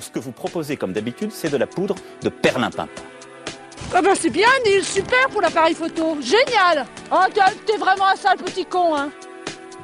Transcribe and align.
Ce 0.00 0.10
que 0.10 0.18
vous 0.18 0.32
proposez, 0.32 0.76
comme 0.76 0.92
d'habitude, 0.92 1.30
c'est 1.32 1.50
de 1.50 1.56
la 1.56 1.66
poudre 1.66 1.94
de 2.22 2.28
perlimpinpin. 2.28 2.88
Ah 3.94 4.02
bah 4.02 4.10
c'est 4.14 4.30
bien, 4.30 4.48
Neil, 4.64 4.82
super 4.82 5.28
pour 5.30 5.40
l'appareil 5.40 5.74
photo. 5.74 6.16
Génial 6.20 6.84
Oh, 7.10 7.16
t'es 7.66 7.76
vraiment 7.76 8.08
un 8.12 8.16
sale 8.16 8.36
petit 8.36 8.66
con, 8.66 8.94
hein 8.96 9.10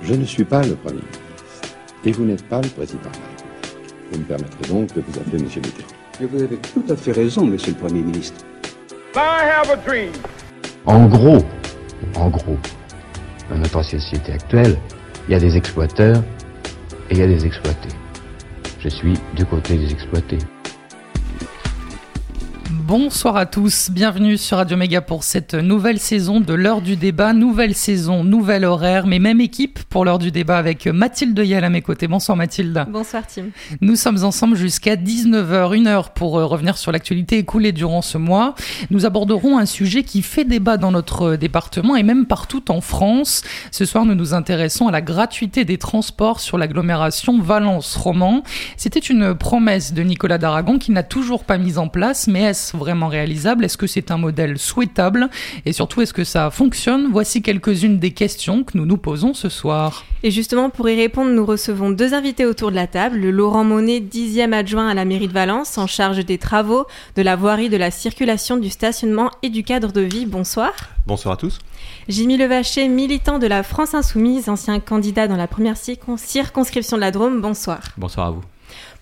Je 0.03 0.15
ne 0.15 0.25
suis 0.25 0.45
pas 0.45 0.63
le 0.63 0.75
Premier 0.75 0.97
ministre. 1.01 1.77
Et 2.05 2.13
vous 2.13 2.25
n'êtes 2.25 2.47
pas 2.49 2.61
le 2.61 2.69
Président 2.69 2.99
de 3.01 3.05
la 3.05 3.11
République. 3.13 3.77
Vous 4.11 4.19
me 4.19 4.25
permettrez 4.25 4.69
donc 4.69 4.93
de 4.95 5.01
vous 5.01 5.19
appeler 5.21 5.43
Monsieur 5.43 5.61
Mitterrand. 5.61 5.89
Et 6.21 6.27
vous 6.27 6.43
avez 6.43 6.57
tout 6.57 6.85
à 6.91 6.97
fait 6.97 7.13
raison, 7.13 7.45
Monsieur 7.47 7.73
le 7.73 7.79
Premier 7.79 8.01
ministre. 8.03 8.45
I 9.15 9.45
have 9.45 9.71
a 9.71 9.77
dream. 9.77 10.11
En 10.85 11.07
gros, 11.07 11.39
en 12.17 12.29
gros, 12.29 12.59
dans 13.51 13.57
notre 13.59 13.83
société 13.83 14.33
actuelle, 14.33 14.77
il 15.29 15.33
y 15.33 15.35
a 15.37 15.39
des 15.41 15.57
exploiteurs 15.57 16.23
et 17.09 17.13
il 17.15 17.19
y 17.19 17.23
a 17.23 17.27
des 17.27 17.47
exploités. 17.47 17.89
Je 18.83 18.89
suis 18.89 19.15
du 19.37 19.47
côté 19.47 19.79
des 19.79 19.93
exploités. 19.93 20.39
Bonsoir 22.95 23.39
à 23.39 23.47
tous, 23.47 23.89
bienvenue 23.91 24.37
sur 24.37 24.59
Radio 24.59 24.77
Méga 24.77 25.01
pour 25.01 25.25
cette 25.25 25.55
nouvelle 25.55 25.99
saison 25.99 26.41
de 26.41 26.53
l'heure 26.53 26.83
du 26.83 26.97
débat. 26.97 27.33
Nouvelle 27.33 27.75
saison, 27.75 28.23
nouvel 28.23 28.67
horaire, 28.67 29.07
mais 29.07 29.19
même 29.19 29.41
équipe 29.41 29.79
pour 29.85 30.05
l'heure 30.05 30.19
du 30.19 30.31
débat 30.31 30.59
avec 30.59 30.87
Mathilde 30.87 31.39
Yel 31.39 31.65
à 31.65 31.71
mes 31.71 31.81
côtés. 31.81 32.07
Bonsoir 32.07 32.37
Mathilde. 32.37 32.85
Bonsoir 32.91 33.23
Tim. 33.27 33.45
Nous 33.81 33.97
sommes 33.97 34.23
ensemble 34.25 34.57
jusqu'à 34.57 34.97
19h, 34.97 35.75
une 35.75 35.87
heure 35.87 36.11
pour 36.11 36.39
euh, 36.39 36.45
revenir 36.45 36.77
sur 36.77 36.93
l'actualité 36.93 37.39
écoulée 37.39 37.73
durant 37.73 38.03
ce 38.03 38.19
mois. 38.19 38.55
Nous 38.91 39.07
aborderons 39.07 39.57
un 39.57 39.65
sujet 39.65 40.03
qui 40.03 40.21
fait 40.21 40.45
débat 40.45 40.77
dans 40.77 40.91
notre 40.91 41.37
département 41.37 41.97
et 41.97 42.03
même 42.03 42.27
partout 42.27 42.71
en 42.71 42.83
France. 42.83 43.41
Ce 43.71 43.87
soir, 43.87 44.05
nous 44.05 44.15
nous 44.15 44.35
intéressons 44.35 44.89
à 44.89 44.93
la 44.93 45.01
gratuité 45.01 45.65
des 45.65 45.79
transports 45.79 46.41
sur 46.41 46.59
l'agglomération 46.59 47.41
Valence-Roman. 47.41 48.43
C'était 48.77 49.01
une 49.01 49.35
promesse 49.35 49.95
de 49.95 50.03
Nicolas 50.03 50.37
d'Aragon 50.37 50.79
qui 50.79 50.93
n'a 50.93 51.03
toujours 51.03 51.45
pas 51.45 51.57
mise 51.57 51.79
en 51.79 51.89
place, 51.89 52.27
mais 52.27 52.43
est-ce 52.43 52.82
vraiment 52.83 53.09
réalisable? 53.09 53.65
Est-ce 53.65 53.77
que 53.77 53.87
c'est 53.87 54.11
un 54.11 54.19
modèle 54.19 54.59
souhaitable? 54.59 55.31
Et 55.65 55.73
surtout, 55.73 56.01
est-ce 56.01 56.13
que 56.13 56.25
ça 56.25 56.51
fonctionne? 56.51 57.09
Voici 57.11 57.41
quelques-unes 57.41 57.99
des 57.99 58.11
questions 58.11 58.65
que 58.65 58.77
nous 58.77 58.87
nous 58.87 58.97
posons 58.97 59.35
ce 59.35 59.49
soir. 59.49 60.05
Et 60.25 60.31
justement, 60.31 60.71
pour 60.71 60.89
y 60.89 60.97
répondre, 60.97 61.31
nous 61.31 61.47
recevons 61.47 61.91
deux 61.91 62.15
invités 62.15 62.47
autour 62.47 62.71
de 62.71 62.77
la 62.77 62.87
table. 62.87 63.19
Le 63.19 63.31
Laurent 63.31 63.65
Monet, 63.65 64.01
dixième 64.01 64.53
adjoint 64.53 64.89
à 64.89 64.95
la 64.95 65.05
mairie 65.05 65.29
de 65.29 65.33
Valence, 65.33 65.79
en 65.79 65.87
charge 65.87 66.25
des 66.25 66.39
travaux, 66.39 66.87
de 67.17 67.23
la 67.23 67.37
voirie, 67.37 67.69
de 67.69 67.77
la 67.77 67.91
circulation, 67.91 68.57
du 68.57 68.71
stationnement 68.71 69.31
et 69.43 69.49
du 69.49 69.63
cadre 69.63 69.93
de 69.93 70.01
vie. 70.01 70.27
Bonsoir. 70.27 70.73
Bonsoir 71.07 71.35
à 71.35 71.37
tous. 71.37 71.59
Jimmy 72.09 72.37
Levaché, 72.37 72.89
militant 72.89 73.39
de 73.39 73.47
la 73.47 73.63
France 73.63 73.95
Insoumise, 73.95 74.49
ancien 74.49 74.79
candidat 74.81 75.27
dans 75.29 75.37
la 75.37 75.49
première 75.49 75.77
circonscription 75.77 76.97
de 76.97 77.01
la 77.01 77.11
Drôme. 77.11 77.41
Bonsoir. 77.41 77.81
Bonsoir 77.97 78.27
à 78.29 78.31
vous 78.31 78.43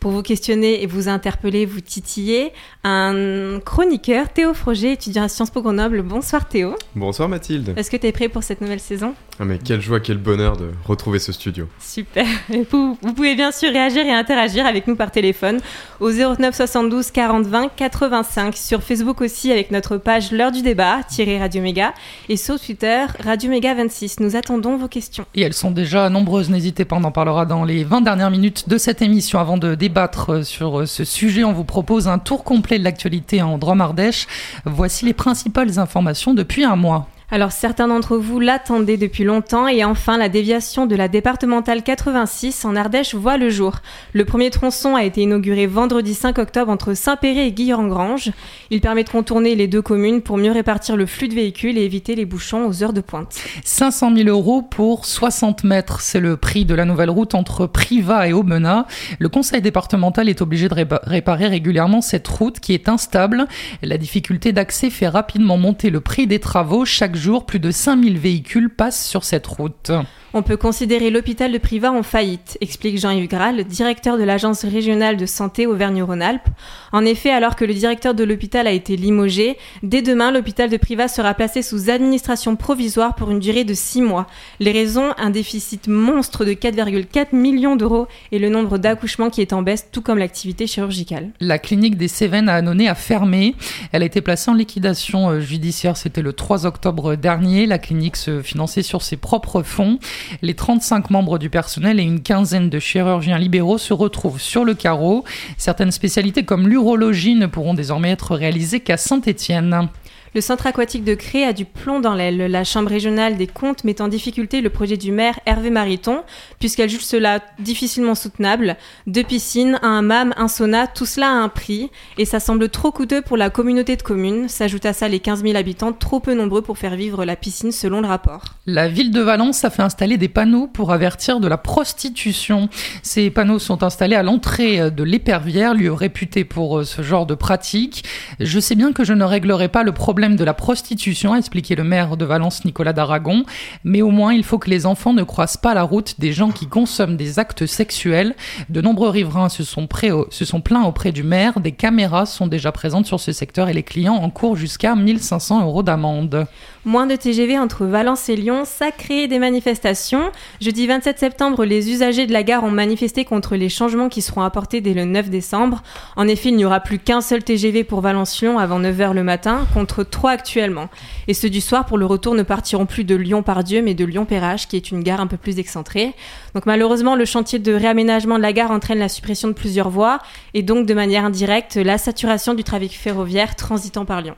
pour 0.00 0.10
vous 0.10 0.22
questionner 0.22 0.82
et 0.82 0.86
vous 0.86 1.08
interpeller, 1.08 1.66
vous 1.66 1.80
titiller, 1.80 2.52
un 2.84 3.60
chroniqueur, 3.64 4.30
Théo 4.30 4.54
Froger, 4.54 4.92
étudiant 4.92 5.24
à 5.24 5.28
Sciences 5.28 5.50
Po 5.50 5.60
Grenoble. 5.60 6.02
Bonsoir 6.02 6.48
Théo. 6.48 6.74
Bonsoir 6.96 7.28
Mathilde. 7.28 7.74
Est-ce 7.76 7.90
que 7.90 7.98
tu 7.98 8.06
es 8.06 8.12
prêt 8.12 8.28
pour 8.28 8.42
cette 8.42 8.62
nouvelle 8.62 8.80
saison? 8.80 9.14
Ah 9.38 9.44
mais 9.44 9.58
quelle 9.58 9.80
joie, 9.80 10.00
quel 10.00 10.18
bonheur 10.18 10.56
de 10.56 10.70
retrouver 10.86 11.18
ce 11.18 11.32
studio. 11.32 11.66
Super. 11.78 12.26
Vous, 12.70 12.98
vous, 13.00 13.12
pouvez 13.14 13.34
bien 13.34 13.52
sûr 13.52 13.70
réagir 13.70 14.04
et 14.04 14.12
interagir 14.12 14.66
avec 14.66 14.86
nous 14.86 14.96
par 14.96 15.10
téléphone 15.10 15.60
au 15.98 16.10
09 16.10 16.54
72 16.54 17.10
40 17.10 17.46
20 17.46 17.68
85 17.76 18.56
sur 18.56 18.82
Facebook 18.82 19.20
aussi 19.20 19.50
avec 19.50 19.70
notre 19.70 19.96
page 19.96 20.32
l'heure 20.32 20.52
du 20.52 20.62
débat 20.62 21.00
Radio 21.38 21.62
Méga 21.62 21.94
et 22.28 22.36
sur 22.36 22.60
Twitter 22.60 23.06
Radio 23.24 23.50
Méga 23.50 23.74
26. 23.74 24.20
Nous 24.20 24.36
attendons 24.36 24.76
vos 24.76 24.88
questions. 24.88 25.24
Et 25.34 25.42
elles 25.42 25.54
sont 25.54 25.70
déjà 25.70 26.08
nombreuses, 26.08 26.50
n'hésitez 26.50 26.84
pas, 26.84 26.96
on 26.96 27.04
en 27.04 27.12
parlera 27.12 27.46
dans 27.46 27.64
les 27.64 27.84
20 27.84 28.02
dernières 28.02 28.30
minutes 28.30 28.68
de 28.68 28.78
cette 28.78 29.02
émission. 29.02 29.38
Avant 29.38 29.58
de 29.58 29.74
débattre 29.90 30.46
sur 30.46 30.86
ce 30.86 31.04
sujet, 31.04 31.42
on 31.42 31.52
vous 31.52 31.64
propose 31.64 32.06
un 32.06 32.20
tour 32.20 32.44
complet 32.44 32.78
de 32.78 32.84
l'actualité 32.84 33.42
en 33.42 33.58
Drôme-Ardèche. 33.58 34.28
Voici 34.64 35.04
les 35.04 35.14
principales 35.14 35.80
informations 35.80 36.32
depuis 36.32 36.64
un 36.64 36.76
mois. 36.76 37.08
Alors 37.32 37.52
certains 37.52 37.86
d'entre 37.86 38.16
vous 38.16 38.40
l'attendaient 38.40 38.96
depuis 38.96 39.22
longtemps 39.22 39.68
et 39.68 39.84
enfin 39.84 40.18
la 40.18 40.28
déviation 40.28 40.86
de 40.86 40.96
la 40.96 41.06
départementale 41.06 41.84
86 41.84 42.64
en 42.64 42.74
Ardèche 42.74 43.14
voit 43.14 43.36
le 43.36 43.50
jour. 43.50 43.76
Le 44.14 44.24
premier 44.24 44.50
tronçon 44.50 44.96
a 44.96 45.04
été 45.04 45.22
inauguré 45.22 45.68
vendredi 45.68 46.14
5 46.14 46.38
octobre 46.38 46.72
entre 46.72 46.94
Saint-Péret 46.94 47.46
et 47.46 47.52
Guillerand-Grange. 47.52 48.32
Il 48.70 48.80
permet 48.80 49.04
de 49.04 49.10
contourner 49.10 49.54
les 49.54 49.68
deux 49.68 49.80
communes 49.80 50.22
pour 50.22 50.38
mieux 50.38 50.50
répartir 50.50 50.96
le 50.96 51.06
flux 51.06 51.28
de 51.28 51.34
véhicules 51.34 51.78
et 51.78 51.84
éviter 51.84 52.16
les 52.16 52.24
bouchons 52.24 52.66
aux 52.66 52.82
heures 52.82 52.92
de 52.92 53.00
pointe. 53.00 53.40
500 53.62 54.16
000 54.16 54.28
euros 54.28 54.62
pour 54.62 55.06
60 55.06 55.62
mètres, 55.62 56.00
c'est 56.00 56.18
le 56.18 56.36
prix 56.36 56.64
de 56.64 56.74
la 56.74 56.84
nouvelle 56.84 57.10
route 57.10 57.36
entre 57.36 57.68
Privas 57.68 58.26
et 58.26 58.32
Aubenas. 58.32 58.86
Le 59.20 59.28
conseil 59.28 59.62
départemental 59.62 60.28
est 60.28 60.42
obligé 60.42 60.68
de 60.68 60.74
réparer 61.04 61.46
régulièrement 61.46 62.00
cette 62.00 62.26
route 62.26 62.58
qui 62.58 62.74
est 62.74 62.88
instable. 62.88 63.46
La 63.82 63.98
difficulté 63.98 64.52
d'accès 64.52 64.90
fait 64.90 65.08
rapidement 65.08 65.58
monter 65.58 65.90
le 65.90 66.00
prix 66.00 66.26
des 66.26 66.40
travaux 66.40 66.84
chaque 66.84 67.19
jour, 67.20 67.46
plus 67.46 67.60
de 67.60 67.70
5000 67.70 68.18
véhicules 68.18 68.70
passent 68.70 69.06
sur 69.06 69.24
cette 69.24 69.46
route. 69.46 69.92
On 70.32 70.42
peut 70.42 70.56
considérer 70.56 71.10
l'hôpital 71.10 71.50
de 71.50 71.58
Privas 71.58 71.90
en 71.90 72.04
faillite, 72.04 72.56
explique 72.60 73.00
Jean-Yves 73.00 73.28
Graal, 73.28 73.64
directeur 73.64 74.16
de 74.16 74.22
l'Agence 74.22 74.64
régionale 74.64 75.16
de 75.16 75.26
santé 75.26 75.66
Auvergne-Rhône-Alpes. 75.66 76.46
En 76.92 77.04
effet, 77.04 77.30
alors 77.30 77.56
que 77.56 77.64
le 77.64 77.74
directeur 77.74 78.14
de 78.14 78.22
l'hôpital 78.22 78.68
a 78.68 78.70
été 78.70 78.94
limogé, 78.94 79.58
dès 79.82 80.02
demain, 80.02 80.30
l'hôpital 80.30 80.70
de 80.70 80.76
Privas 80.76 81.08
sera 81.08 81.34
placé 81.34 81.62
sous 81.62 81.90
administration 81.90 82.54
provisoire 82.54 83.16
pour 83.16 83.32
une 83.32 83.40
durée 83.40 83.64
de 83.64 83.74
six 83.74 84.02
mois. 84.02 84.28
Les 84.60 84.70
raisons, 84.70 85.14
un 85.18 85.30
déficit 85.30 85.88
monstre 85.88 86.44
de 86.44 86.52
4,4 86.52 87.34
millions 87.34 87.74
d'euros 87.74 88.06
et 88.30 88.38
le 88.38 88.50
nombre 88.50 88.78
d'accouchements 88.78 89.30
qui 89.30 89.40
est 89.40 89.52
en 89.52 89.62
baisse, 89.62 89.88
tout 89.90 90.00
comme 90.00 90.18
l'activité 90.18 90.68
chirurgicale. 90.68 91.30
La 91.40 91.58
clinique 91.58 91.96
des 91.96 92.08
Cévennes 92.08 92.48
à 92.48 92.54
Annonay 92.54 92.86
a 92.86 92.94
fermé. 92.94 93.56
Elle 93.90 94.04
a 94.04 94.06
été 94.06 94.20
placée 94.20 94.50
en 94.50 94.54
liquidation 94.54 95.28
euh, 95.28 95.40
judiciaire, 95.40 95.96
c'était 95.96 96.22
le 96.22 96.32
3 96.32 96.66
octobre 96.66 97.16
dernier. 97.16 97.66
La 97.66 97.78
clinique 97.78 98.16
se 98.16 98.42
finançait 98.42 98.82
sur 98.82 99.02
ses 99.02 99.16
propres 99.16 99.64
fonds. 99.64 99.98
Les 100.42 100.54
35 100.54 101.10
membres 101.10 101.38
du 101.38 101.50
personnel 101.50 102.00
et 102.00 102.02
une 102.02 102.22
quinzaine 102.22 102.70
de 102.70 102.78
chirurgiens 102.78 103.38
libéraux 103.38 103.78
se 103.78 103.92
retrouvent 103.92 104.40
sur 104.40 104.64
le 104.64 104.74
carreau. 104.74 105.24
Certaines 105.56 105.92
spécialités 105.92 106.44
comme 106.44 106.68
l'urologie 106.68 107.34
ne 107.34 107.46
pourront 107.46 107.74
désormais 107.74 108.10
être 108.10 108.34
réalisées 108.34 108.80
qu'à 108.80 108.96
Saint-Étienne. 108.96 109.88
Le 110.32 110.40
centre 110.40 110.68
aquatique 110.68 111.02
de 111.02 111.14
Cré 111.14 111.42
a 111.42 111.52
du 111.52 111.64
plomb 111.64 111.98
dans 111.98 112.14
l'aile. 112.14 112.36
La 112.36 112.62
Chambre 112.62 112.88
régionale 112.88 113.36
des 113.36 113.48
comptes 113.48 113.82
met 113.82 114.00
en 114.00 114.06
difficulté 114.06 114.60
le 114.60 114.70
projet 114.70 114.96
du 114.96 115.10
maire 115.10 115.40
Hervé 115.44 115.70
Mariton, 115.70 116.22
puisqu'elle 116.60 116.88
juge 116.88 117.04
cela 117.04 117.40
difficilement 117.58 118.14
soutenable. 118.14 118.76
Deux 119.08 119.24
piscines, 119.24 119.80
un 119.82 119.98
hammam, 119.98 120.32
un 120.36 120.46
sauna, 120.46 120.86
tout 120.86 121.04
cela 121.04 121.30
a 121.30 121.32
un 121.32 121.48
prix, 121.48 121.90
et 122.16 122.24
ça 122.24 122.38
semble 122.38 122.68
trop 122.68 122.92
coûteux 122.92 123.22
pour 123.22 123.36
la 123.36 123.50
communauté 123.50 123.96
de 123.96 124.02
communes. 124.02 124.48
S'ajoute 124.48 124.86
à 124.86 124.92
ça 124.92 125.08
les 125.08 125.18
15 125.18 125.42
000 125.42 125.56
habitants, 125.56 125.92
trop 125.92 126.20
peu 126.20 126.32
nombreux 126.34 126.62
pour 126.62 126.78
faire 126.78 126.94
vivre 126.94 127.24
la 127.24 127.34
piscine 127.34 127.72
selon 127.72 128.00
le 128.00 128.06
rapport. 128.06 128.54
La 128.66 128.86
ville 128.86 129.10
de 129.10 129.20
Valence 129.20 129.64
a 129.64 129.70
fait 129.70 129.82
installer 129.82 130.16
des 130.16 130.28
panneaux 130.28 130.68
pour 130.68 130.92
avertir 130.92 131.40
de 131.40 131.48
la 131.48 131.58
prostitution. 131.58 132.68
Ces 133.02 133.30
panneaux 133.30 133.58
sont 133.58 133.82
installés 133.82 134.14
à 134.14 134.22
l'entrée 134.22 134.92
de 134.92 135.02
l'épervière, 135.02 135.74
lieu 135.74 135.92
réputé 135.92 136.44
pour 136.44 136.78
euh, 136.78 136.84
ce 136.84 137.02
genre 137.02 137.26
de 137.26 137.34
pratique. 137.34 138.04
Je 138.38 138.60
sais 138.60 138.76
bien 138.76 138.92
que 138.92 139.02
je 139.02 139.12
ne 139.12 139.24
réglerai 139.24 139.66
pas 139.66 139.82
le 139.82 139.90
problème 139.90 140.19
de 140.28 140.44
la 140.44 140.54
prostitution, 140.54 141.32
a 141.32 141.38
expliqué 141.38 141.74
le 141.74 141.84
maire 141.84 142.16
de 142.16 142.24
Valence 142.24 142.64
Nicolas 142.64 142.92
d'Aragon, 142.92 143.44
mais 143.84 144.02
au 144.02 144.10
moins 144.10 144.34
il 144.34 144.44
faut 144.44 144.58
que 144.58 144.68
les 144.68 144.86
enfants 144.86 145.14
ne 145.14 145.22
croisent 145.22 145.56
pas 145.56 145.74
la 145.74 145.82
route 145.82 146.20
des 146.20 146.32
gens 146.32 146.50
qui 146.50 146.66
consomment 146.66 147.16
des 147.16 147.38
actes 147.38 147.66
sexuels. 147.66 148.34
De 148.68 148.80
nombreux 148.80 149.08
riverains 149.08 149.48
se 149.48 149.64
sont, 149.64 149.88
se 150.30 150.44
sont 150.44 150.60
plaints 150.60 150.84
auprès 150.84 151.12
du 151.12 151.22
maire, 151.22 151.60
des 151.60 151.72
caméras 151.72 152.26
sont 152.26 152.46
déjà 152.46 152.72
présentes 152.72 153.06
sur 153.06 153.18
ce 153.18 153.32
secteur 153.32 153.68
et 153.68 153.72
les 153.72 153.82
clients 153.82 154.16
encourent 154.16 154.56
jusqu'à 154.56 154.94
1500 154.94 155.62
euros 155.64 155.82
d'amende. 155.82 156.46
Moins 156.86 157.06
de 157.06 157.14
TGV 157.14 157.58
entre 157.58 157.84
Valence 157.84 158.30
et 158.30 158.36
Lyon, 158.36 158.62
ça 158.64 158.90
crée 158.90 159.28
des 159.28 159.38
manifestations. 159.38 160.32
Jeudi 160.62 160.86
27 160.86 161.18
septembre, 161.18 161.66
les 161.66 161.90
usagers 161.90 162.26
de 162.26 162.32
la 162.32 162.42
gare 162.42 162.64
ont 162.64 162.70
manifesté 162.70 163.26
contre 163.26 163.54
les 163.54 163.68
changements 163.68 164.08
qui 164.08 164.22
seront 164.22 164.40
apportés 164.40 164.80
dès 164.80 164.94
le 164.94 165.04
9 165.04 165.28
décembre. 165.28 165.82
En 166.16 166.26
effet, 166.26 166.48
il 166.48 166.56
n'y 166.56 166.64
aura 166.64 166.80
plus 166.80 166.98
qu'un 166.98 167.20
seul 167.20 167.44
TGV 167.44 167.84
pour 167.84 168.00
Valence-Lyon 168.00 168.58
avant 168.58 168.80
9h 168.80 169.12
le 169.12 169.22
matin, 169.22 169.66
contre 169.74 170.04
trois 170.04 170.30
actuellement. 170.30 170.88
Et 171.28 171.34
ceux 171.34 171.50
du 171.50 171.60
soir 171.60 171.84
pour 171.84 171.98
le 171.98 172.06
retour 172.06 172.34
ne 172.34 172.42
partiront 172.42 172.86
plus 172.86 173.04
de 173.04 173.14
Lyon-Pardieu, 173.14 173.82
mais 173.82 173.92
de 173.92 174.06
Lyon-Perrache, 174.06 174.66
qui 174.66 174.76
est 174.76 174.90
une 174.90 175.02
gare 175.02 175.20
un 175.20 175.26
peu 175.26 175.36
plus 175.36 175.58
excentrée. 175.58 176.14
Donc 176.54 176.64
malheureusement, 176.64 177.14
le 177.14 177.26
chantier 177.26 177.58
de 177.58 177.74
réaménagement 177.74 178.38
de 178.38 178.42
la 178.42 178.54
gare 178.54 178.70
entraîne 178.70 179.00
la 179.00 179.10
suppression 179.10 179.48
de 179.48 179.52
plusieurs 179.52 179.90
voies, 179.90 180.18
et 180.54 180.62
donc 180.62 180.86
de 180.86 180.94
manière 180.94 181.26
indirecte, 181.26 181.76
la 181.76 181.98
saturation 181.98 182.54
du 182.54 182.64
trafic 182.64 182.92
ferroviaire 182.92 183.54
transitant 183.54 184.06
par 184.06 184.22
Lyon. 184.22 184.34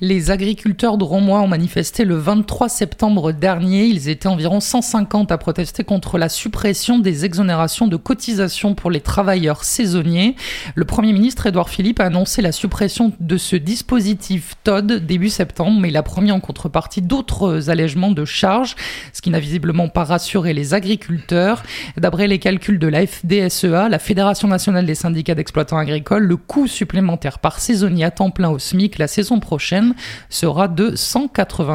Les 0.00 0.30
agriculteurs 0.30 0.96
de 0.96 1.04
Romois 1.04 1.40
ont 1.40 1.48
manifesté 1.48 1.81
le 1.82 2.14
23 2.14 2.68
septembre 2.68 3.32
dernier. 3.32 3.86
Ils 3.86 4.08
étaient 4.08 4.28
environ 4.28 4.60
150 4.60 5.32
à 5.32 5.38
protester 5.38 5.82
contre 5.82 6.16
la 6.16 6.28
suppression 6.28 7.00
des 7.00 7.24
exonérations 7.24 7.88
de 7.88 7.96
cotisations 7.96 8.76
pour 8.76 8.88
les 8.88 9.00
travailleurs 9.00 9.64
saisonniers. 9.64 10.36
Le 10.76 10.84
Premier 10.84 11.12
ministre 11.12 11.46
Édouard 11.46 11.68
Philippe 11.68 11.98
a 11.98 12.04
annoncé 12.04 12.40
la 12.40 12.52
suppression 12.52 13.12
de 13.18 13.36
ce 13.36 13.56
dispositif 13.56 14.54
TOD 14.62 15.04
début 15.04 15.28
septembre, 15.28 15.80
mais 15.80 15.88
il 15.88 15.96
a 15.96 16.04
promis 16.04 16.30
en 16.30 16.38
contrepartie 16.38 17.02
d'autres 17.02 17.68
allègements 17.68 18.12
de 18.12 18.24
charges, 18.24 18.76
ce 19.12 19.20
qui 19.20 19.30
n'a 19.30 19.40
visiblement 19.40 19.88
pas 19.88 20.04
rassuré 20.04 20.54
les 20.54 20.74
agriculteurs. 20.74 21.64
D'après 21.96 22.28
les 22.28 22.38
calculs 22.38 22.78
de 22.78 22.86
la 22.86 23.04
FDSEA, 23.06 23.88
la 23.88 23.98
Fédération 23.98 24.46
nationale 24.46 24.86
des 24.86 24.94
syndicats 24.94 25.34
d'exploitants 25.34 25.78
agricoles, 25.78 26.24
le 26.24 26.36
coût 26.36 26.68
supplémentaire 26.68 27.40
par 27.40 27.58
saisonnier 27.58 28.04
à 28.04 28.12
temps 28.12 28.30
plein 28.30 28.50
au 28.50 28.60
SMIC 28.60 28.98
la 28.98 29.08
saison 29.08 29.40
prochaine 29.40 29.94
sera 30.30 30.68
de 30.68 30.94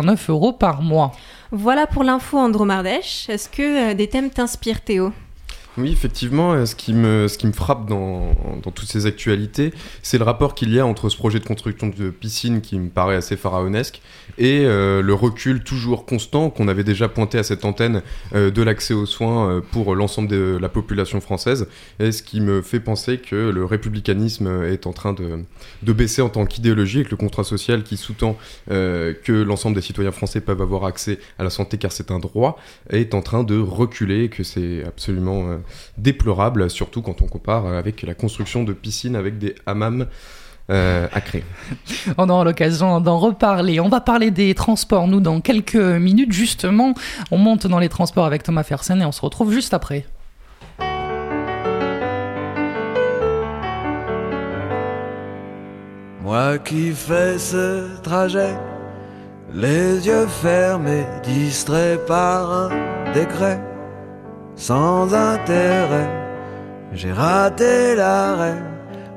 189 0.01 0.29
euros 0.29 0.53
par 0.53 0.81
mois. 0.81 1.11
Voilà 1.51 1.87
pour 1.87 2.03
l'info 2.03 2.37
Andromardèche. 2.37 3.29
Est-ce 3.29 3.49
que 3.49 3.91
euh, 3.91 3.93
des 3.93 4.07
thèmes 4.07 4.29
t'inspirent 4.29 4.81
Théo? 4.81 5.13
Oui, 5.77 5.91
effectivement, 5.91 6.53
euh, 6.53 6.65
ce 6.65 6.75
qui 6.75 6.93
me, 6.93 7.27
frappe 7.53 7.87
dans, 7.87 8.33
toutes 8.63 8.89
ces 8.89 9.05
actualités, 9.05 9.73
c'est 10.01 10.17
le 10.17 10.23
rapport 10.23 10.55
qu'il 10.55 10.73
y 10.73 10.79
a 10.79 10.85
entre 10.85 11.09
ce 11.09 11.17
projet 11.17 11.39
de 11.39 11.45
construction 11.45 11.87
de 11.87 12.09
piscine 12.09 12.61
qui 12.61 12.79
me 12.79 12.89
paraît 12.89 13.15
assez 13.15 13.37
pharaonesque 13.37 14.01
et 14.37 14.65
euh, 14.65 15.01
le 15.01 15.13
recul 15.13 15.63
toujours 15.63 16.05
constant 16.05 16.49
qu'on 16.49 16.67
avait 16.67 16.83
déjà 16.83 17.07
pointé 17.07 17.37
à 17.37 17.43
cette 17.43 17.63
antenne 17.63 18.01
euh, 18.33 18.49
de 18.49 18.61
l'accès 18.63 18.93
aux 18.93 19.05
soins 19.05 19.61
pour 19.71 19.95
l'ensemble 19.95 20.27
de 20.27 20.57
la 20.59 20.69
population 20.69 21.21
française, 21.21 21.67
et 21.99 22.11
ce 22.11 22.23
qui 22.23 22.41
me 22.41 22.61
fait 22.61 22.79
penser 22.79 23.19
que 23.19 23.35
le 23.35 23.63
républicanisme 23.63 24.63
est 24.63 24.87
en 24.87 24.93
train 24.93 25.13
de, 25.13 25.93
baisser 25.93 26.21
en 26.21 26.29
tant 26.29 26.45
qu'idéologie 26.45 27.01
et 27.01 27.03
que 27.03 27.11
le 27.11 27.17
contrat 27.17 27.43
social 27.43 27.83
qui 27.83 27.97
sous-tend 27.97 28.37
que 28.67 29.43
l'ensemble 29.43 29.75
des 29.75 29.81
citoyens 29.81 30.11
français 30.11 30.41
peuvent 30.41 30.61
avoir 30.61 30.85
accès 30.85 31.19
à 31.39 31.43
la 31.43 31.49
santé 31.49 31.77
car 31.77 31.91
c'est 31.91 32.11
un 32.11 32.19
droit 32.19 32.59
est 32.89 33.13
en 33.13 33.21
train 33.21 33.43
de 33.43 33.59
reculer, 33.59 34.29
que 34.29 34.43
c'est 34.43 34.83
absolument 34.85 35.57
déplorable, 35.97 36.69
surtout 36.69 37.01
quand 37.01 37.21
on 37.21 37.27
compare 37.27 37.65
avec 37.67 38.01
la 38.03 38.13
construction 38.13 38.63
de 38.63 38.73
piscines 38.73 39.15
avec 39.15 39.37
des 39.37 39.55
hammams. 39.65 40.07
Euh, 40.69 41.07
à 41.13 41.21
créer. 41.21 41.45
On 42.17 42.27
aura 42.27 42.43
l'occasion 42.43 42.99
d'en 42.99 43.19
reparler. 43.19 43.79
On 43.79 43.87
va 43.87 44.01
parler 44.01 44.31
des 44.31 44.53
transports, 44.53 45.07
nous, 45.07 45.21
dans 45.21 45.39
quelques 45.39 45.75
minutes. 45.75 46.33
Justement, 46.33 46.93
on 47.31 47.37
monte 47.37 47.67
dans 47.67 47.79
les 47.79 47.87
transports 47.87 48.25
avec 48.25 48.43
Thomas 48.43 48.63
Fersen 48.63 49.01
et 49.01 49.05
on 49.05 49.13
se 49.13 49.21
retrouve 49.21 49.53
juste 49.53 49.73
après. 49.73 50.05
Moi 56.21 56.57
qui 56.57 56.91
fais 56.91 57.39
ce 57.39 58.01
trajet, 58.01 58.53
les 59.53 60.05
yeux 60.05 60.27
fermés, 60.27 61.05
distrait 61.23 61.97
par 62.05 62.51
un 62.51 62.69
décret 63.13 63.61
sans 64.57 65.13
intérêt. 65.13 66.09
J'ai 66.91 67.13
raté 67.13 67.95
l'arrêt, 67.95 68.57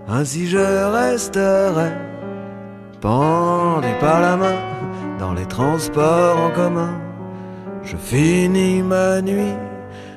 ainsi 0.08 0.46
je 0.46 0.58
resterai 0.58 1.90
pendu 3.00 3.88
par 4.00 4.20
la 4.20 4.36
main 4.36 4.58
dans 5.18 5.32
les 5.32 5.46
transports 5.46 6.38
en 6.38 6.50
commun. 6.50 6.92
Je 7.82 7.96
finis 7.96 8.82
ma 8.82 9.22
nuit 9.22 9.56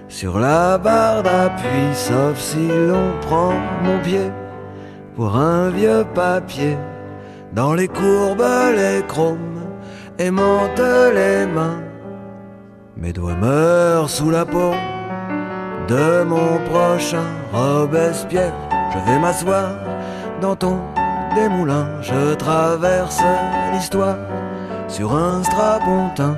sur 0.10 0.38
la 0.38 0.78
barre 0.78 1.24
d'appui, 1.24 1.94
sauf 1.94 2.38
si 2.38 2.68
l'on 2.68 3.14
prend 3.22 3.54
mon 3.84 4.00
pied 4.00 4.30
pour 5.16 5.38
un 5.38 5.70
vieux 5.70 6.04
papier. 6.14 6.78
Dans 7.54 7.74
les 7.74 7.88
courbes, 7.88 8.44
les 8.76 9.04
chromes 9.08 9.62
aimantent 10.20 11.14
les 11.14 11.46
mains. 11.46 11.82
Mes 12.98 13.14
doigts 13.14 13.36
meurent 13.36 14.10
sous 14.10 14.30
la 14.30 14.46
peau 14.46 14.74
de 15.88 16.24
mon 16.24 16.58
prochain 16.70 17.26
Robespierre. 17.52 18.54
Je 18.94 19.12
vais 19.12 19.20
m'asseoir 19.20 19.72
dans 20.42 20.56
ton 20.56 20.78
démoulin. 21.36 21.88
Je 22.02 22.34
traverse 22.36 23.22
l'histoire 23.74 24.18
sur 24.88 25.16
un 25.16 25.44
strapontin. 25.44 26.38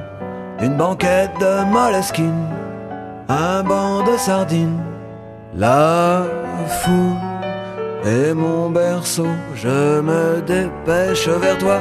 Une 0.61 0.77
banquette 0.77 1.31
de 1.39 1.65
moleskine, 1.71 2.47
un 3.27 3.61
banc 3.63 4.03
de 4.03 4.17
sardines. 4.17 4.81
La 5.53 6.23
foule 6.81 8.05
est 8.05 8.33
mon 8.33 8.69
berceau. 8.69 9.27
Je 9.53 9.99
me 9.99 10.41
dépêche 10.41 11.27
vers 11.27 11.57
toi 11.57 11.79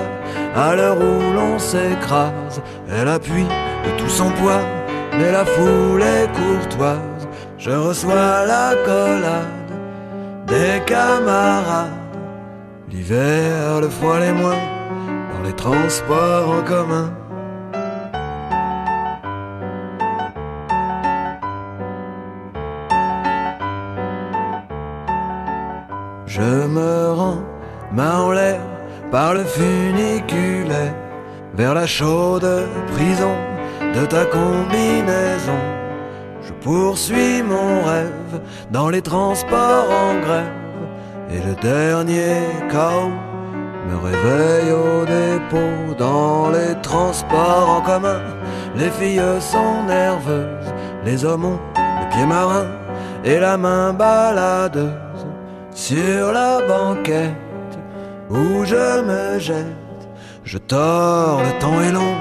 à 0.56 0.74
l'heure 0.74 0.96
où 0.96 1.34
l'on 1.34 1.58
s'écrase. 1.58 2.60
Elle 2.90 3.08
appuie 3.08 3.46
de 3.84 3.98
tout 3.98 4.08
son 4.08 4.30
poids, 4.30 4.62
mais 5.16 5.30
la 5.30 5.44
foule 5.44 6.02
est 6.02 6.28
courtoise. 6.32 7.13
Je 7.64 7.70
reçois 7.70 8.44
la 8.44 8.74
collade 8.84 9.72
des 10.46 10.84
camarades. 10.84 11.92
L'hiver, 12.90 13.80
le 13.80 13.88
froid, 13.88 14.20
les 14.20 14.32
moins 14.32 14.62
dans 15.32 15.42
les 15.42 15.54
transports 15.54 16.50
en 16.58 16.62
commun. 16.62 17.10
Je 26.26 26.66
me 26.66 27.12
rends, 27.12 27.40
main 27.92 28.18
en 28.18 28.32
l'air, 28.32 28.60
par 29.10 29.32
le 29.32 29.44
funiculaire, 29.44 30.94
vers 31.54 31.72
la 31.72 31.86
chaude 31.86 32.68
prison 32.92 33.34
de 33.94 34.04
ta 34.04 34.26
combinaison 34.26 35.83
poursuis 36.64 37.42
mon 37.42 37.82
rêve 37.82 38.40
dans 38.70 38.88
les 38.88 39.02
transports 39.02 39.90
en 39.90 40.18
grève. 40.20 40.62
Et 41.30 41.40
le 41.48 41.54
dernier 41.60 42.36
chaos 42.70 43.12
me 43.88 43.96
réveille 44.08 44.72
au 44.72 45.04
dépôt 45.04 45.94
dans 45.98 46.48
les 46.48 46.74
transports 46.80 47.68
en 47.68 47.80
commun. 47.82 48.20
Les 48.76 48.90
filles 48.90 49.40
sont 49.40 49.84
nerveuses, 49.86 50.72
les 51.04 51.24
hommes 51.24 51.44
ont 51.44 51.60
les 52.00 52.08
pieds 52.10 52.26
marins 52.26 52.72
et 53.24 53.38
la 53.38 53.56
main 53.56 53.92
baladeuse 53.92 55.26
sur 55.74 56.32
la 56.32 56.60
banquette 56.66 57.74
où 58.30 58.64
je 58.64 59.02
me 59.02 59.38
jette. 59.38 60.08
Je 60.44 60.58
tords, 60.58 61.42
le 61.42 61.58
temps 61.60 61.80
est 61.80 61.92
long, 61.92 62.16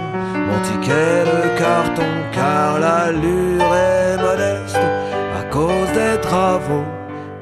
mon 0.48 0.60
ticket 0.62 1.24
de 1.26 1.58
carton, 1.58 2.12
car 2.32 2.80
l'allure 2.80 3.74
est 3.76 4.18
modeste 4.18 4.80
à 5.40 5.44
cause 5.52 5.92
des 5.94 6.20
travaux. 6.22 6.86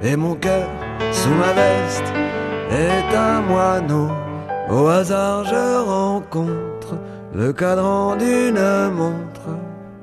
Et 0.04 0.16
mon 0.16 0.36
cœur, 0.36 0.68
sous 1.12 1.30
ma 1.30 1.54
veste, 1.54 2.12
est 2.72 3.16
un 3.16 3.42
moineau. 3.42 4.10
Au 4.70 4.88
hasard, 4.88 5.44
je 5.44 5.84
rencontre 5.86 6.96
le 7.34 7.54
cadran 7.54 8.16
d'une 8.16 8.90
montre. 8.90 9.50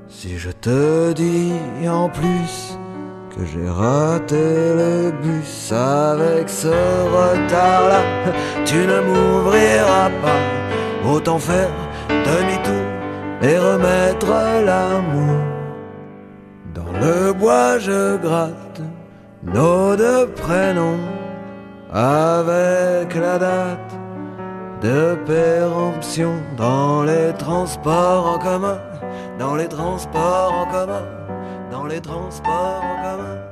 Si 0.08 0.38
je 0.38 0.50
te 0.50 1.12
dis 1.12 1.52
en 1.88 2.08
plus 2.08 2.78
que 3.30 3.44
j'ai 3.44 3.68
raté 3.68 4.34
le 4.36 5.12
bus 5.22 5.72
avec 5.72 6.48
ce 6.48 6.68
retard-là, 6.68 8.00
tu 8.64 8.78
ne 8.78 9.00
m'ouvriras 9.00 10.10
pas 10.22 10.40
Autant 11.08 11.38
faire 11.38 11.70
demi-tour 12.08 12.67
et 13.42 13.58
remettre 13.58 14.26
l'amour. 14.64 15.38
Dans 16.74 16.92
le 17.00 17.32
bois, 17.32 17.78
je 17.78 18.16
gratte 18.16 18.80
nos 19.42 19.96
deux 19.96 20.26
prénoms 20.28 20.98
avec 21.92 23.14
la 23.14 23.38
date 23.38 23.98
de 24.82 25.16
péremption 25.26 26.34
dans 26.56 27.02
les 27.02 27.32
transports 27.38 28.26
en 28.34 28.38
commun, 28.38 28.78
dans 29.38 29.56
les 29.56 29.68
transports 29.68 30.52
en 30.52 30.66
commun, 30.66 31.04
dans 31.70 31.86
les 31.86 32.00
transports 32.00 32.82
en 32.82 33.02
commun. 33.02 33.47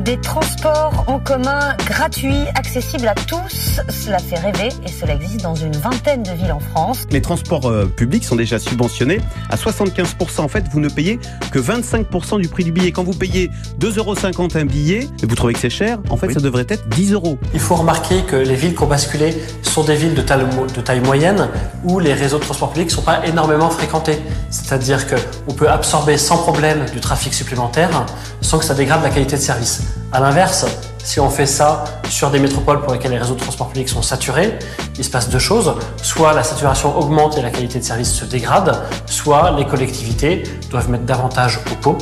Des 0.00 0.20
transports 0.20 1.04
en 1.06 1.18
commun 1.18 1.74
gratuits, 1.86 2.44
accessibles 2.54 3.08
à 3.08 3.14
tous, 3.14 3.80
cela 3.88 4.18
fait 4.18 4.38
rêver 4.38 4.68
et 4.84 4.88
cela 4.88 5.14
existe 5.14 5.42
dans 5.42 5.54
une 5.54 5.72
vingtaine 5.72 6.22
de 6.22 6.32
villes 6.32 6.52
en 6.52 6.60
France. 6.60 7.06
Les 7.10 7.22
transports 7.22 7.66
euh, 7.66 7.86
publics 7.86 8.24
sont 8.24 8.36
déjà 8.36 8.58
subventionnés 8.58 9.20
à 9.48 9.56
75%. 9.56 10.42
En 10.42 10.48
fait, 10.48 10.64
vous 10.70 10.80
ne 10.80 10.90
payez 10.90 11.18
que 11.50 11.58
25% 11.58 12.40
du 12.40 12.48
prix 12.48 12.64
du 12.64 12.72
billet. 12.72 12.92
Quand 12.92 13.04
vous 13.04 13.14
payez 13.14 13.50
2,50 13.80 13.98
euros 13.98 14.14
un 14.54 14.64
billet, 14.66 15.08
et 15.22 15.26
vous 15.26 15.34
trouvez 15.34 15.54
que 15.54 15.58
c'est 15.58 15.70
cher, 15.70 15.98
en 16.10 16.16
fait, 16.18 16.30
ça 16.32 16.40
devrait 16.40 16.66
être 16.68 16.88
10 16.90 17.12
euros. 17.12 17.38
Il 17.54 17.60
faut 17.60 17.76
remarquer 17.76 18.22
que 18.22 18.36
les 18.36 18.54
villes 18.54 18.74
qui 18.74 18.82
ont 18.82 18.88
basculé 18.88 19.34
sont 19.62 19.84
des 19.84 19.96
villes 19.96 20.14
de 20.14 20.22
taille, 20.22 20.44
de 20.74 20.80
taille 20.82 21.00
moyenne 21.00 21.48
où 21.84 22.00
les 22.00 22.12
réseaux 22.12 22.38
de 22.38 22.44
transport 22.44 22.70
public 22.70 22.88
ne 22.88 22.94
sont 22.94 23.02
pas 23.02 23.26
énormément 23.26 23.70
fréquentés. 23.70 24.18
C'est-à-dire 24.50 25.06
qu'on 25.06 25.54
peut 25.54 25.70
absorber 25.70 26.18
sans 26.18 26.36
problème 26.36 26.84
du 26.92 27.00
trafic 27.00 27.32
supplémentaire 27.32 28.06
sans 28.42 28.58
que 28.58 28.64
ça 28.64 28.74
dégrade 28.74 29.02
la 29.02 29.10
qualité 29.10 29.36
de 29.36 29.40
service. 29.40 29.85
À 30.12 30.20
l'inverse, 30.20 30.66
si 31.06 31.20
on 31.20 31.30
fait 31.30 31.46
ça 31.46 31.84
sur 32.08 32.30
des 32.30 32.40
métropoles 32.40 32.80
pour 32.80 32.92
lesquelles 32.92 33.12
les 33.12 33.18
réseaux 33.18 33.34
de 33.34 33.40
transport 33.40 33.68
public 33.68 33.88
sont 33.88 34.02
saturés, 34.02 34.58
il 34.98 35.04
se 35.04 35.10
passe 35.10 35.28
deux 35.28 35.38
choses. 35.38 35.74
Soit 36.02 36.32
la 36.32 36.42
saturation 36.42 36.98
augmente 36.98 37.38
et 37.38 37.42
la 37.42 37.50
qualité 37.50 37.78
de 37.78 37.84
service 37.84 38.12
se 38.12 38.24
dégrade, 38.24 38.82
soit 39.06 39.52
les 39.52 39.66
collectivités 39.66 40.42
doivent 40.70 40.90
mettre 40.90 41.04
davantage 41.04 41.60
au 41.70 41.74
pot. 41.76 41.98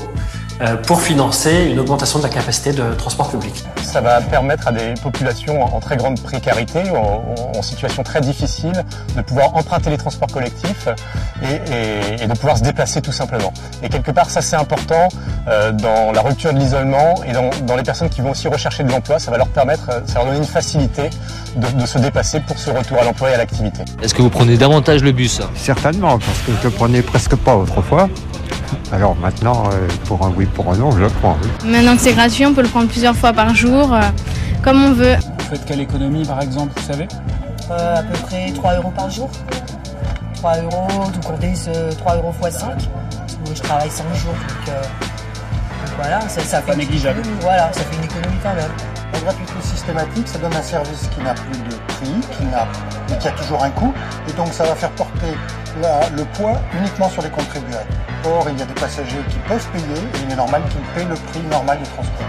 Euh, 0.61 0.76
pour 0.76 1.00
financer 1.00 1.68
une 1.70 1.80
augmentation 1.80 2.18
de 2.18 2.25
la 2.25 2.28
capacité 2.28 2.73
de 2.73 2.94
transport 2.94 3.28
public. 3.28 3.64
Ça 3.82 4.00
va 4.00 4.20
permettre 4.20 4.68
à 4.68 4.73
des 4.73 4.94
populations 5.02 5.62
en 5.62 5.80
très 5.80 5.96
grande 5.96 6.20
précarité, 6.20 6.80
en, 6.90 7.25
en 7.56 7.62
situation 7.62 8.02
très 8.02 8.20
difficile, 8.20 8.84
de 9.16 9.23
pouvoir 9.23 9.54
emprunter 9.56 9.90
les 9.90 9.99
transports 9.99 10.28
collectifs 10.28 10.88
et, 11.42 11.54
et, 11.73 12.23
et, 12.23 12.26
de 12.26 12.32
pouvoir 12.34 12.58
se 12.58 12.62
déplacer 12.62 13.02
tout 13.02 13.12
simplement. 13.12 13.52
Et 13.82 13.88
quelque 13.88 14.11
part, 14.11 14.30
ça 14.30 14.42
c'est 14.42 14.56
important 14.56 15.08
euh, 15.49 15.73
dans 15.73 16.12
la 16.12 16.20
rupture 16.23 16.52
de 16.52 16.58
l'isolement 16.58 17.14
et 17.26 17.32
dans, 17.32 17.50
dans, 17.66 17.76
les 17.76 17.82
personnes 17.82 18.08
qui 18.08 18.20
vont 18.20 18.30
aussi 18.30 18.49
rechercher 18.49 18.84
de 18.84 18.90
l'emploi, 18.90 19.18
ça 19.18 19.30
va 19.30 19.38
leur 19.38 19.49
permettre, 19.49 19.87
ça 20.06 20.14
va 20.14 20.20
leur 20.20 20.26
donner 20.26 20.38
une 20.38 20.44
facilité 20.44 21.11
de, 21.56 21.80
de 21.80 21.87
se 21.87 21.99
dépasser 21.99 22.40
pour 22.40 22.58
ce 22.58 22.70
retour 22.70 22.99
à 22.99 23.04
l'emploi 23.04 23.30
et 23.30 23.34
à 23.34 23.38
l'activité. 23.38 23.82
Est-ce 24.02 24.14
que 24.14 24.23
vous 24.23 24.30
prenez 24.30 24.56
davantage 24.56 25.02
le 25.02 25.12
bus 25.12 25.40
Certainement, 25.56 26.18
parce 26.18 26.38
que 26.46 26.52
je 26.62 26.68
prenais 26.68 27.02
presque 27.02 27.37
pas 27.37 27.56
autrefois. 27.56 28.08
Alors 28.92 29.16
maintenant, 29.16 29.64
euh, 29.73 29.88
pour 30.06 30.25
un 30.25 30.33
oui, 30.37 30.47
pour 30.47 30.71
un 30.73 30.76
non, 30.76 30.90
je 30.92 31.00
le 31.00 31.09
prends. 31.09 31.37
Oui. 31.42 31.71
Maintenant 31.71 31.94
que 31.97 32.02
c'est 32.02 32.12
gratuit, 32.12 32.47
on 32.47 32.54
peut 32.54 32.62
le 32.62 32.68
prendre 32.68 32.88
plusieurs 32.88 33.16
fois 33.16 33.33
par 33.33 33.54
jour, 33.54 33.92
euh, 33.92 34.00
comme 34.62 34.83
on 34.85 34.92
veut. 34.92 35.16
Vous 35.16 35.44
faites 35.50 35.64
quelle 35.64 35.80
économie 35.80 36.25
par 36.25 36.40
exemple, 36.40 36.73
vous 36.76 36.87
savez 36.87 37.09
euh, 37.71 37.97
À 37.97 38.02
peu 38.02 38.14
près 38.26 38.50
3 38.52 38.75
euros 38.76 38.92
par 38.94 39.11
jour. 39.11 39.30
3 40.37 40.56
euros, 40.62 40.88
tout 41.12 41.28
compter 41.28 41.52
3 41.99 42.16
euros 42.16 42.35
x 42.42 42.59
5. 42.59 42.71
Je 43.54 43.62
travaille 43.62 43.90
5 43.90 44.04
jours, 44.14 44.33
donc, 44.33 44.68
euh, 44.68 44.83
donc 44.83 45.97
voilà, 45.97 46.21
ça, 46.28 46.40
ça 46.40 46.61
fait 46.61 46.73
pas 46.73 46.76
négligeable. 46.76 47.23
Voilà, 47.40 47.73
ça 47.73 47.80
fait 47.80 47.97
une 47.97 48.04
économie 48.04 48.38
quand 48.42 48.54
même. 48.54 48.71
La 49.14 49.21
gratuité 49.21 49.52
systématique, 49.62 50.26
ça 50.26 50.38
donne 50.38 50.54
un 50.54 50.62
service 50.62 51.09
qui 51.14 51.23
n'a 51.23 51.35
plus 51.35 51.56
de 51.56 51.75
prix, 51.87 52.37
qui 52.37 52.44
n'a, 52.47 52.66
mais 53.09 53.16
qui 53.16 53.28
a 53.28 53.30
toujours 53.30 53.62
un 53.62 53.71
coût, 53.71 53.94
et 54.28 54.33
donc 54.33 54.52
ça 54.52 54.64
va 54.64 54.75
faire 54.75 54.90
porter 54.90 55.33
le 56.16 56.25
poids 56.37 56.61
uniquement 56.76 57.09
sur 57.09 57.23
les 57.23 57.30
contribuables. 57.30 57.88
Or, 58.26 58.47
il 58.50 58.59
y 58.59 58.62
a 58.62 58.66
des 58.66 58.75
passagers 58.75 59.23
qui 59.28 59.38
peuvent 59.49 59.66
payer, 59.68 59.85
et 59.85 60.26
il 60.26 60.33
est 60.33 60.37
normal 60.37 60.62
qu'ils 60.68 60.80
paient 60.94 61.09
le 61.09 61.14
prix 61.14 61.40
normal 61.49 61.78
du 61.78 61.85
transport. 61.90 62.26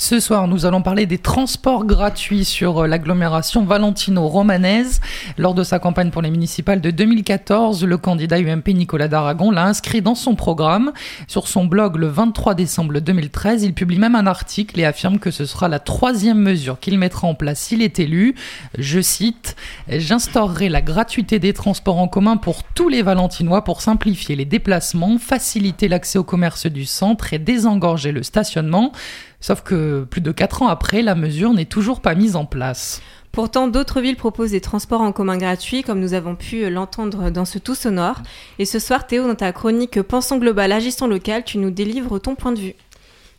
Ce 0.00 0.18
soir, 0.18 0.48
nous 0.48 0.64
allons 0.64 0.80
parler 0.80 1.04
des 1.04 1.18
transports 1.18 1.84
gratuits 1.84 2.46
sur 2.46 2.86
l'agglomération 2.86 3.66
valentino-romanaise. 3.66 4.98
Lors 5.36 5.52
de 5.52 5.62
sa 5.62 5.78
campagne 5.78 6.08
pour 6.08 6.22
les 6.22 6.30
municipales 6.30 6.80
de 6.80 6.90
2014, 6.90 7.84
le 7.84 7.98
candidat 7.98 8.38
UMP 8.38 8.68
Nicolas 8.68 9.08
Daragon 9.08 9.50
l'a 9.50 9.66
inscrit 9.66 10.00
dans 10.00 10.14
son 10.14 10.36
programme. 10.36 10.92
Sur 11.28 11.48
son 11.48 11.66
blog 11.66 11.96
le 11.96 12.06
23 12.06 12.54
décembre 12.54 12.98
2013, 12.98 13.62
il 13.62 13.74
publie 13.74 13.98
même 13.98 14.14
un 14.14 14.26
article 14.26 14.80
et 14.80 14.86
affirme 14.86 15.18
que 15.18 15.30
ce 15.30 15.44
sera 15.44 15.68
la 15.68 15.80
troisième 15.80 16.40
mesure 16.40 16.80
qu'il 16.80 16.96
mettra 16.96 17.28
en 17.28 17.34
place 17.34 17.60
s'il 17.60 17.82
est 17.82 17.98
élu. 17.98 18.34
Je 18.78 19.02
cite 19.02 19.54
J'instaurerai 19.90 20.70
la 20.70 20.80
gratuité 20.80 21.38
des 21.38 21.52
transports 21.52 21.98
en 21.98 22.08
commun 22.08 22.38
pour 22.38 22.62
tous 22.62 22.88
les 22.88 23.02
Valentinois 23.02 23.64
pour 23.64 23.82
simplifier 23.82 24.34
les 24.34 24.46
déplacements, 24.46 25.18
faciliter 25.18 25.88
l'accès 25.88 26.18
au 26.18 26.24
commerce 26.24 26.64
du 26.64 26.86
centre 26.86 27.34
et 27.34 27.38
désengorger 27.38 28.12
le 28.12 28.22
stationnement. 28.22 28.92
Sauf 29.40 29.62
que 29.62 30.04
plus 30.04 30.20
de 30.20 30.32
4 30.32 30.62
ans 30.62 30.68
après, 30.68 31.02
la 31.02 31.14
mesure 31.14 31.52
n'est 31.52 31.64
toujours 31.64 32.00
pas 32.00 32.14
mise 32.14 32.36
en 32.36 32.44
place. 32.44 33.00
Pourtant, 33.32 33.68
d'autres 33.68 34.00
villes 34.00 34.16
proposent 34.16 34.50
des 34.50 34.60
transports 34.60 35.00
en 35.00 35.12
commun 35.12 35.38
gratuits, 35.38 35.82
comme 35.82 36.00
nous 36.00 36.14
avons 36.14 36.34
pu 36.34 36.68
l'entendre 36.68 37.30
dans 37.30 37.44
ce 37.44 37.58
tout 37.58 37.76
sonore. 37.76 38.20
Et 38.58 38.64
ce 38.64 38.78
soir, 38.78 39.06
Théo, 39.06 39.26
dans 39.26 39.36
ta 39.36 39.52
chronique 39.52 40.02
Pensons 40.02 40.38
global, 40.38 40.72
agissons 40.72 41.06
local, 41.06 41.44
tu 41.44 41.58
nous 41.58 41.70
délivres 41.70 42.18
ton 42.20 42.34
point 42.34 42.52
de 42.52 42.58
vue. 42.58 42.74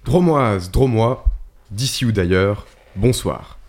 Dromoise, 0.05 0.71
Dromois, 0.71 1.25
d'ici 1.71 2.05
ou 2.05 2.11
d'ailleurs, 2.11 2.65
bonsoir. 2.95 3.59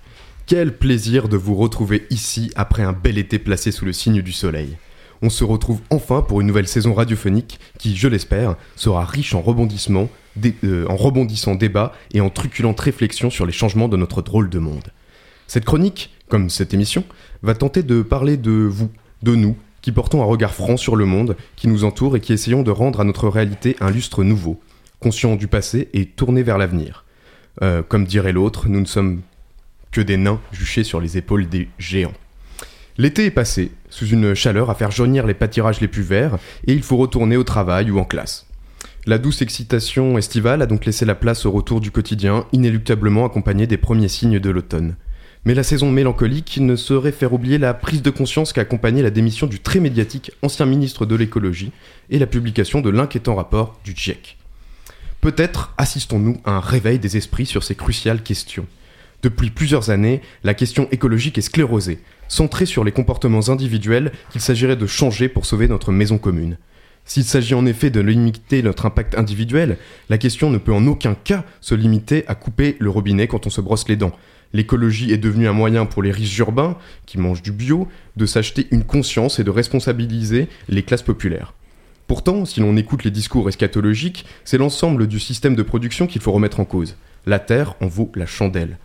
Quel 0.47 0.77
plaisir 0.77 1.29
de 1.29 1.37
vous 1.37 1.55
retrouver 1.55 2.07
ici 2.11 2.51
après 2.57 2.83
un 2.83 2.93
bel 2.93 3.19
été 3.19 3.39
placé 3.39 3.73
sous 3.73 3.85
le 3.85 3.93
signe 3.93 4.23
du 4.23 4.33
soleil. 4.33 4.77
On 5.25 5.31
se 5.31 5.45
retrouve 5.45 5.81
enfin 5.91 6.21
pour 6.21 6.41
une 6.41 6.49
nouvelle 6.49 6.67
saison 6.67 6.95
radiophonique 6.95 7.61
qui, 7.79 7.97
je 7.97 8.09
l'espère, 8.09 8.57
sera 8.75 9.05
riche 9.05 9.35
en 9.35 9.41
rebondissements, 9.41 10.09
euh, 10.64 10.87
en 10.88 10.97
rebondissants 10.97 11.55
débats 11.55 11.93
et 12.12 12.21
en 12.21 12.29
truculentes 12.29 12.81
réflexions 12.81 13.31
sur 13.31 13.47
les 13.47 13.52
changements 13.52 13.88
de 13.88 13.97
notre 13.97 14.21
drôle 14.21 14.50
de 14.50 14.59
monde. 14.59 14.88
Cette 15.47 15.64
chronique, 15.64 16.11
comme 16.29 16.50
cette 16.50 16.75
émission, 16.75 17.05
va 17.43 17.55
tenter 17.55 17.85
de 17.85 18.02
parler 18.02 18.37
de 18.37 18.50
vous, 18.50 18.91
de 19.23 19.37
nous, 19.37 19.57
qui 19.81 19.93
portons 19.93 20.23
un 20.23 20.26
regard 20.26 20.55
franc 20.55 20.76
sur 20.76 20.97
le 20.97 21.05
monde 21.05 21.37
qui 21.55 21.69
nous 21.69 21.85
entoure 21.85 22.17
et 22.17 22.21
qui 22.21 22.33
essayons 22.33 22.62
de 22.62 22.71
rendre 22.73 23.00
à 23.00 23.05
notre 23.05 23.29
réalité 23.29 23.76
un 23.81 23.91
lustre 23.91 24.25
nouveau, 24.25 24.61
conscient 24.99 25.37
du 25.37 25.47
passé 25.47 25.88
et 25.93 26.07
tourné 26.07 26.43
vers 26.43 26.59
l'avenir. 26.59 27.05
Euh, 27.62 27.83
comme 27.87 28.07
dirait 28.07 28.33
l'autre, 28.33 28.69
nous 28.69 28.81
ne 28.81 28.87
sommes 28.87 29.21
que 29.93 30.00
des 30.00 30.17
nains 30.17 30.41
juchés 30.52 30.85
sur 30.85 31.00
les 31.00 31.17
épaules 31.17 31.49
des 31.49 31.69
géants. 31.79 32.14
L'été 32.99 33.26
est 33.26 33.31
passé, 33.31 33.73
sous 33.92 34.06
une 34.06 34.32
chaleur 34.32 34.70
à 34.70 34.75
faire 34.75 34.90
jaunir 34.90 35.26
les 35.26 35.34
pâtirages 35.34 35.82
les 35.82 35.87
plus 35.87 36.02
verts, 36.02 36.38
et 36.66 36.72
il 36.72 36.82
faut 36.82 36.96
retourner 36.96 37.37
au 37.37 37.44
travail 37.44 37.90
ou 37.90 37.99
en 37.99 38.04
classe. 38.04 38.46
La 39.04 39.18
douce 39.18 39.42
excitation 39.42 40.16
estivale 40.16 40.62
a 40.62 40.66
donc 40.66 40.87
laissé 40.87 41.04
la 41.04 41.14
place 41.14 41.44
au 41.44 41.50
retour 41.50 41.82
du 41.82 41.90
quotidien, 41.90 42.46
inéluctablement 42.52 43.26
accompagné 43.26 43.66
des 43.66 43.76
premiers 43.76 44.08
signes 44.08 44.38
de 44.38 44.50
l'automne. 44.50 44.96
Mais 45.44 45.52
la 45.52 45.62
saison 45.62 45.90
mélancolique 45.90 46.58
ne 46.58 46.75
saurait 46.75 47.12
faire 47.12 47.34
oublier 47.34 47.58
la 47.58 47.75
prise 47.75 48.00
de 48.00 48.08
conscience 48.08 48.54
qu'a 48.54 48.62
accompagné 48.62 49.02
la 49.02 49.11
démission 49.11 49.46
du 49.46 49.61
très 49.61 49.80
médiatique 49.80 50.32
ancien 50.40 50.64
ministre 50.64 51.04
de 51.04 51.14
l'écologie 51.14 51.72
et 52.08 52.18
la 52.18 52.26
publication 52.26 52.80
de 52.80 52.88
l'inquiétant 52.88 53.34
rapport 53.34 53.78
du 53.84 53.92
GIEC. 53.94 54.38
Peut-être 55.20 55.75
assistons-nous 55.76 56.40
à 56.44 56.52
un 56.52 56.61
réveil 56.61 56.99
des 56.99 57.18
esprits 57.18 57.46
sur 57.46 57.62
ces 57.62 57.75
cruciales 57.75 58.22
questions. 58.22 58.66
Depuis 59.23 59.50
plusieurs 59.50 59.91
années, 59.91 60.21
la 60.43 60.52
question 60.52 60.88
écologique 60.91 61.38
est 61.38 61.43
sclérosée, 61.43 62.00
centrée 62.26 62.67
sur 62.67 62.83
les 62.83 62.91
comportements 62.91 63.49
individuels 63.49 64.11
qu'il 64.33 64.41
s'agirait 64.41 64.75
de 64.75 64.87
changer 64.87 65.29
pour 65.29 65.47
sauver 65.47 65.69
notre 65.69 65.93
maison 65.93 66.19
commune. 66.19 66.59
S'il 67.05 67.23
s'agit 67.23 67.55
en 67.55 67.64
effet 67.64 67.91
de 67.91 68.00
limiter 68.00 68.62
notre 68.64 68.85
impact 68.85 69.17
individuel, 69.17 69.79
la 70.09 70.19
question 70.19 70.50
ne 70.50 70.59
peut 70.59 70.73
en 70.73 70.87
aucun 70.88 71.14
cas 71.14 71.45
se 71.61 71.76
limiter 71.76 72.25
à 72.26 72.35
couper 72.35 72.76
le 72.81 72.91
robinet 72.91 73.29
quand 73.29 73.47
on 73.47 73.50
se 73.50 73.61
brosse 73.61 73.88
les 73.88 73.97
dents. 73.97 74.17
L'écologie 74.52 75.12
est 75.12 75.19
devenue 75.19 75.47
un 75.47 75.52
moyen 75.52 75.87
pour 75.87 76.02
les 76.02 76.11
riches 76.11 76.38
urbains, 76.38 76.76
qui 77.07 77.19
mangent 77.19 77.43
du 77.43 77.52
bio, 77.52 77.87
de 78.17 78.26
s'acheter 78.26 78.67
une 78.73 78.85
conscience 78.85 79.38
et 79.38 79.45
de 79.45 79.50
responsabiliser 79.50 80.49
les 80.69 80.83
classes 80.83 81.02
populaires. 81.02 81.55
Pourtant, 82.09 82.45
si 82.45 82.59
l'on 82.59 82.76
écoute 82.76 83.05
les 83.05 83.12
discours 83.12 83.49
eschatologiques, 83.49 84.26
c'est 84.45 84.59
l'ensemble 84.59 85.07
du 85.07 85.21
système 85.21 85.55
de 85.55 85.62
production 85.62 86.09
qu'il 86.09 86.21
faut 86.21 86.33
remettre 86.33 86.59
en 86.59 86.64
cause. 86.64 86.97
La 87.25 87.38
Terre 87.38 87.75
en 87.81 87.87
vaut 87.87 88.11
la 88.17 88.26
chandelle. 88.26 88.79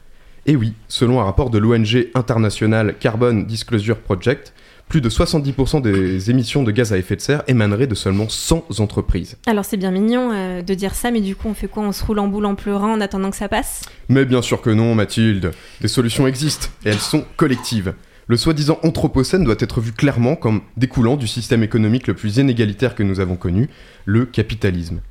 Et 0.50 0.56
oui, 0.56 0.74
selon 0.88 1.20
un 1.20 1.26
rapport 1.26 1.50
de 1.50 1.58
l'ONG 1.58 2.08
internationale 2.16 2.96
Carbon 2.98 3.34
Disclosure 3.34 3.98
Project, 3.98 4.54
plus 4.88 5.02
de 5.02 5.10
70% 5.10 5.82
des 5.82 6.32
émissions 6.32 6.64
de 6.64 6.72
gaz 6.72 6.94
à 6.94 6.98
effet 6.98 7.18
de 7.18 7.22
serre 7.22 7.44
émaneraient 7.48 7.86
de 7.86 7.96
seulement 7.96 8.30
100 8.30 8.80
entreprises. 8.80 9.36
Alors 9.46 9.66
c'est 9.66 9.76
bien 9.76 9.92
mignon 9.92 10.32
euh, 10.32 10.62
de 10.62 10.74
dire 10.74 10.96
ça, 10.96 11.12
mais 11.12 11.20
du 11.20 11.36
coup 11.36 11.50
on 11.50 11.54
fait 11.54 11.68
quoi? 11.68 11.84
On 11.84 11.92
se 11.92 12.02
roule 12.06 12.20
en 12.20 12.30
boule 12.30 12.46
en 12.46 12.56
pleurant 12.56 12.94
en 12.94 13.02
attendant 13.02 13.30
que 13.30 13.36
ça 13.36 13.50
passe? 13.50 13.82
Mais 14.08 14.24
bien 14.24 14.42
sûr 14.42 14.62
que 14.62 14.70
non, 14.70 14.96
Mathilde. 14.96 15.52
Des 15.82 15.90
solutions 15.90 16.28
existent, 16.28 16.70
et 16.86 16.90
elles 16.92 17.00
sont 17.00 17.26
collectives. 17.36 17.94
Le 18.28 18.38
soi-disant 18.38 18.80
anthropocène 18.84 19.44
doit 19.44 19.56
être 19.60 19.82
vu 19.82 19.92
clairement 19.92 20.38
comme 20.38 20.62
découlant 20.78 21.18
du 21.18 21.28
système 21.28 21.62
économique 21.62 22.08
le 22.08 22.14
plus 22.14 22.38
inégalitaire 22.38 22.96
que 22.96 23.04
nous 23.04 23.20
avons 23.20 23.36
connu, 23.36 23.70
le 24.06 24.26
capitalisme. 24.26 25.02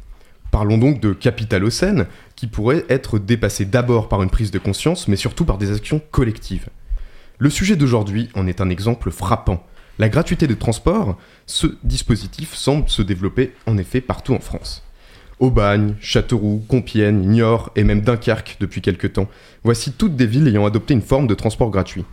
Parlons 0.56 0.78
donc 0.78 1.00
de 1.00 1.12
capitalocène, 1.12 2.06
qui 2.34 2.46
pourrait 2.46 2.86
être 2.88 3.18
dépassé 3.18 3.66
d'abord 3.66 4.08
par 4.08 4.22
une 4.22 4.30
prise 4.30 4.50
de 4.50 4.58
conscience, 4.58 5.06
mais 5.06 5.16
surtout 5.16 5.44
par 5.44 5.58
des 5.58 5.70
actions 5.70 6.00
collectives. 6.10 6.70
Le 7.36 7.50
sujet 7.50 7.76
d'aujourd'hui 7.76 8.30
en 8.34 8.46
est 8.46 8.62
un 8.62 8.70
exemple 8.70 9.10
frappant. 9.10 9.62
La 9.98 10.08
gratuité 10.08 10.46
des 10.46 10.56
transports, 10.56 11.18
ce 11.44 11.66
dispositif 11.84 12.54
semble 12.54 12.88
se 12.88 13.02
développer 13.02 13.52
en 13.66 13.76
effet 13.76 14.00
partout 14.00 14.32
en 14.32 14.40
France. 14.40 14.82
Aubagne, 15.40 15.94
Châteauroux, 16.00 16.64
Compiègne, 16.66 17.20
Niort 17.20 17.70
et 17.76 17.84
même 17.84 18.00
Dunkerque 18.00 18.56
depuis 18.58 18.80
quelque 18.80 19.08
temps. 19.08 19.28
Voici 19.62 19.92
toutes 19.92 20.16
des 20.16 20.26
villes 20.26 20.48
ayant 20.48 20.64
adopté 20.64 20.94
une 20.94 21.02
forme 21.02 21.26
de 21.26 21.34
transport 21.34 21.70
gratuit. 21.70 22.06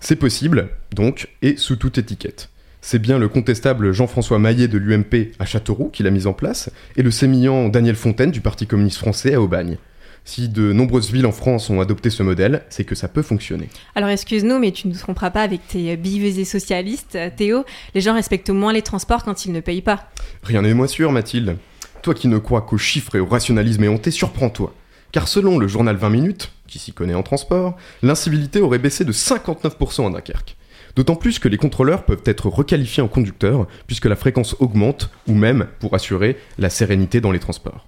C'est 0.00 0.16
possible, 0.16 0.70
donc, 0.94 1.28
et 1.42 1.58
sous 1.58 1.76
toute 1.76 1.98
étiquette. 1.98 2.48
C'est 2.86 2.98
bien 2.98 3.18
le 3.18 3.28
contestable 3.28 3.92
Jean-François 3.92 4.38
Maillet 4.38 4.68
de 4.68 4.76
l'UMP 4.76 5.32
à 5.38 5.46
Châteauroux 5.46 5.88
qui 5.88 6.02
l'a 6.02 6.10
mise 6.10 6.26
en 6.26 6.34
place, 6.34 6.68
et 6.98 7.02
le 7.02 7.10
sémillant 7.10 7.70
Daniel 7.70 7.96
Fontaine 7.96 8.30
du 8.30 8.42
Parti 8.42 8.66
communiste 8.66 8.98
français 8.98 9.32
à 9.32 9.40
Aubagne. 9.40 9.78
Si 10.26 10.50
de 10.50 10.70
nombreuses 10.70 11.10
villes 11.10 11.24
en 11.24 11.32
France 11.32 11.70
ont 11.70 11.80
adopté 11.80 12.10
ce 12.10 12.22
modèle, 12.22 12.60
c'est 12.68 12.84
que 12.84 12.94
ça 12.94 13.08
peut 13.08 13.22
fonctionner. 13.22 13.70
Alors 13.94 14.10
excuse-nous, 14.10 14.58
mais 14.58 14.70
tu 14.70 14.86
ne 14.86 14.92
nous 14.92 14.98
tromperas 14.98 15.30
pas 15.30 15.40
avec 15.40 15.66
tes 15.66 15.96
billevesés 15.96 16.44
socialistes, 16.44 17.18
Théo. 17.38 17.64
Les 17.94 18.02
gens 18.02 18.12
respectent 18.12 18.50
moins 18.50 18.74
les 18.74 18.82
transports 18.82 19.24
quand 19.24 19.46
ils 19.46 19.52
ne 19.52 19.60
payent 19.60 19.80
pas. 19.80 20.10
Rien 20.42 20.60
n'est 20.60 20.74
moins 20.74 20.86
sûr, 20.86 21.10
Mathilde. 21.10 21.56
Toi 22.02 22.12
qui 22.12 22.28
ne 22.28 22.36
crois 22.36 22.60
qu'aux 22.60 22.76
chiffres 22.76 23.16
et 23.16 23.20
au 23.20 23.26
rationalisme 23.26 23.82
éhonté, 23.82 24.10
surprends-toi. 24.10 24.74
Car 25.10 25.26
selon 25.26 25.58
le 25.58 25.68
journal 25.68 25.96
20 25.96 26.10
minutes, 26.10 26.52
qui 26.66 26.78
s'y 26.78 26.92
connaît 26.92 27.14
en 27.14 27.22
transport, 27.22 27.78
l'incivilité 28.02 28.60
aurait 28.60 28.78
baissé 28.78 29.06
de 29.06 29.12
59% 29.12 30.06
à 30.06 30.10
Dunkerque. 30.10 30.58
D'autant 30.96 31.16
plus 31.16 31.38
que 31.38 31.48
les 31.48 31.56
contrôleurs 31.56 32.04
peuvent 32.04 32.22
être 32.24 32.48
requalifiés 32.48 33.02
en 33.02 33.08
conducteurs, 33.08 33.66
puisque 33.86 34.06
la 34.06 34.16
fréquence 34.16 34.56
augmente, 34.60 35.10
ou 35.26 35.34
même 35.34 35.66
pour 35.80 35.94
assurer 35.94 36.36
la 36.58 36.70
sérénité 36.70 37.20
dans 37.20 37.32
les 37.32 37.40
transports. 37.40 37.86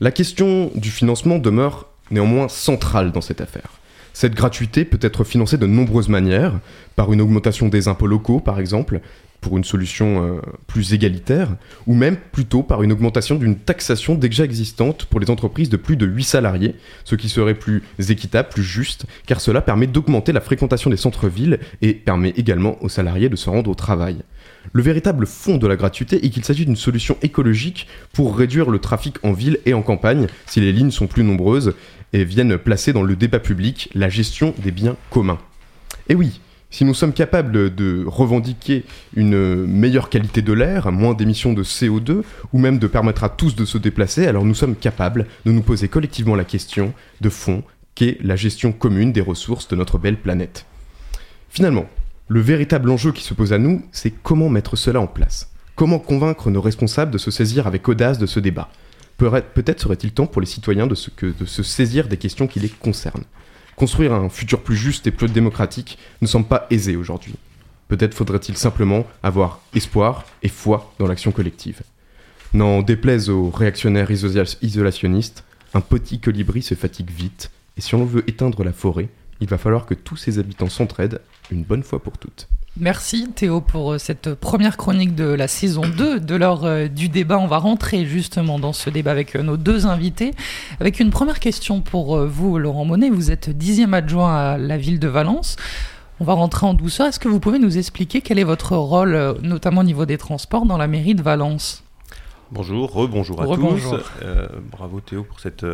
La 0.00 0.10
question 0.10 0.70
du 0.74 0.90
financement 0.90 1.38
demeure 1.38 1.88
néanmoins 2.10 2.48
centrale 2.48 3.12
dans 3.12 3.20
cette 3.20 3.40
affaire. 3.40 3.70
Cette 4.12 4.34
gratuité 4.34 4.84
peut 4.84 4.98
être 5.00 5.24
financée 5.24 5.56
de 5.56 5.66
nombreuses 5.66 6.08
manières, 6.08 6.60
par 6.96 7.12
une 7.12 7.20
augmentation 7.20 7.68
des 7.68 7.88
impôts 7.88 8.06
locaux 8.06 8.40
par 8.40 8.60
exemple, 8.60 9.00
pour 9.42 9.58
une 9.58 9.64
solution 9.64 10.24
euh, 10.24 10.40
plus 10.68 10.94
égalitaire, 10.94 11.56
ou 11.86 11.94
même 11.94 12.16
plutôt 12.16 12.62
par 12.62 12.82
une 12.82 12.92
augmentation 12.92 13.34
d'une 13.34 13.56
taxation 13.56 14.14
déjà 14.14 14.44
existante 14.44 15.04
pour 15.04 15.20
les 15.20 15.28
entreprises 15.28 15.68
de 15.68 15.76
plus 15.76 15.96
de 15.96 16.06
8 16.06 16.24
salariés, 16.24 16.76
ce 17.04 17.16
qui 17.16 17.28
serait 17.28 17.54
plus 17.54 17.82
équitable, 18.08 18.48
plus 18.48 18.62
juste, 18.62 19.04
car 19.26 19.40
cela 19.40 19.60
permet 19.60 19.88
d'augmenter 19.88 20.32
la 20.32 20.40
fréquentation 20.40 20.88
des 20.88 20.96
centres-villes 20.96 21.58
et 21.82 21.92
permet 21.92 22.30
également 22.30 22.82
aux 22.82 22.88
salariés 22.88 23.28
de 23.28 23.36
se 23.36 23.50
rendre 23.50 23.68
au 23.68 23.74
travail. 23.74 24.18
Le 24.72 24.82
véritable 24.82 25.26
fond 25.26 25.58
de 25.58 25.66
la 25.66 25.76
gratuité 25.76 26.24
est 26.24 26.30
qu'il 26.30 26.44
s'agit 26.44 26.64
d'une 26.64 26.76
solution 26.76 27.16
écologique 27.22 27.88
pour 28.12 28.36
réduire 28.36 28.70
le 28.70 28.78
trafic 28.78 29.16
en 29.24 29.32
ville 29.32 29.58
et 29.66 29.74
en 29.74 29.82
campagne 29.82 30.28
si 30.46 30.60
les 30.60 30.72
lignes 30.72 30.92
sont 30.92 31.08
plus 31.08 31.24
nombreuses 31.24 31.74
et 32.12 32.24
viennent 32.24 32.58
placer 32.58 32.92
dans 32.92 33.02
le 33.02 33.16
débat 33.16 33.40
public 33.40 33.90
la 33.94 34.08
gestion 34.08 34.54
des 34.58 34.70
biens 34.70 34.96
communs. 35.10 35.38
Et 36.08 36.14
oui, 36.14 36.40
si 36.72 36.86
nous 36.86 36.94
sommes 36.94 37.12
capables 37.12 37.72
de 37.74 38.04
revendiquer 38.06 38.84
une 39.14 39.66
meilleure 39.66 40.08
qualité 40.08 40.40
de 40.40 40.54
l'air, 40.54 40.90
moins 40.90 41.12
d'émissions 41.12 41.52
de 41.52 41.62
CO2, 41.62 42.22
ou 42.52 42.58
même 42.58 42.78
de 42.78 42.86
permettre 42.86 43.24
à 43.24 43.28
tous 43.28 43.54
de 43.54 43.66
se 43.66 43.76
déplacer, 43.76 44.26
alors 44.26 44.44
nous 44.44 44.54
sommes 44.54 44.74
capables 44.74 45.26
de 45.44 45.52
nous 45.52 45.62
poser 45.62 45.88
collectivement 45.88 46.34
la 46.34 46.44
question 46.44 46.94
de 47.20 47.28
fond 47.28 47.62
qu'est 47.94 48.16
la 48.22 48.36
gestion 48.36 48.72
commune 48.72 49.12
des 49.12 49.20
ressources 49.20 49.68
de 49.68 49.76
notre 49.76 49.98
belle 49.98 50.16
planète. 50.16 50.64
Finalement, 51.50 51.86
le 52.28 52.40
véritable 52.40 52.88
enjeu 52.88 53.12
qui 53.12 53.22
se 53.22 53.34
pose 53.34 53.52
à 53.52 53.58
nous, 53.58 53.84
c'est 53.92 54.10
comment 54.10 54.48
mettre 54.48 54.74
cela 54.74 54.98
en 55.00 55.06
place. 55.06 55.50
Comment 55.76 55.98
convaincre 55.98 56.50
nos 56.50 56.62
responsables 56.62 57.10
de 57.10 57.18
se 57.18 57.30
saisir 57.30 57.66
avec 57.66 57.86
audace 57.86 58.18
de 58.18 58.26
ce 58.26 58.40
débat? 58.40 58.70
Peut-être 59.18 59.80
serait-il 59.80 60.12
temps 60.12 60.26
pour 60.26 60.40
les 60.40 60.46
citoyens 60.46 60.86
de 60.86 60.94
se, 60.94 61.10
de 61.20 61.44
se 61.44 61.62
saisir 61.62 62.08
des 62.08 62.16
questions 62.16 62.46
qui 62.46 62.60
les 62.60 62.70
concernent. 62.70 63.24
Construire 63.76 64.12
un 64.12 64.28
futur 64.28 64.62
plus 64.62 64.76
juste 64.76 65.06
et 65.06 65.10
plus 65.10 65.28
démocratique 65.28 65.98
ne 66.20 66.26
semble 66.26 66.46
pas 66.46 66.66
aisé 66.70 66.96
aujourd'hui. 66.96 67.34
Peut-être 67.88 68.14
faudrait-il 68.14 68.56
simplement 68.56 69.06
avoir 69.22 69.60
espoir 69.74 70.24
et 70.42 70.48
foi 70.48 70.92
dans 70.98 71.06
l'action 71.06 71.32
collective. 71.32 71.82
N'en 72.54 72.82
déplaise 72.82 73.30
aux 73.30 73.50
réactionnaires 73.50 74.10
isolationnistes, 74.10 75.44
un 75.74 75.80
petit 75.80 76.20
colibri 76.20 76.62
se 76.62 76.74
fatigue 76.74 77.10
vite, 77.10 77.50
et 77.76 77.80
si 77.80 77.94
on 77.94 78.04
veut 78.04 78.28
éteindre 78.28 78.62
la 78.62 78.72
forêt, 78.72 79.08
il 79.40 79.48
va 79.48 79.58
falloir 79.58 79.86
que 79.86 79.94
tous 79.94 80.16
ses 80.16 80.38
habitants 80.38 80.68
s'entraident 80.68 81.20
une 81.50 81.64
bonne 81.64 81.82
fois 81.82 82.02
pour 82.02 82.18
toutes. 82.18 82.48
Merci 82.80 83.28
Théo 83.28 83.60
pour 83.60 83.92
euh, 83.92 83.98
cette 83.98 84.34
première 84.34 84.78
chronique 84.78 85.14
de 85.14 85.24
la 85.24 85.46
saison 85.46 85.82
2 85.82 86.20
de 86.20 86.34
l'heure 86.34 86.64
euh, 86.64 86.88
du 86.88 87.10
débat. 87.10 87.38
On 87.38 87.46
va 87.46 87.58
rentrer 87.58 88.06
justement 88.06 88.58
dans 88.58 88.72
ce 88.72 88.88
débat 88.88 89.10
avec 89.10 89.36
euh, 89.36 89.42
nos 89.42 89.58
deux 89.58 89.84
invités. 89.84 90.30
Avec 90.80 90.98
une 90.98 91.10
première 91.10 91.38
question 91.38 91.82
pour 91.82 92.18
vous, 92.24 92.56
Laurent 92.56 92.86
Monet. 92.86 93.10
Vous 93.10 93.30
êtes 93.30 93.50
dixième 93.50 93.92
adjoint 93.92 94.34
à 94.34 94.56
la 94.56 94.78
ville 94.78 94.98
de 94.98 95.08
Valence. 95.08 95.56
On 96.18 96.24
va 96.24 96.32
rentrer 96.32 96.64
en 96.64 96.72
douceur. 96.72 97.08
Est-ce 97.08 97.20
que 97.20 97.28
vous 97.28 97.40
pouvez 97.40 97.58
nous 97.58 97.76
expliquer 97.76 98.22
quel 98.22 98.38
est 98.38 98.44
votre 98.44 98.74
rôle, 98.74 99.36
notamment 99.42 99.82
au 99.82 99.84
niveau 99.84 100.06
des 100.06 100.16
transports, 100.16 100.64
dans 100.64 100.78
la 100.78 100.86
mairie 100.86 101.14
de 101.14 101.22
Valence? 101.22 101.81
Bonjour, 102.52 102.92
rebonjour 102.92 103.40
à 103.40 103.46
tous. 103.46 103.94
bravo 104.70 105.00
Théo 105.00 105.24
pour 105.24 105.40
cette 105.40 105.64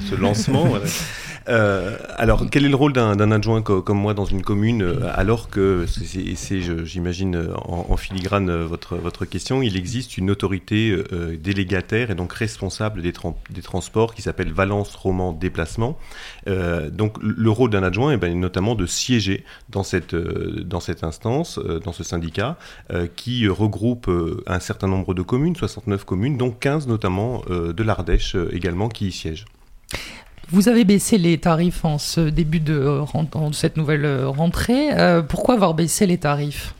ce 0.00 0.14
lancement. 0.14 0.66
euh, 1.48 1.96
alors, 2.16 2.48
quel 2.50 2.64
est 2.64 2.68
le 2.68 2.76
rôle 2.76 2.92
d'un 2.92 3.30
adjoint 3.30 3.62
comme 3.62 3.98
moi 3.98 4.14
dans 4.14 4.24
une 4.24 4.42
commune, 4.42 4.82
euh, 4.82 5.10
alors 5.14 5.50
que, 5.50 5.84
c'est, 5.86 6.60
j'imagine, 6.84 7.48
en, 7.56 7.86
en, 7.90 7.96
filigrane 7.96 8.48
euh, 8.48 8.64
votre, 8.64 8.96
votre 8.96 9.24
question, 9.24 9.62
il 9.62 9.76
existe 9.76 10.16
une 10.16 10.30
autorité 10.30 10.90
euh, 10.90 11.36
délégataire 11.36 12.10
et 12.10 12.14
donc 12.14 12.32
responsable 12.32 13.02
des, 13.02 13.12
des 13.50 13.62
transports 13.62 14.14
qui 14.14 14.22
s'appelle 14.22 14.52
Valence 14.52 14.94
Roman 14.94 15.32
Déplacement. 15.32 15.98
Euh, 16.48 16.90
donc, 16.90 17.16
le 17.20 17.50
rôle 17.50 17.70
d'un 17.70 17.82
adjoint 17.82 18.12
est 18.12 18.16
ben, 18.16 18.38
notamment 18.38 18.74
de 18.74 18.86
siéger 18.86 19.44
dans 19.68 19.82
cette, 19.82 20.14
dans 20.14 20.80
cette 20.80 21.04
instance, 21.04 21.58
dans 21.84 21.92
ce 21.92 22.04
syndicat, 22.04 22.56
qui 23.16 23.48
regroupe 23.48 24.10
un 24.46 24.60
certain 24.60 24.88
nombre 24.88 25.14
de 25.14 25.22
communes, 25.22 25.56
69 25.56 26.04
communes, 26.04 26.21
dont 26.30 26.50
15 26.50 26.86
notamment 26.88 27.42
de 27.48 27.82
l'Ardèche 27.82 28.36
également 28.52 28.88
qui 28.88 29.08
y 29.08 29.12
siègent. 29.12 29.44
Vous 30.52 30.68
avez 30.68 30.84
baissé 30.84 31.16
les 31.16 31.38
tarifs 31.38 31.82
en 31.84 31.96
ce 31.96 32.20
début 32.20 32.60
de, 32.60 32.74
euh, 32.74 33.52
cette 33.52 33.78
nouvelle 33.78 34.04
euh, 34.04 34.28
rentrée. 34.28 34.92
Euh, 34.92 35.22
pourquoi 35.22 35.54
avoir 35.54 35.72
baissé 35.72 36.06
les 36.06 36.18
tarifs? 36.18 36.74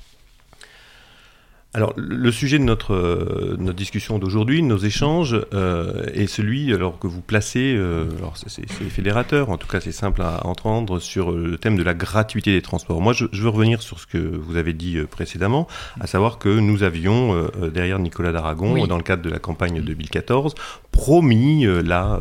Alors, 1.74 1.94
le 1.96 2.30
sujet 2.30 2.58
de 2.58 2.64
notre, 2.64 2.92
euh, 2.92 3.56
notre 3.58 3.78
discussion 3.78 4.18
d'aujourd'hui, 4.18 4.62
nos 4.62 4.76
échanges, 4.76 5.40
euh, 5.54 6.04
est 6.12 6.26
celui 6.26 6.74
alors 6.74 6.98
que 6.98 7.06
vous 7.06 7.22
placez, 7.22 7.74
euh, 7.74 8.04
alors 8.18 8.34
c'est 8.36 8.70
fédérateur, 8.70 9.48
en 9.48 9.56
tout 9.56 9.66
cas 9.66 9.80
c'est 9.80 9.90
simple 9.90 10.20
à 10.20 10.46
entendre, 10.46 10.98
sur 10.98 11.32
le 11.32 11.56
thème 11.56 11.76
de 11.76 11.82
la 11.82 11.94
gratuité 11.94 12.52
des 12.52 12.60
transports. 12.60 13.00
Moi, 13.00 13.14
je, 13.14 13.24
je 13.32 13.42
veux 13.42 13.48
revenir 13.48 13.80
sur 13.80 14.00
ce 14.00 14.06
que 14.06 14.18
vous 14.18 14.56
avez 14.56 14.74
dit 14.74 14.98
euh, 14.98 15.06
précédemment, 15.06 15.66
à 15.98 16.06
savoir 16.06 16.38
que 16.38 16.50
nous 16.50 16.82
avions, 16.82 17.34
euh, 17.34 17.70
derrière 17.70 17.98
Nicolas 17.98 18.32
d'Aragon, 18.32 18.86
dans 18.86 18.98
le 18.98 19.02
cadre 19.02 19.22
de 19.22 19.30
la 19.30 19.38
campagne 19.38 19.80
2014, 19.80 20.54
promis 20.90 21.64
la, 21.64 22.20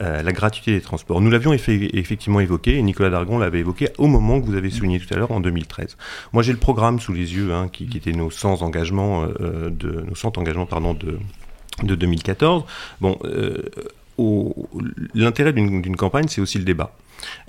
la 0.00 0.32
gratuité 0.32 0.72
des 0.72 0.80
transports. 0.80 1.20
Nous 1.20 1.30
l'avions 1.30 1.52
effectivement 1.52 2.40
évoqué, 2.40 2.78
et 2.78 2.82
Nicolas 2.82 3.10
d'Aragon 3.10 3.38
l'avait 3.38 3.60
évoqué 3.60 3.90
au 3.98 4.08
moment 4.08 4.40
que 4.40 4.46
vous 4.46 4.56
avez 4.56 4.70
souligné 4.70 4.98
tout 4.98 5.12
à 5.14 5.16
l'heure, 5.16 5.30
en 5.30 5.38
2013. 5.38 5.96
Moi, 6.32 6.42
j'ai 6.42 6.52
le 6.52 6.58
programme 6.58 6.98
sous 6.98 7.12
les 7.12 7.34
yeux, 7.34 7.52
hein, 7.52 7.68
qui, 7.72 7.86
qui 7.86 7.98
était 7.98 8.12
nos 8.12 8.30
100 8.30 8.62
engagements 8.62 8.87
euh, 8.92 9.70
de 9.70 10.02
nos 10.02 10.30
engagements 10.36 10.66
pardon 10.66 10.94
de 10.94 11.18
de 11.82 11.94
2014. 11.94 12.64
Bon, 13.00 13.18
euh, 13.24 13.62
l'intérêt 15.14 15.52
d'une 15.52 15.96
campagne, 15.96 16.26
c'est 16.28 16.40
aussi 16.40 16.58
le 16.58 16.64
débat. 16.64 16.92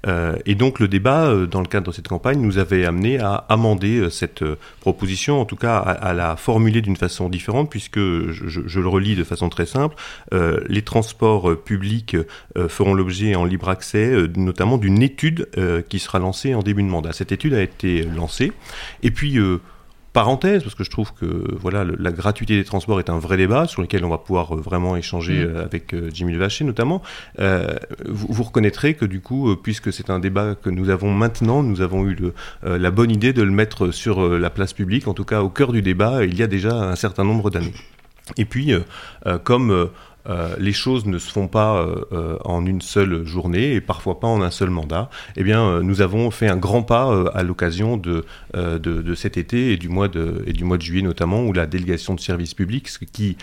Euh, 0.05 0.35
et 0.45 0.53
donc 0.53 0.79
le 0.79 0.87
débat, 0.87 1.33
dans 1.47 1.61
le 1.61 1.67
cadre 1.67 1.87
de 1.87 1.91
cette 1.91 2.07
campagne, 2.07 2.39
nous 2.39 2.59
avait 2.59 2.85
amené 2.85 3.19
à 3.19 3.45
amender 3.49 4.07
cette 4.11 4.43
proposition, 4.81 5.41
en 5.41 5.45
tout 5.45 5.55
cas 5.55 5.77
à, 5.77 5.91
à 5.91 6.13
la 6.13 6.35
formuler 6.35 6.81
d'une 6.81 6.95
façon 6.95 7.27
différente, 7.27 7.71
puisque 7.71 7.97
je, 7.97 8.31
je, 8.47 8.79
le 8.79 8.87
relis 8.87 9.15
de 9.15 9.23
façon 9.23 9.49
très 9.49 9.65
simple, 9.65 9.95
les 10.31 10.83
transports 10.83 11.57
publics 11.57 12.15
feront 12.67 12.93
l'objet 12.93 13.33
en 13.33 13.45
libre 13.45 13.69
accès, 13.69 14.27
notamment 14.35 14.77
d'une 14.77 15.01
étude 15.01 15.49
qui 15.89 15.97
sera 15.97 16.19
lancée 16.19 16.53
en 16.53 16.61
début 16.61 16.83
de 16.83 16.87
mandat. 16.87 17.13
Cette 17.13 17.31
étude 17.31 17.55
a 17.55 17.61
été 17.61 18.03
lancée, 18.03 18.51
et 19.01 19.09
puis 19.09 19.39
parenthèse, 20.19 20.63
parce 20.63 20.75
que 20.75 20.83
je 20.83 20.89
trouve 20.89 21.13
que 21.13 21.45
voilà, 21.61 21.85
la 21.85 22.11
gratuité 22.11 22.57
des 22.57 22.65
transports 22.65 22.99
est 22.99 23.09
un 23.09 23.19
vrai 23.19 23.37
débat 23.37 23.67
sur 23.67 23.81
lequel 23.81 24.03
on 24.03 24.09
va 24.09 24.17
pouvoir 24.17 24.53
euh, 24.53 24.59
vraiment 24.59 24.97
échanger 24.97 25.45
mm. 25.45 25.47
euh, 25.47 25.63
avec 25.63 25.93
euh, 25.93 26.09
Jimmy 26.13 26.33
Levaché 26.33 26.65
notamment. 26.65 27.01
vous, 27.37 28.27
vous, 28.27 28.43
reconnaîtrez 28.43 28.95
que 28.95 29.05
du 29.05 29.21
coup, 29.21 29.55
puisque 29.55 29.93
c'est 29.93 30.09
un 30.09 30.19
débat 30.19 30.55
que 30.61 30.69
nous 30.69 30.89
avons 30.89 31.13
maintenant, 31.13 31.63
nous 31.63 31.79
avons 31.79 32.05
eu 32.05 32.15
le, 32.15 32.33
la 32.77 32.91
bonne 32.91 33.11
idée 33.11 33.31
de 33.31 33.41
le 33.41 33.51
mettre 33.51 33.91
sur 33.91 34.27
la 34.27 34.49
place 34.49 34.73
publique, 34.73 35.07
en 35.07 35.13
tout 35.13 35.23
cas 35.23 35.41
au 35.41 35.49
cœur 35.49 35.71
du 35.71 35.81
débat, 35.81 36.25
il 36.25 36.35
y 36.35 36.43
a 36.43 36.47
déjà 36.47 36.73
un 36.73 36.97
certain 36.97 37.23
nombre 37.23 37.49
d'années. 37.49 37.73
Et 38.35 38.43
puis, 38.43 38.73
comme 39.45 39.89
euh, 40.27 40.55
les 40.59 40.73
choses 40.73 41.05
ne 41.05 41.17
se 41.17 41.31
font 41.31 41.47
pas 41.47 41.77
euh, 41.77 42.05
euh, 42.11 42.37
en 42.43 42.65
une 42.65 42.81
seule 42.81 43.25
journée 43.25 43.73
et 43.73 43.81
parfois 43.81 44.19
pas 44.19 44.27
en 44.27 44.41
un 44.41 44.51
seul 44.51 44.69
mandat, 44.69 45.09
eh 45.35 45.43
bien, 45.43 45.81
nous 45.81 46.01
avons 46.01 46.29
fait 46.31 46.47
un 46.47 46.57
grand 46.57 46.83
pas 46.83 47.29
à 47.33 47.43
l'occasion 47.43 47.97
de, 47.97 48.25
de, 48.53 49.15
cet 49.15 49.37
été 49.37 49.73
et 49.73 49.77
du, 49.77 49.89
mois 49.89 50.07
de, 50.07 50.43
et 50.45 50.53
du 50.53 50.63
mois 50.63 50.77
de 50.77 50.81
juillet 50.81 51.01
notamment, 51.01 51.43
où 51.43 51.53
la 51.53 51.65
délégation 51.65 52.13
de 52.13 52.19
services 52.19 52.53
publics, 52.53 52.89
qui, 53.11 53.37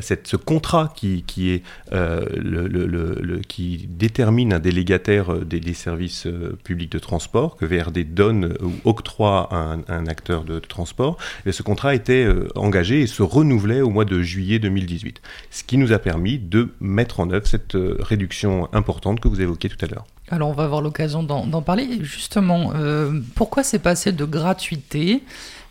cette, 0.00 0.26
ce 0.26 0.36
contrat 0.36 0.92
qui, 0.94 1.24
qui, 1.26 1.50
est, 1.50 1.62
le, 1.90 2.66
le, 2.66 3.40
qui 3.40 3.86
détermine 3.88 4.52
un 4.52 4.58
délégataire 4.58 5.34
des, 5.38 5.60
des 5.60 5.74
services 5.74 6.26
publics 6.64 6.92
de 6.92 6.98
transport, 6.98 7.56
que 7.56 7.66
VRD 7.66 8.04
donne 8.04 8.56
ou 8.62 8.72
octroie 8.84 9.48
à 9.50 9.76
un, 9.88 10.06
acteur 10.06 10.44
de, 10.44 10.54
de 10.54 10.60
transport, 10.60 11.16
et 11.46 11.52
ce 11.52 11.62
contrat 11.62 11.94
était 11.94 12.26
engagé 12.54 13.02
et 13.02 13.06
se 13.06 13.22
renouvelait 13.22 13.80
au 13.80 13.90
mois 13.90 14.04
de 14.04 14.22
juillet 14.22 14.58
2018. 14.58 15.20
Ce 15.50 15.64
qui 15.64 15.78
nous 15.78 15.92
a 15.92 15.98
permis 15.98 16.11
de 16.14 16.72
mettre 16.80 17.20
en 17.20 17.30
œuvre 17.30 17.46
cette 17.46 17.74
euh, 17.74 17.96
réduction 18.00 18.68
importante 18.72 19.20
que 19.20 19.28
vous 19.28 19.40
évoquiez 19.40 19.70
tout 19.70 19.82
à 19.84 19.88
l'heure. 19.88 20.04
Alors 20.30 20.48
on 20.48 20.52
va 20.52 20.64
avoir 20.64 20.80
l'occasion 20.80 21.22
d'en 21.22 21.62
parler. 21.62 21.98
Justement, 22.02 22.72
euh, 22.74 23.20
pourquoi 23.34 23.62
c'est 23.62 23.78
passé 23.78 24.12
de 24.12 24.24
gratuité 24.24 25.22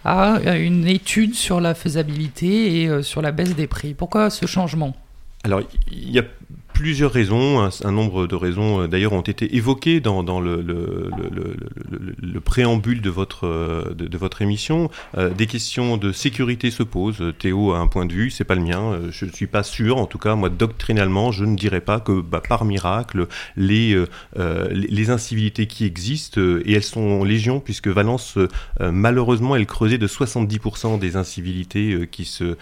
à 0.04 0.39
une 0.58 0.88
étude 0.88 1.36
sur 1.36 1.62
la 1.62 1.75
faisabilité 1.75 2.82
et 2.82 2.88
euh, 2.88 3.01
sur 3.01 3.21
la 3.21 3.32
baisse 3.32 3.56
des 3.56 3.67
prix? 3.67 3.93
Pourquoi 3.93 4.30
ce 4.30 4.45
changement? 4.45 4.95
Alors, 5.43 5.62
il 5.91 6.12
y 6.12 6.19
a 6.19 6.23
plusieurs 6.81 7.11
raisons, 7.11 7.69
un, 7.83 7.91
nombre 7.91 8.25
de 8.25 8.33
raisons 8.33 8.81
euh, 8.81 8.87
d'ailleurs 8.87 9.13
ont 9.13 9.21
été 9.21 9.55
évoquées 9.55 9.99
dans, 9.99 10.23
le, 10.41 10.63
le, 10.63 11.11
le, 11.31 11.55
le, 12.19 12.39
préambule 12.39 13.01
de 13.01 13.09
votre, 13.11 13.45
euh, 13.45 13.93
de, 13.93 14.17
votre 14.17 14.41
émission. 14.41 14.89
Euh, 15.15 15.29
des 15.29 15.45
questions 15.45 15.97
de 15.97 16.11
sécurité 16.11 16.71
se 16.71 16.81
posent. 16.81 17.23
Théo 17.37 17.73
a 17.73 17.77
un 17.77 17.85
point 17.85 18.07
de 18.07 18.13
vue, 18.13 18.31
c'est 18.31 18.45
pas 18.45 18.55
le 18.55 18.63
mien. 18.63 18.99
Je 19.11 19.25
ne 19.25 19.31
suis 19.31 19.45
pas 19.45 19.61
sûr, 19.61 19.97
en 19.97 20.07
tout 20.07 20.17
cas, 20.17 20.33
moi, 20.33 20.49
doctrinalement, 20.49 21.31
je 21.31 21.45
ne 21.45 21.55
dirais 21.55 21.81
pas 21.81 21.99
que 21.99 22.19
bah, 22.19 22.41
par 22.49 22.65
miracle, 22.65 23.27
les, 23.55 24.03
les 24.71 25.09
incivilités 25.11 25.67
qui 25.67 25.85
existent, 25.85 26.41
et 26.41 26.73
elles 26.73 26.81
sont 26.81 27.23
légion, 27.23 27.59
puisque 27.59 27.89
Valence, 27.89 28.39
malheureusement, 28.79 29.55
elle 29.55 29.67
creusait 29.67 29.99
de 29.99 30.07
70% 30.07 30.97
des 30.97 31.15
incivilités 31.15 32.09
qui, 32.11 32.25
se, 32.25 32.55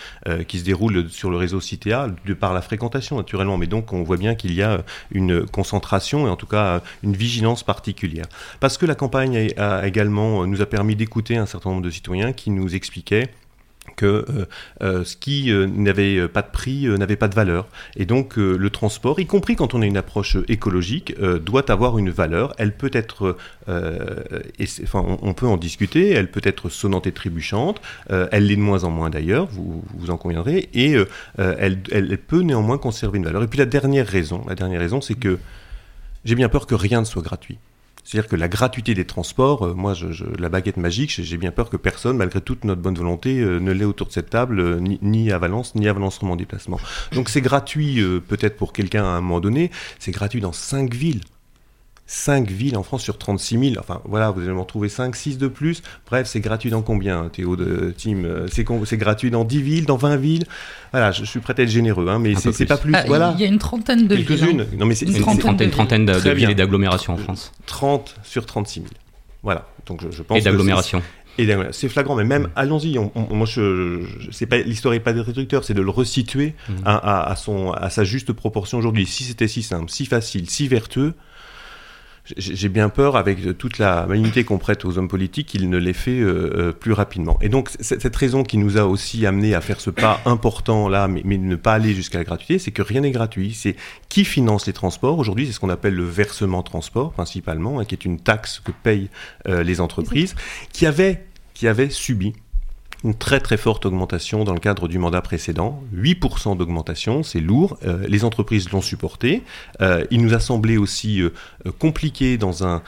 qui 0.48 0.60
se 0.60 0.66
déroulent 0.66 1.10
sur 1.10 1.30
le 1.30 1.38
réseau 1.38 1.60
CTA, 1.60 2.10
de 2.26 2.34
par 2.34 2.54
la 2.54 2.62
fréquentation, 2.62 3.16
naturellement. 3.16 3.58
Mais 3.58 3.68
donc, 3.68 3.94
on 3.94 4.09
voit 4.10 4.18
bien 4.18 4.34
qu'il 4.34 4.54
y 4.54 4.64
a 4.64 4.84
une 5.12 5.46
concentration 5.46 6.26
et 6.26 6.30
en 6.32 6.36
tout 6.36 6.48
cas 6.48 6.82
une 7.04 7.16
vigilance 7.16 7.62
particulière. 7.64 8.26
Parce 8.60 8.78
que 8.80 8.88
la 8.88 8.96
campagne 8.96 9.52
a 9.58 9.88
également 9.88 10.48
nous 10.48 10.62
a 10.62 10.66
permis 10.66 10.96
d'écouter 10.96 11.38
un 11.38 11.46
certain 11.46 11.70
nombre 11.70 11.84
de 11.84 11.92
citoyens 11.92 12.34
qui 12.34 12.50
nous 12.50 12.74
expliquaient 12.74 13.30
que 13.96 14.06
euh, 14.06 14.46
euh, 14.82 15.04
ce 15.04 15.16
qui 15.16 15.52
euh, 15.52 15.68
n'avait 15.68 16.28
pas 16.28 16.42
de 16.42 16.52
prix 16.52 16.88
n'avait 16.88 17.16
pas 17.16 17.28
de 17.28 17.36
valeur. 17.36 17.68
Et 17.96 18.06
donc 18.06 18.38
le 18.38 18.70
transport, 18.70 19.20
y 19.20 19.26
compris 19.26 19.56
quand 19.56 19.74
on 19.74 19.82
a 19.82 19.86
une 19.86 19.98
approche 19.98 20.38
écologique, 20.48 21.16
doit 21.20 21.72
avoir 21.72 21.98
une 21.98 22.10
valeur. 22.10 22.54
Elle 22.58 22.76
peut 22.76 22.92
être, 22.94 23.38
on, 23.68 25.34
peut 25.34 25.48
en 25.48 25.58
discuter, 25.58 26.10
elle 26.10 26.30
peut 26.32 26.42
être 26.44 26.70
sonnante 26.70 27.08
et 27.08 27.12
trébuchante, 27.12 27.82
elle 28.10 28.48
l'est 28.48 28.56
de 28.56 28.62
moins 28.62 28.84
en 28.84 28.90
moins 28.90 29.10
d'ailleurs, 29.10 29.48
vous, 29.48 29.84
vous 29.96 30.10
en 30.10 30.18
conviendrez, 30.18 30.70
et 30.74 30.96
elle, 31.38 31.80
elle 31.92 32.18
peut 32.18 32.42
néanmoins 32.42 32.78
conserver 32.78 33.18
une 33.18 33.26
valeur. 33.26 33.44
Et 33.44 33.48
puis 33.48 33.60
la 33.60 33.66
dernière 33.66 34.08
raison, 34.08 34.44
la 34.48 34.56
dernière 34.56 34.80
raison, 34.80 35.02
c'est 35.02 35.16
que 35.16 35.40
j'ai 36.26 36.36
bien 36.36 36.50
peur 36.50 36.68
que 36.68 36.76
rien 36.76 37.02
ne 37.02 37.06
soit 37.06 37.22
gratuit. 37.22 37.58
C'est-à-dire 38.10 38.28
que 38.28 38.36
la 38.36 38.48
gratuité 38.48 38.96
des 38.96 39.06
transports, 39.06 39.68
euh, 39.68 39.74
moi, 39.76 39.94
je, 39.94 40.26
la 40.40 40.50
baguette 40.50 40.78
magique, 40.78 41.12
j'ai 41.12 41.38
bien 41.38 41.52
peur 41.52 41.70
que 41.70 41.78
personne, 41.78 42.18
malgré 42.18 42.42
toute 42.42 42.64
notre 42.64 42.82
bonne 42.82 42.96
volonté, 42.96 43.40
euh, 43.40 43.60
ne 43.60 43.72
l'ait 43.72 43.86
autour 43.86 44.08
de 44.08 44.12
cette 44.12 44.32
table, 44.32 44.60
euh, 44.60 44.80
ni, 44.80 45.32
à 45.32 45.38
Valence, 45.38 45.76
ni 45.76 45.88
à 45.88 45.94
Valence 45.94 46.18
Roman 46.18 46.36
Déplacement. 46.36 46.80
Donc 47.14 47.30
c'est 47.30 47.42
gratuit 47.42 48.02
peut-être 48.28 48.58
pour 48.58 48.74
quelqu'un 48.74 49.04
à 49.04 49.10
un 49.10 49.22
moment 49.22 49.40
donné, 49.40 49.70
c'est 50.00 50.12
gratuit 50.12 50.42
dans 50.42 50.54
cinq 50.54 50.96
villes. 50.96 51.22
5 52.12 52.50
villes 52.50 52.76
en 52.76 52.82
France 52.82 53.04
sur 53.04 53.20
36 53.20 53.60
000. 53.60 53.76
Enfin, 53.80 54.02
voilà, 54.04 54.32
vous 54.32 54.42
allez 54.42 54.50
en 54.50 54.66
trouver 54.66 54.90
5, 54.90 55.16
6 55.16 55.38
de 55.38 55.48
plus. 55.48 55.84
Bref, 56.08 56.26
c'est 56.26 56.40
gratuit 56.40 56.72
dans 56.72 56.82
combien, 56.82 57.30
Théo 57.30 57.56
de 57.56 57.94
Team 57.96 58.28
C'est 58.52 58.98
gratuit 58.98 59.30
dans 59.30 59.46
10 59.46 59.62
villes, 59.62 59.86
dans 59.86 59.96
20 59.96 60.16
villes? 60.16 60.46
Voilà, 60.92 61.12
je, 61.12 61.24
suis 61.24 61.40
prêt 61.40 61.54
à 61.56 61.62
être 61.62 61.70
généreux, 61.70 62.08
hein, 62.10 62.18
mais 62.18 62.34
c'est 62.34 62.66
pas 62.66 62.78
plus. 62.78 62.96
Ah, 62.96 63.04
voilà. 63.06 63.36
Il 63.38 63.42
y 63.42 63.46
a 63.46 63.48
une 63.48 63.60
trentaine 63.60 64.08
de 64.08 64.16
villes. 64.16 64.26
Quelques-unes. 64.26 64.62
Hein. 64.62 64.78
Non, 64.80 64.88
mais 64.88 64.96
c'est 64.96 65.06
une, 65.06 65.20
trentaine, 65.20 65.70
trentaine 65.70 66.08
de, 66.08 66.20
de 66.20 66.32
villes 66.32 66.50
et 66.50 66.56
d'agglomérations 66.56 67.14
en 67.14 67.18
France. 67.18 67.52
30 67.68 68.16
sur 68.24 68.48
36 68.48 68.80
000. 68.80 68.92
Voilà. 69.44 69.68
Donc 69.86 70.02
je, 70.02 70.10
je 70.10 70.24
pense. 70.24 70.40
Et 70.40 70.42
d'agglomérations. 70.42 71.04
C'est 71.72 71.90
flagrant, 71.90 72.16
mais 72.16 72.26
même, 72.26 72.50
allons-y. 72.56 72.98
moi, 72.98 73.46
je, 73.46 74.04
je 74.32 74.46
pas 74.46 74.58
l'histoire 74.58 74.96
n'est 74.96 75.00
pas 75.00 75.14
des 75.14 75.22
réducteurs, 75.22 75.64
c'est 75.64 75.76
de 75.76 75.82
le 75.82 75.92
resituer 75.92 76.56
mmh. 76.68 76.74
à, 76.86 77.32
à, 77.32 77.36
son, 77.36 77.72
à 77.72 77.90
sa 77.92 78.04
juste 78.04 78.34
proportion 78.34 78.80
aujourd'hui. 78.80 79.06
Si 79.06 79.24
c'était 79.24 79.48
si 79.48 79.62
simple, 79.62 79.90
si 79.90 80.06
facile, 80.06 80.50
si 80.50 80.68
vertueux, 80.68 81.14
j'ai 82.38 82.70
bien 82.70 82.90
peur, 82.90 83.16
avec 83.16 83.58
toute 83.58 83.78
la 83.78 84.06
malignité 84.06 84.44
qu'on 84.44 84.58
prête 84.58 84.86
aux 84.86 84.98
hommes 84.98 85.08
politiques, 85.08 85.48
qu'ils 85.48 85.70
ne 85.70 85.78
l'aient 85.78 85.94
fait 85.94 86.20
euh, 86.20 86.52
euh, 86.56 86.72
plus 86.72 86.94
rapidement. 86.94 87.38
Et 87.42 87.50
donc, 87.50 87.70
cette 87.80 88.16
raison 88.16 88.44
qui 88.44 88.58
nous 88.58 88.78
a 88.78 88.86
aussi 88.86 89.26
amené 89.26 89.56
à 89.56 89.62
faire 89.62 89.80
ce 89.80 89.90
pas 89.90 90.22
important 90.26 90.90
là, 90.90 91.08
mais, 91.08 91.24
ne 91.24 91.56
pas 91.56 91.74
aller 91.74 91.94
jusqu'à 91.94 92.18
la 92.18 92.24
gratuité, 92.24 92.60
c'est 92.60 92.72
que 92.72 92.82
rien 92.82 93.02
n'est 93.02 93.12
gratuit. 93.12 93.54
C'est 93.54 93.76
qui 94.10 94.26
finance 94.26 94.68
les 94.68 94.74
transports 94.74 95.18
Aujourd'hui, 95.18 95.48
c'est 95.48 95.54
ce 95.54 95.60
qu'on 95.60 95.70
appelle 95.70 95.96
le 95.96 96.04
versement 96.04 96.64
transport, 96.64 97.14
principalement, 97.14 97.80
hein, 97.80 97.86
qui 97.86 97.96
est 97.96 98.06
une 98.06 98.20
taxe 98.20 98.62
que 98.64 98.72
payent 98.72 99.10
euh, 99.48 99.64
les 99.64 99.82
entreprises, 99.82 100.36
qui 100.74 100.86
avait, 100.86 101.26
qui 101.54 101.68
avait 101.68 101.90
subi 101.90 102.34
une 103.04 103.14
très 103.14 103.40
très 103.40 103.58
forte 103.58 103.86
augmentation 103.86 104.44
dans 104.44 104.54
le 104.54 104.60
cadre 104.60 104.88
du 104.88 105.00
mandat 105.00 105.22
précédent, 105.22 105.82
8% 105.96 106.58
d'augmentation, 106.58 107.24
c'est 107.24 107.40
lourd, 107.40 107.78
euh, 107.86 108.06
les 108.08 108.26
entreprises 108.26 108.70
l'ont 108.72 108.82
supporté, 108.82 109.44
euh, 109.82 110.04
il 110.12 110.22
nous 110.22 110.34
a 110.34 110.40
semblé 110.40 110.78
aussi 110.78 111.22
euh, 111.22 111.30
compliqué 111.80 112.38
dans, 112.38 112.66
un, 112.66 112.82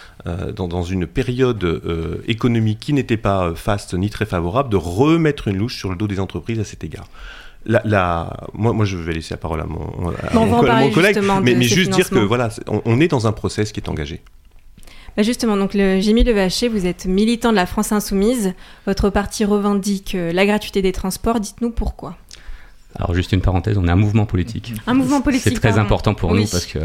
dans, 0.56 0.68
dans, 0.68 0.84
une 0.84 1.08
période 1.08 1.82
économique 2.28 2.80
qui 2.80 2.94
n'était 2.94 3.18
pas 3.18 3.54
faste 3.56 3.94
ni 3.94 4.10
très 4.10 4.26
favorable 4.26 4.70
de 4.70 4.78
remettre 4.78 5.48
une 5.48 5.58
louche 5.58 5.78
sur 5.78 5.90
le 5.90 5.96
dos 5.96 6.08
des 6.08 6.20
entreprises 6.20 6.60
à 6.60 6.64
cet 6.64 6.84
égard. 6.84 7.08
La, 7.66 7.82
la, 7.86 8.48
moi, 8.54 8.74
moi, 8.74 8.86
je 8.86 8.98
vais 8.98 9.14
laisser 9.14 9.36
la 9.36 9.38
parole 9.38 9.62
à 9.62 9.66
mon, 9.66 10.10
à 10.10 10.34
mon, 10.34 10.92
collègue, 10.92 11.20
mais, 11.44 11.54
mais 11.54 11.66
juste 11.66 11.92
dire 11.92 12.10
que 12.10 12.20
voilà, 12.20 12.50
on, 12.68 12.82
on 12.86 13.00
est 13.00 13.08
dans 13.08 13.28
un 13.28 13.32
process 13.32 13.72
qui 13.72 13.80
est 13.80 13.90
engagé. 13.90 14.22
Bah, 15.18 15.24
justement, 15.24 15.58
donc 15.58 15.74
le 15.74 16.00
Jimmy 16.00 16.24
Levaché, 16.24 16.68
vous 16.68 16.86
êtes 16.86 17.06
militant 17.06 17.52
de 17.52 17.56
la 17.56 17.66
France 17.66 17.92
Insoumise. 17.92 18.54
Votre 18.86 19.10
parti 19.10 19.44
revendique 19.44 20.16
euh, 20.16 20.32
la 20.32 20.46
gratuité 20.46 20.82
des 20.82 20.92
transports. 20.92 21.40
Dites-nous 21.40 21.72
pourquoi. 21.72 22.16
Alors 22.96 23.14
juste 23.14 23.32
une 23.32 23.42
parenthèse, 23.42 23.78
on 23.78 23.88
est 23.88 23.92
un 23.92 23.96
mouvement 23.96 24.26
politique. 24.26 24.74
Un 24.86 24.94
mouvement 24.94 25.22
politique. 25.22 25.54
C'est 25.54 25.60
très 25.60 25.80
important 25.80 26.14
pour 26.14 26.34
nous 26.34 26.46
parce 26.46 26.66
que. 26.66 26.80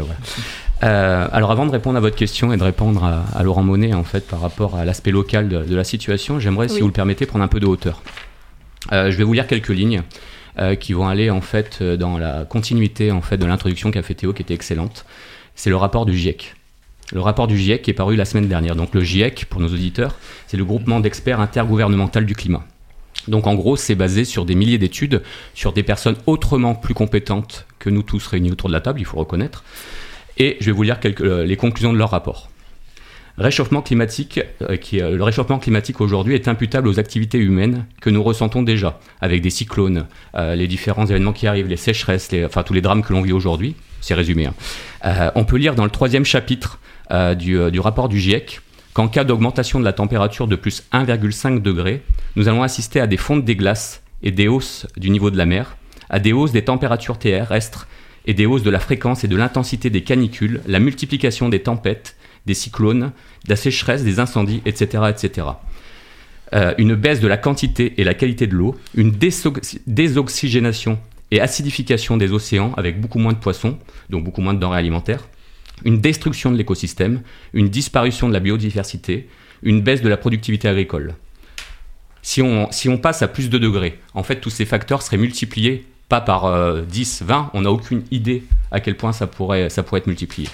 Euh, 0.83 1.27
alors 1.31 1.51
avant 1.51 1.65
de 1.65 1.71
répondre 1.71 1.97
à 1.97 1.99
votre 1.99 2.15
question 2.15 2.53
et 2.53 2.57
de 2.57 2.63
répondre 2.63 3.03
à, 3.03 3.43
Laurent 3.43 3.63
Monet 3.63 3.93
en 3.93 4.03
fait 4.03 4.25
par 4.25 4.39
rapport 4.39 4.77
à 4.77 4.85
l'aspect 4.85 5.11
local 5.11 5.49
de, 5.49 5.75
la 5.75 5.83
situation, 5.83 6.39
j'aimerais, 6.39 6.69
si 6.69 6.79
vous 6.79 6.87
le 6.87 6.93
permettez, 6.93 7.25
prendre 7.25 7.43
un 7.43 7.49
peu 7.49 7.59
de 7.59 7.65
hauteur. 7.65 8.01
Euh, 8.93 9.11
je 9.11 9.17
vais 9.17 9.25
vous 9.25 9.33
lire 9.33 9.47
quelques 9.47 9.69
lignes 9.69 10.03
qui 10.79 10.93
vont 10.93 11.07
aller 11.07 11.29
en 11.29 11.41
fait 11.41 11.83
dans 11.83 12.17
la 12.17 12.43
continuité 12.43 13.11
en 13.11 13.21
fait 13.21 13.37
de 13.37 13.45
l'introduction 13.45 13.91
qu'a 13.91 14.01
fait 14.01 14.15
Théo, 14.15 14.33
qui 14.33 14.41
était 14.41 14.55
excellente. 14.55 15.05
C'est 15.53 15.69
le 15.69 15.75
rapport 15.75 16.07
du 16.07 16.17
GIEC 16.17 16.55
le 17.13 17.21
rapport 17.21 17.47
du 17.47 17.57
GIEC 17.57 17.81
qui 17.81 17.91
est 17.91 17.93
paru 17.93 18.15
la 18.15 18.25
semaine 18.25 18.47
dernière. 18.47 18.75
Donc 18.75 18.93
le 18.93 19.01
GIEC, 19.01 19.45
pour 19.49 19.61
nos 19.61 19.69
auditeurs, 19.69 20.15
c'est 20.47 20.57
le 20.57 20.65
groupement 20.65 20.99
d'experts 20.99 21.39
intergouvernemental 21.39 22.25
du 22.25 22.35
climat. 22.35 22.65
Donc 23.27 23.47
en 23.47 23.55
gros, 23.55 23.75
c'est 23.75 23.95
basé 23.95 24.25
sur 24.25 24.45
des 24.45 24.55
milliers 24.55 24.77
d'études, 24.77 25.21
sur 25.53 25.73
des 25.73 25.83
personnes 25.83 26.15
autrement 26.25 26.75
plus 26.75 26.93
compétentes 26.93 27.65
que 27.79 27.89
nous 27.89 28.03
tous 28.03 28.25
réunis 28.27 28.51
autour 28.51 28.69
de 28.69 28.73
la 28.73 28.81
table, 28.81 28.99
il 28.99 29.05
faut 29.05 29.17
reconnaître. 29.17 29.63
Et 30.37 30.57
je 30.59 30.67
vais 30.67 30.71
vous 30.71 30.83
lire 30.83 30.99
euh, 31.21 31.45
les 31.45 31.57
conclusions 31.57 31.91
de 31.91 31.97
leur 31.97 32.11
rapport. 32.11 32.49
Euh, 33.39 33.43
euh, 33.43 35.17
le 35.17 35.23
réchauffement 35.23 35.59
climatique 35.59 36.01
aujourd'hui 36.01 36.35
est 36.35 36.47
imputable 36.47 36.87
aux 36.87 36.99
activités 36.99 37.37
humaines 37.37 37.85
que 38.01 38.09
nous 38.09 38.23
ressentons 38.23 38.63
déjà, 38.63 38.99
avec 39.21 39.41
des 39.41 39.49
cyclones, 39.49 40.07
les 40.35 40.67
différents 40.67 41.05
événements 41.05 41.33
qui 41.33 41.47
arrivent, 41.47 41.67
les 41.67 41.77
sécheresses, 41.77 42.29
enfin 42.45 42.63
tous 42.63 42.73
les 42.73 42.81
drames 42.81 43.03
que 43.03 43.13
l'on 43.13 43.21
vit 43.21 43.33
aujourd'hui. 43.33 43.75
C'est 44.01 44.13
résumé. 44.13 44.47
Hein. 45.03 45.31
on 45.35 45.43
peut 45.43 45.57
lire 45.57 45.75
dans 45.75 45.83
le 45.83 45.89
troisième 45.89 46.25
chapitre 46.25 46.79
euh, 47.11 47.35
euh, 47.47 47.69
du, 47.69 47.79
rapport 47.79 48.09
du 48.09 48.19
GIEC 48.19 48.61
qu'en 48.93 49.07
cas 49.07 49.23
d'augmentation 49.23 49.79
de 49.79 49.85
la 49.85 49.93
température 49.93 50.47
de 50.47 50.55
plus 50.55 50.83
1,5 50.91 51.61
degré, 51.61 52.03
nous 52.35 52.47
allons 52.47 52.63
assister 52.63 52.99
à 52.99 53.07
des 53.07 53.17
fontes 53.17 53.45
des 53.45 53.55
glaces 53.55 54.01
et 54.23 54.31
des 54.31 54.47
hausses 54.47 54.87
du 54.97 55.09
niveau 55.09 55.29
de 55.29 55.37
la 55.37 55.45
mer, 55.45 55.77
à 56.09 56.19
des 56.19 56.33
hausses 56.33 56.51
des 56.51 56.63
températures 56.63 57.19
terrestres 57.19 57.87
et 58.25 58.33
des 58.33 58.45
hausses 58.45 58.63
de 58.63 58.69
la 58.69 58.79
fréquence 58.79 59.23
et 59.23 59.27
de 59.27 59.35
l'intensité 59.35 59.89
des 59.89 60.01
canicules, 60.01 60.61
la 60.67 60.79
multiplication 60.79 61.49
des 61.49 61.61
tempêtes, 61.61 62.15
des 62.45 62.53
cyclones, 62.53 63.11
de 63.45 63.49
la 63.49 63.55
sécheresse, 63.55 64.03
des 64.03 64.19
incendies, 64.19 64.61
etc. 64.65 65.03
etc. 65.09 65.47
Euh, 66.53 66.73
une 66.77 66.95
baisse 66.95 67.19
de 67.19 67.27
la 67.27 67.37
quantité 67.37 67.93
et 67.97 68.03
la 68.03 68.13
qualité 68.13 68.47
de 68.47 68.55
l'eau, 68.55 68.75
une 68.95 69.11
désoxygénation 69.11 70.97
et 71.31 71.41
acidification 71.41 72.17
des 72.17 72.31
océans 72.31 72.73
avec 72.77 73.01
beaucoup 73.01 73.19
moins 73.19 73.33
de 73.33 73.37
poissons, 73.37 73.77
donc 74.09 74.23
beaucoup 74.23 74.41
moins 74.41 74.53
de 74.53 74.59
denrées 74.59 74.77
alimentaires, 74.77 75.27
une 75.85 75.99
destruction 75.99 76.51
de 76.51 76.57
l'écosystème, 76.57 77.21
une 77.53 77.69
disparition 77.69 78.27
de 78.27 78.33
la 78.33 78.39
biodiversité, 78.39 79.27
une 79.63 79.81
baisse 79.81 80.01
de 80.01 80.09
la 80.09 80.17
productivité 80.17 80.67
agricole. 80.67 81.15
Si 82.21 82.41
on, 82.41 82.71
si 82.71 82.89
on 82.89 82.97
passe 82.97 83.21
à 83.21 83.27
plus 83.27 83.49
de 83.49 83.57
degrés, 83.57 83.99
en 84.13 84.23
fait, 84.23 84.41
tous 84.41 84.49
ces 84.49 84.65
facteurs 84.65 85.01
seraient 85.01 85.17
multipliés, 85.17 85.85
pas 86.09 86.21
par 86.21 86.83
10, 86.83 87.21
euh, 87.21 87.25
20, 87.25 87.51
on 87.53 87.61
n'a 87.61 87.71
aucune 87.71 88.03
idée 88.11 88.43
à 88.71 88.79
quel 88.79 88.97
point 88.97 89.13
ça 89.13 89.27
pourrait, 89.27 89.69
ça 89.69 89.83
pourrait 89.83 89.99
être 89.99 90.07
multiplié. 90.07 90.49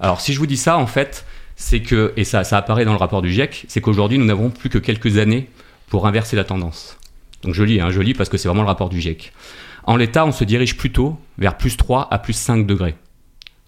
Alors, 0.00 0.20
si 0.20 0.32
je 0.32 0.38
vous 0.38 0.46
dis 0.46 0.56
ça, 0.56 0.76
en 0.76 0.86
fait, 0.86 1.24
c'est 1.56 1.80
que, 1.80 2.12
et 2.16 2.24
ça, 2.24 2.44
ça 2.44 2.58
apparaît 2.58 2.84
dans 2.84 2.92
le 2.92 2.98
rapport 2.98 3.22
du 3.22 3.32
GIEC, 3.32 3.66
c'est 3.68 3.80
qu'aujourd'hui, 3.80 4.18
nous 4.18 4.24
n'avons 4.24 4.50
plus 4.50 4.70
que 4.70 4.78
quelques 4.78 5.18
années 5.18 5.48
pour 5.88 6.06
inverser 6.06 6.36
la 6.36 6.44
tendance. 6.44 6.98
Donc 7.42 7.54
je 7.54 7.62
lis, 7.62 7.80
hein, 7.80 7.90
je 7.90 8.00
lis 8.00 8.14
parce 8.14 8.28
que 8.28 8.36
c'est 8.38 8.48
vraiment 8.48 8.62
le 8.62 8.68
rapport 8.68 8.88
du 8.88 9.00
GIEC. 9.00 9.32
En 9.84 9.96
l'état, 9.96 10.24
on 10.24 10.32
se 10.32 10.44
dirige 10.44 10.76
plutôt 10.76 11.18
vers 11.38 11.56
plus 11.56 11.76
3 11.76 12.08
à 12.10 12.18
plus 12.18 12.32
5 12.32 12.66
degrés. 12.66 12.96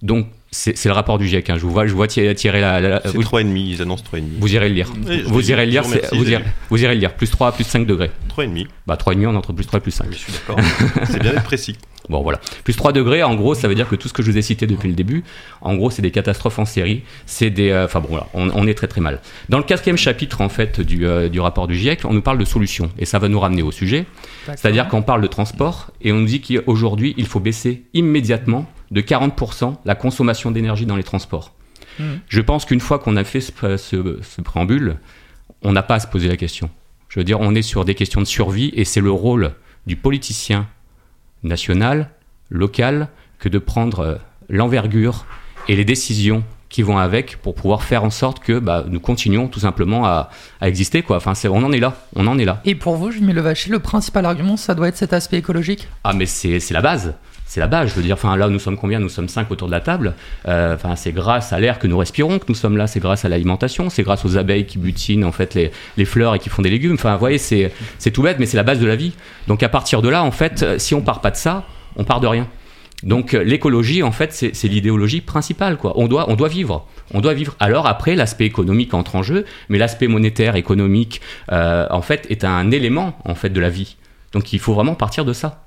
Donc 0.02 0.26
c'est 0.56 0.86
le 0.86 0.92
rapport 0.92 1.18
du 1.18 1.26
GIEC. 1.26 1.50
Hein. 1.50 1.56
Je 1.58 1.62
vous 1.62 1.70
vois, 1.70 1.86
je 1.86 1.92
vois 1.92 2.08
tirer, 2.08 2.32
la. 2.32 3.02
c'est 3.04 3.18
3,5, 3.18 3.56
ils 3.56 3.82
annoncent 3.82 4.04
3,5. 4.10 4.22
Vous 4.38 4.54
irez 4.54 4.68
le 4.70 4.74
lire. 4.74 4.90
vous, 5.26 5.50
irez 5.50 5.66
le 5.66 5.70
lire, 5.70 5.82
vous, 5.82 5.94
irez, 6.30 6.44
vous 6.70 6.82
irez 6.82 6.94
le 6.94 7.00
lire. 7.00 7.14
Plus 7.14 7.30
3, 7.30 7.52
plus 7.52 7.64
5 7.64 7.86
degrés. 7.86 8.10
3,5. 8.34 8.66
Bah 8.86 8.96
3,5, 8.96 9.26
on 9.26 9.36
entre 9.36 9.52
plus 9.52 9.66
3 9.66 9.78
et 9.78 9.82
plus 9.82 9.90
5. 9.90 10.06
Je 10.10 10.16
suis 10.16 10.32
d'accord. 10.32 10.58
c'est 11.04 11.20
bien 11.20 11.32
d'être 11.32 11.44
précis. 11.44 11.76
Bon 12.08 12.22
voilà. 12.22 12.40
Plus 12.62 12.76
3 12.76 12.92
degrés, 12.92 13.24
en 13.24 13.34
gros, 13.34 13.56
ça 13.56 13.66
veut 13.66 13.74
dire 13.74 13.88
que 13.88 13.96
tout 13.96 14.06
ce 14.06 14.12
que 14.12 14.22
je 14.22 14.30
vous 14.30 14.38
ai 14.38 14.42
cité 14.42 14.68
depuis 14.68 14.88
le 14.88 14.94
début, 14.94 15.24
en 15.60 15.74
gros, 15.74 15.90
c'est 15.90 16.02
des 16.02 16.12
catastrophes 16.12 16.60
en 16.60 16.64
série. 16.64 17.02
C'est 17.26 17.50
des. 17.50 17.70
Euh, 17.70 17.86
enfin 17.86 17.98
bon, 17.98 18.06
voilà, 18.10 18.28
on, 18.32 18.66
est 18.68 18.74
très 18.74 18.86
très 18.86 19.00
mal. 19.00 19.20
Dans 19.48 19.58
le 19.58 19.64
quatrième 19.64 19.96
chapitre, 19.96 20.40
en 20.40 20.48
fait, 20.48 20.80
du, 20.80 21.04
euh, 21.04 21.28
du 21.28 21.40
rapport 21.40 21.66
du 21.66 21.74
GIEC, 21.74 22.04
on 22.04 22.14
nous 22.14 22.22
parle 22.22 22.38
de 22.38 22.44
solutions. 22.44 22.92
Et 22.96 23.06
ça 23.06 23.18
va 23.18 23.28
nous 23.28 23.40
ramener 23.40 23.62
au 23.62 23.72
sujet. 23.72 24.06
C'est-à-dire 24.46 24.86
qu'on 24.86 25.02
parle 25.02 25.20
de 25.20 25.26
transport 25.26 25.90
et 26.00 26.12
on 26.12 26.20
nous 26.20 26.26
dit 26.26 26.40
qu'aujourd'hui, 26.40 27.14
il 27.16 27.26
faut 27.26 27.40
baisser 27.40 27.82
immédiatement 27.92 28.66
de 28.90 29.00
40% 29.00 29.76
la 29.84 29.94
consommation 29.94 30.50
d'énergie 30.50 30.86
dans 30.86 30.96
les 30.96 31.02
transports. 31.02 31.52
Hmm. 31.98 32.16
Je 32.28 32.40
pense 32.40 32.64
qu'une 32.64 32.80
fois 32.80 32.98
qu'on 32.98 33.16
a 33.16 33.24
fait 33.24 33.40
ce, 33.40 34.40
préambule, 34.40 34.96
on 35.62 35.72
n'a 35.72 35.82
pas 35.82 35.96
à 35.96 36.00
se 36.00 36.06
poser 36.06 36.28
la 36.28 36.36
question. 36.36 36.70
Je 37.08 37.20
veux 37.20 37.24
dire, 37.24 37.40
on 37.40 37.54
est 37.54 37.62
sur 37.62 37.84
des 37.84 37.94
questions 37.94 38.20
de 38.20 38.26
survie 38.26 38.72
et 38.74 38.84
c'est 38.84 39.00
le 39.00 39.10
rôle 39.10 39.52
du 39.86 39.96
politicien 39.96 40.66
national, 41.42 42.10
local, 42.50 43.08
que 43.38 43.48
de 43.48 43.58
prendre 43.58 44.00
euh, 44.00 44.14
l'envergure 44.48 45.26
et 45.68 45.76
les 45.76 45.84
décisions 45.84 46.44
qui 46.68 46.82
vont 46.82 46.98
avec 46.98 47.36
pour 47.38 47.54
pouvoir 47.54 47.82
faire 47.82 48.04
en 48.04 48.10
sorte 48.10 48.40
que 48.40 48.58
bah, 48.58 48.84
nous 48.88 49.00
continuons 49.00 49.48
tout 49.48 49.60
simplement 49.60 50.04
à, 50.04 50.30
à 50.60 50.68
exister. 50.68 51.02
Quoi. 51.02 51.16
Enfin, 51.16 51.32
on 51.48 51.62
en 51.62 51.72
est 51.72 51.78
là. 51.78 51.96
On 52.14 52.26
en 52.26 52.38
est 52.38 52.44
là. 52.44 52.60
Et 52.64 52.74
pour 52.74 52.96
vous, 52.96 53.10
Jimmy 53.10 53.32
Levaché, 53.32 53.70
le 53.70 53.78
principal 53.78 54.26
argument, 54.26 54.56
ça 54.56 54.74
doit 54.74 54.88
être 54.88 54.96
cet 54.96 55.12
aspect 55.12 55.38
écologique? 55.38 55.88
Ah, 56.04 56.12
mais 56.12 56.26
c'est 56.26 56.70
la 56.70 56.82
base. 56.82 57.14
C'est 57.46 57.60
la 57.60 57.68
base, 57.68 57.90
je 57.90 57.94
veux 57.94 58.02
dire. 58.02 58.14
Enfin, 58.14 58.36
là, 58.36 58.48
nous 58.48 58.58
sommes 58.58 58.76
combien? 58.76 58.98
Nous 58.98 59.08
sommes 59.08 59.28
cinq 59.28 59.50
autour 59.50 59.68
de 59.68 59.72
la 59.72 59.80
table. 59.80 60.14
Euh, 60.48 60.74
enfin, 60.74 60.96
c'est 60.96 61.12
grâce 61.12 61.52
à 61.52 61.60
l'air 61.60 61.78
que 61.78 61.86
nous 61.86 61.96
respirons 61.96 62.38
que 62.38 62.44
nous 62.48 62.54
sommes 62.54 62.76
là. 62.76 62.86
C'est 62.86 63.00
grâce 63.00 63.24
à 63.24 63.28
l'alimentation. 63.28 63.88
C'est 63.88 64.02
grâce 64.02 64.24
aux 64.24 64.36
abeilles 64.36 64.66
qui 64.66 64.78
butinent 64.78 65.24
en 65.24 65.32
fait 65.32 65.54
les, 65.54 65.70
les 65.96 66.04
fleurs 66.04 66.34
et 66.34 66.38
qui 66.38 66.48
font 66.48 66.62
des 66.62 66.70
légumes. 66.70 66.94
Enfin, 66.94 67.12
vous 67.12 67.20
voyez, 67.20 67.38
c'est, 67.38 67.70
tout 68.12 68.22
bête, 68.22 68.38
mais 68.38 68.46
c'est 68.46 68.56
la 68.56 68.64
base 68.64 68.80
de 68.80 68.86
la 68.86 68.96
vie. 68.96 69.12
Donc, 69.46 69.62
à 69.62 69.68
partir 69.68 70.02
de 70.02 70.08
là, 70.08 70.24
en 70.24 70.32
fait, 70.32 70.78
si 70.78 70.94
on 70.94 71.02
part 71.02 71.20
pas 71.20 71.30
de 71.30 71.36
ça, 71.36 71.64
on 71.96 72.04
part 72.04 72.20
de 72.20 72.26
rien. 72.26 72.48
Donc 73.02 73.34
euh, 73.34 73.42
l'écologie, 73.42 74.02
en 74.02 74.12
fait, 74.12 74.32
c'est, 74.32 74.54
c'est 74.54 74.68
l'idéologie 74.68 75.20
principale. 75.20 75.76
Quoi. 75.76 75.92
On, 75.96 76.08
doit, 76.08 76.30
on 76.30 76.34
doit 76.34 76.48
vivre. 76.48 76.86
On 77.12 77.20
doit 77.20 77.34
vivre. 77.34 77.54
Alors 77.60 77.86
après, 77.86 78.14
l'aspect 78.14 78.46
économique 78.46 78.94
entre 78.94 79.16
en 79.16 79.22
jeu, 79.22 79.44
mais 79.68 79.78
l'aspect 79.78 80.08
monétaire, 80.08 80.56
économique, 80.56 81.20
euh, 81.52 81.86
en 81.90 82.02
fait, 82.02 82.26
est 82.30 82.44
un 82.44 82.70
élément 82.70 83.18
en 83.24 83.34
fait 83.34 83.50
de 83.50 83.60
la 83.60 83.68
vie. 83.68 83.96
Donc 84.32 84.52
il 84.52 84.58
faut 84.58 84.74
vraiment 84.74 84.94
partir 84.94 85.24
de 85.24 85.32
ça. 85.32 85.65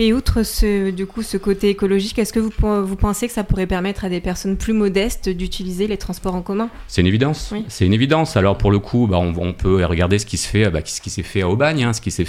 Et 0.00 0.12
outre 0.12 0.44
ce, 0.44 0.90
du 0.90 1.06
coup, 1.06 1.22
ce 1.22 1.36
côté 1.36 1.70
écologique, 1.70 2.20
est-ce 2.20 2.32
que 2.32 2.38
vous, 2.38 2.52
vous 2.86 2.96
pensez 2.96 3.26
que 3.26 3.32
ça 3.32 3.42
pourrait 3.42 3.66
permettre 3.66 4.04
à 4.04 4.08
des 4.08 4.20
personnes 4.20 4.56
plus 4.56 4.72
modestes 4.72 5.28
d'utiliser 5.28 5.88
les 5.88 5.96
transports 5.96 6.36
en 6.36 6.42
commun? 6.42 6.70
C'est 6.86 7.00
une 7.00 7.08
évidence. 7.08 7.50
Oui. 7.52 7.64
C'est 7.66 7.84
une 7.84 7.92
évidence. 7.92 8.36
Alors 8.36 8.56
pour 8.56 8.70
le 8.70 8.78
coup, 8.78 9.08
bah, 9.08 9.18
on, 9.18 9.34
on 9.36 9.52
peut 9.52 9.84
regarder 9.84 10.20
ce 10.20 10.26
qui 10.26 10.36
se 10.36 10.46
fait, 10.46 10.70
bah, 10.70 10.80
ce 10.84 11.00
qui 11.00 11.10
s'est 11.10 11.24
fait 11.24 11.42
à 11.42 11.48
Aubagne, 11.48 11.82
hein, 11.82 11.92
ce 11.92 12.00
qui 12.00 12.12
s'est 12.12 12.24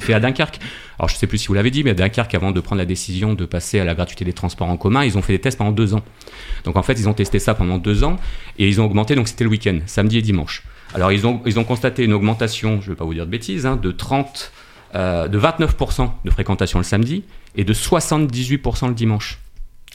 fait, 0.00 0.12
à 0.12 0.20
Dunkerque. 0.20 0.58
Alors 0.98 1.08
je 1.08 1.16
sais 1.16 1.26
plus 1.26 1.38
si 1.38 1.48
vous 1.48 1.54
l'avez 1.54 1.70
dit, 1.70 1.82
mais 1.82 1.90
à 1.90 1.94
Dunkerque, 1.94 2.34
avant 2.34 2.50
de 2.50 2.60
prendre 2.60 2.78
la 2.78 2.86
décision 2.86 3.32
de 3.32 3.46
passer 3.46 3.80
à 3.80 3.84
la 3.84 3.94
gratuité 3.94 4.26
des 4.26 4.34
transports 4.34 4.68
en 4.68 4.76
commun, 4.76 5.02
ils 5.02 5.16
ont 5.16 5.22
fait 5.22 5.32
des 5.32 5.40
tests 5.40 5.56
pendant 5.56 5.72
deux 5.72 5.94
ans. 5.94 6.02
Donc 6.64 6.76
en 6.76 6.82
fait, 6.82 6.92
ils 6.94 7.08
ont 7.08 7.14
testé 7.14 7.38
ça 7.38 7.54
pendant 7.54 7.78
deux 7.78 8.04
ans 8.04 8.16
et 8.58 8.68
ils 8.68 8.82
ont 8.82 8.84
augmenté. 8.84 9.14
Donc 9.14 9.28
c'était 9.28 9.44
le 9.44 9.50
week-end, 9.50 9.78
samedi 9.86 10.18
et 10.18 10.22
dimanche. 10.22 10.62
Alors 10.94 11.10
ils 11.10 11.26
ont, 11.26 11.40
ils 11.46 11.58
ont 11.58 11.64
constaté 11.64 12.04
une 12.04 12.12
augmentation, 12.12 12.82
je 12.82 12.90
ne 12.90 12.94
vais 12.94 12.98
pas 12.98 13.06
vous 13.06 13.14
dire 13.14 13.24
de 13.24 13.30
bêtises, 13.30 13.64
hein, 13.64 13.76
de 13.76 13.90
30 13.90 14.52
euh, 14.94 15.28
de 15.28 15.38
29% 15.38 16.10
de 16.24 16.30
fréquentation 16.30 16.78
le 16.78 16.84
samedi 16.84 17.24
et 17.56 17.64
de 17.64 17.74
78% 17.74 18.88
le 18.88 18.94
dimanche. 18.94 19.38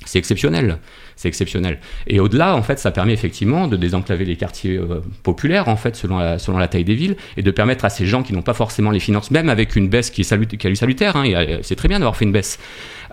C'est 0.06 0.18
exceptionnel, 0.18 0.80
c'est 1.18 1.28
exceptionnel. 1.28 1.80
Et 2.08 2.22
au-delà, 2.22 2.56
en 2.56 2.64
fait, 2.64 2.80
ça 2.80 2.90
permet 2.90 3.12
effectivement 3.12 3.68
de 3.68 3.76
désenclaver 3.76 4.24
les 4.24 4.38
quartiers 4.38 4.78
euh, 4.78 5.02
populaires, 5.24 5.68
en 5.68 5.76
fait, 5.76 5.98
selon 5.98 6.20
la, 6.20 6.40
selon 6.40 6.58
la 6.58 6.70
taille 6.70 6.86
des 6.86 6.96
villes, 6.96 7.18
et 7.36 7.44
de 7.44 7.52
permettre 7.52 7.84
à 7.84 7.90
ces 7.90 8.06
gens 8.06 8.24
qui 8.24 8.32
n'ont 8.32 8.42
pas 8.42 8.54
forcément 8.54 8.92
les 8.92 9.02
finances, 9.02 9.30
même 9.30 9.50
avec 9.50 9.76
une 9.76 9.90
baisse 9.90 10.10
qui 10.10 10.22
est, 10.22 10.24
salut, 10.24 10.48
qui 10.48 10.76
salutaire, 10.78 11.18
hein, 11.18 11.60
c'est 11.64 11.76
très 11.76 11.90
bien 11.90 12.00
d'avoir 12.00 12.16
fait 12.16 12.24
une 12.24 12.32
baisse, 12.32 12.60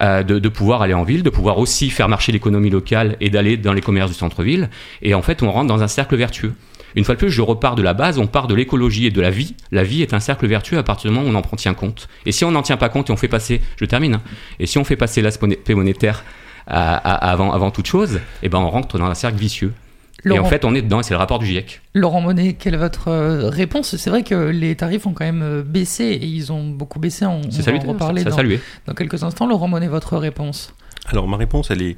euh, 0.01 0.23
de, 0.23 0.49
pouvoir 0.49 0.83
aller 0.83 0.95
en 0.95 1.03
ville, 1.03 1.25
de 1.25 1.31
pouvoir 1.31 1.59
aussi 1.59 1.91
faire 1.91 2.09
marcher 2.09 2.31
l'économie 2.31 2.71
locale 2.71 3.17
et 3.21 3.31
d'aller 3.31 3.57
dans 3.57 3.73
les 3.73 3.81
commerces 3.81 4.11
du 4.11 4.17
centre-ville. 4.17 4.71
Et 5.03 5.15
en 5.15 5.23
fait, 5.23 5.43
on 5.43 5.51
rentre 5.51 5.67
dans 5.67 5.83
un 5.83 5.89
cercle 5.89 6.15
vertueux. 6.17 6.55
Une 6.97 7.05
fois 7.05 7.15
de 7.15 7.19
plus, 7.21 7.31
je 7.31 7.43
repars 7.43 7.77
de 7.77 7.83
la 7.83 7.95
base, 7.95 8.19
on 8.19 8.27
part 8.27 8.47
de 8.47 8.55
l'écologie 8.55 9.07
et 9.07 9.11
de 9.11 9.21
la 9.21 9.31
vie. 9.31 9.55
La 9.71 9.85
vie 9.85 10.03
est 10.03 10.15
un 10.15 10.21
cercle 10.21 10.47
vertueux 10.47 10.79
à 10.79 10.83
partir 10.83 11.11
du 11.11 11.17
moment 11.17 11.29
où 11.29 11.33
on 11.33 11.37
en 11.37 11.43
prend 11.43 11.57
tient 11.57 11.75
compte. 11.75 12.09
Et 12.25 12.33
si 12.33 12.45
on 12.45 12.51
n'en 12.51 12.63
tient 12.63 12.79
pas 12.79 12.89
compte 12.89 13.11
et 13.11 13.13
on 13.13 13.17
fait 13.17 13.29
passer, 13.29 13.61
je 13.77 13.85
termine, 13.85 14.15
hein, 14.15 14.23
et 14.59 14.67
si 14.67 14.79
on 14.79 14.85
fait 14.85 14.97
passer 14.97 15.21
l'aspect 15.21 15.75
monétaire 15.75 16.25
à, 16.67 16.97
à, 16.97 17.31
avant, 17.31 17.53
avant 17.53 17.71
toute 17.71 17.87
chose, 17.87 18.19
eh 18.43 18.49
ben 18.49 18.59
on 18.59 18.71
rentre 18.71 18.99
dans 18.99 19.05
un 19.05 19.15
cercle 19.15 19.39
vicieux. 19.39 19.73
Laurent, 20.25 20.41
et 20.41 20.45
en 20.45 20.49
fait, 20.49 20.65
on 20.65 20.75
est 20.75 20.83
dedans, 20.83 21.01
et 21.01 21.03
c'est 21.03 21.13
le 21.13 21.19
rapport 21.19 21.39
du 21.39 21.47
GIEC. 21.47 21.83
Laurent 21.95 22.23
Monet, 22.23 22.55
quelle 22.55 22.75
est 22.75 22.79
votre 22.79 23.09
euh, 23.09 23.51
réponse? 23.51 23.97
C'est 23.97 24.11
vrai 24.11 24.23
que 24.23 24.35
les 24.35 24.75
tarifs 24.75 25.07
ont 25.07 25.13
quand 25.13 25.27
même 25.27 25.43
euh, 25.43 25.63
baissé, 25.63 26.05
et 26.05 26.25
ils 26.25 26.51
ont 26.51 26.67
beaucoup 26.71 26.99
baissé, 26.99 27.27
on, 27.27 27.43
on 27.43 27.63
va 27.63 27.73
en 27.73 27.79
reparler 27.81 28.23
ça, 28.23 28.31
ça 28.31 28.43
dans, 28.43 28.49
dans 28.87 28.95
quelques 28.95 29.23
instants. 29.23 29.47
Laurent 29.47 29.69
Monet, 29.69 29.87
votre 29.87 30.17
réponse? 30.17 30.75
Alors, 31.05 31.29
ma 31.29 31.37
réponse, 31.37 31.71
elle 31.71 31.83
est 31.83 31.97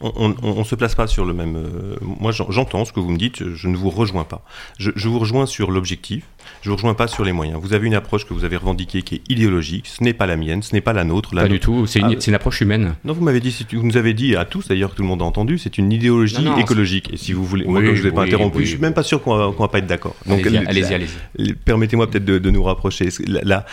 on 0.00 0.64
se 0.64 0.74
place 0.74 0.94
pas 0.94 1.06
sur 1.06 1.24
le 1.24 1.32
même. 1.32 1.56
Euh, 1.56 1.96
moi, 2.02 2.32
j'entends 2.32 2.84
ce 2.84 2.92
que 2.92 3.00
vous 3.00 3.10
me 3.10 3.18
dites, 3.18 3.54
je 3.54 3.68
ne 3.68 3.76
vous 3.76 3.90
rejoins 3.90 4.24
pas. 4.24 4.42
Je, 4.78 4.90
je 4.94 5.08
vous 5.08 5.18
rejoins 5.18 5.46
sur 5.46 5.70
l'objectif, 5.70 6.24
je 6.62 6.68
ne 6.68 6.72
vous 6.72 6.76
rejoins 6.76 6.94
pas 6.94 7.06
sur 7.06 7.24
les 7.24 7.32
moyens. 7.32 7.58
Vous 7.62 7.72
avez 7.72 7.86
une 7.86 7.94
approche 7.94 8.24
que 8.26 8.34
vous 8.34 8.44
avez 8.44 8.56
revendiquée 8.56 9.02
qui 9.02 9.16
est 9.16 9.22
idéologique, 9.30 9.86
ce 9.86 10.02
n'est 10.02 10.12
pas 10.12 10.26
la 10.26 10.36
mienne, 10.36 10.62
ce 10.62 10.74
n'est 10.74 10.80
pas 10.80 10.92
la 10.92 11.04
nôtre. 11.04 11.34
La 11.34 11.42
pas 11.42 11.48
nôtre. 11.48 11.54
du 11.54 11.60
tout, 11.60 11.86
c'est 11.86 12.00
une, 12.00 12.16
Ah, 12.18 12.26
une, 12.26 12.34
approche 12.34 12.60
humaine. 12.60 12.94
Non, 13.04 13.12
vous 13.12 13.22
m'avez 13.22 13.40
dit, 13.40 13.56
vous 13.72 13.82
nous 13.86 13.96
avez 13.96 14.14
dit 14.14 14.36
à 14.36 14.44
tous, 14.44 14.68
d'ailleurs, 14.68 14.90
que 14.90 14.96
tout 14.96 15.02
le 15.02 15.08
monde 15.08 15.22
a 15.22 15.24
entendu, 15.24 15.58
c'est 15.58 15.78
une 15.78 15.92
idéologie 15.92 16.42
Non, 16.42 16.52
non, 16.52 16.58
écologique. 16.58 17.12
Et 17.12 17.16
si 17.16 17.32
vous 17.32 17.44
voulez, 17.44 17.64
Oui, 17.64 17.72
moi, 17.72 17.80
comme 17.82 17.94
je 17.94 17.98
ne 17.98 18.02
vous 18.02 18.08
ai 18.08 18.12
pas 18.12 18.22
oui, 18.22 18.28
interrompu, 18.28 18.58
oui. 18.58 18.64
je 18.64 18.70
suis 18.70 18.78
même 18.78 18.94
pas 18.94 19.02
sûr 19.02 19.22
qu'on 19.22 19.36
va, 19.36 19.52
qu'on 19.52 19.62
va 19.62 19.68
pas 19.68 19.78
être 19.78 19.86
d'accord. 19.86 20.14
Donc, 20.26 20.46
Allez-y, 20.46 20.92
euh, 20.92 20.96
allez-y. 21.36 21.54
Permettez-moi 21.64 22.08
peut-être 22.10 22.24
de, 22.24 22.38
de 22.38 22.50
nous 22.50 22.62
rapprocher. 22.62 23.08
Là, 23.26 23.40
là, 23.44 23.66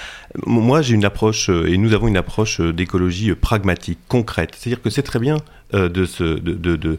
moi, 0.46 0.82
j'ai 0.82 0.96
une 0.96 1.06
approche, 1.06 1.50
euh, 1.50 1.68
et 1.68 1.78
nous 1.78 1.94
avons 1.94 2.08
une 2.08 2.18
approche 2.18 2.60
euh, 2.60 2.74
d'écologie 2.74 3.34
pragmatique, 3.36 4.00
concrète. 4.08 4.52
C'est-à-dire 4.58 4.82
que 4.82 4.90
c'est 4.90 5.04
très 5.04 5.20
bien 5.20 5.38
de, 5.74 6.06
se, 6.06 6.24
de, 6.24 6.54
de, 6.54 6.76
de, 6.78 6.98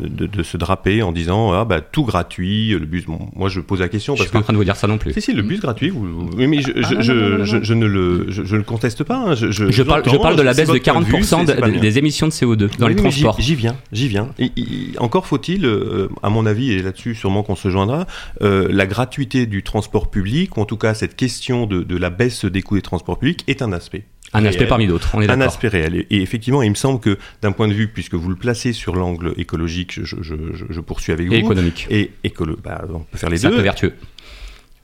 de, 0.00 0.26
de 0.26 0.42
se 0.42 0.56
draper 0.56 1.02
en 1.02 1.12
disant 1.12 1.52
ah, 1.52 1.64
bah, 1.64 1.80
tout 1.80 2.04
gratuit, 2.04 2.70
le 2.70 2.84
bus. 2.86 3.04
Bon, 3.06 3.30
moi, 3.36 3.48
je 3.48 3.60
pose 3.60 3.80
la 3.80 3.88
question 3.88 4.16
Je 4.16 4.20
parce 4.20 4.28
suis 4.28 4.32
pas 4.32 4.40
en 4.40 4.42
train 4.42 4.52
de 4.54 4.58
vous 4.58 4.64
dire 4.64 4.74
ça 4.74 4.88
non 4.88 4.98
plus. 4.98 5.07
Si, 5.12 5.20
si, 5.20 5.32
le 5.32 5.42
bus 5.42 5.60
gratuit, 5.60 5.90
vous, 5.90 6.04
vous- 6.06 6.30
oui, 6.36 6.46
mais 6.46 6.60
je, 6.62 6.70
je, 6.74 6.94
non, 6.94 7.00
je, 7.02 7.12
non, 7.12 7.20
non, 7.30 7.38
non, 7.38 7.44
je- 7.44 7.56
non. 7.56 7.62
je 7.64 7.74
ne 7.74 7.86
le, 7.86 8.26
je, 8.28 8.42
je 8.44 8.52
ne 8.54 8.58
le 8.58 8.64
conteste 8.64 9.04
pas. 9.04 9.16
hein. 9.16 9.34
Je, 9.34 9.50
je, 9.50 9.70
Je 9.70 9.82
parle, 9.82 10.02
je 10.04 10.10
l'entends, 10.10 10.22
parle 10.22 10.36
de 10.36 10.42
la 10.42 10.52
c'est 10.54 10.62
baisse 10.62 10.68
de 10.68 10.72
votre 10.74 10.84
point 10.92 11.00
vue, 11.02 11.12
40% 11.12 11.22
c'est- 11.24 11.44
de- 11.44 11.46
c'est 11.54 11.60
pas 11.60 11.68
bien. 11.68 11.80
des 11.80 11.98
émissions 11.98 12.26
de 12.26 12.32
CO2 12.32 12.68
dans 12.78 12.86
Oui, 12.86 12.94
les 12.94 12.96
transports. 12.96 13.36
J'y 13.40 13.54
viens, 13.54 13.76
j'y 13.92 14.08
viens. 14.08 14.30
Et, 14.38 14.52
et- 14.56 14.98
encore 14.98 15.26
faut-il, 15.26 15.64
euh, 15.66 16.08
à 16.22 16.30
mon 16.30 16.46
avis, 16.46 16.72
et 16.72 16.82
là-dessus 16.82 17.14
sûrement 17.14 17.42
qu'on 17.42 17.56
se 17.56 17.68
joindra, 17.68 18.06
euh, 18.42 18.68
la 18.70 18.86
gratuité 18.86 19.46
du 19.46 19.62
transport 19.62 20.10
public, 20.10 20.56
ou 20.56 20.60
en 20.60 20.64
tout 20.64 20.76
cas 20.76 20.94
cette 20.94 21.16
question 21.16 21.66
de, 21.66 21.82
de 21.82 21.96
la 21.96 22.10
baisse 22.10 22.44
des 22.44 22.62
coûts 22.62 22.76
des 22.76 22.82
transports 22.82 23.18
publics, 23.18 23.44
est 23.48 23.62
un 23.62 23.72
aspect. 23.72 24.04
Un 24.34 24.44
aspect 24.44 24.58
réel. 24.58 24.68
parmi 24.68 24.86
d'autres, 24.86 25.08
on 25.14 25.22
est 25.22 25.24
Un 25.24 25.38
d'accord. 25.38 25.46
aspect 25.54 25.68
réel. 25.68 25.94
Et, 26.10 26.16
et 26.16 26.20
effectivement, 26.22 26.60
il 26.60 26.68
me 26.68 26.74
semble 26.74 27.00
que 27.00 27.16
d'un 27.40 27.50
point 27.50 27.66
de 27.66 27.72
vue, 27.72 27.88
puisque 27.88 28.12
vous 28.12 28.28
le 28.28 28.36
placez 28.36 28.74
sur 28.74 28.94
l'angle 28.94 29.32
écologique, 29.38 29.92
je, 30.04 30.04
je, 30.20 30.34
je, 30.52 30.64
je 30.68 30.80
poursuis 30.80 31.14
avec 31.14 31.24
Et 31.26 31.30
vous. 31.30 31.34
économique. 31.46 31.86
Et 31.90 32.10
écolo, 32.24 32.58
bah, 32.62 32.84
on 32.92 32.98
peut 32.98 33.16
faire 33.16 33.30
les 33.30 33.38
deux. 33.38 33.58
vertueux. 33.62 33.94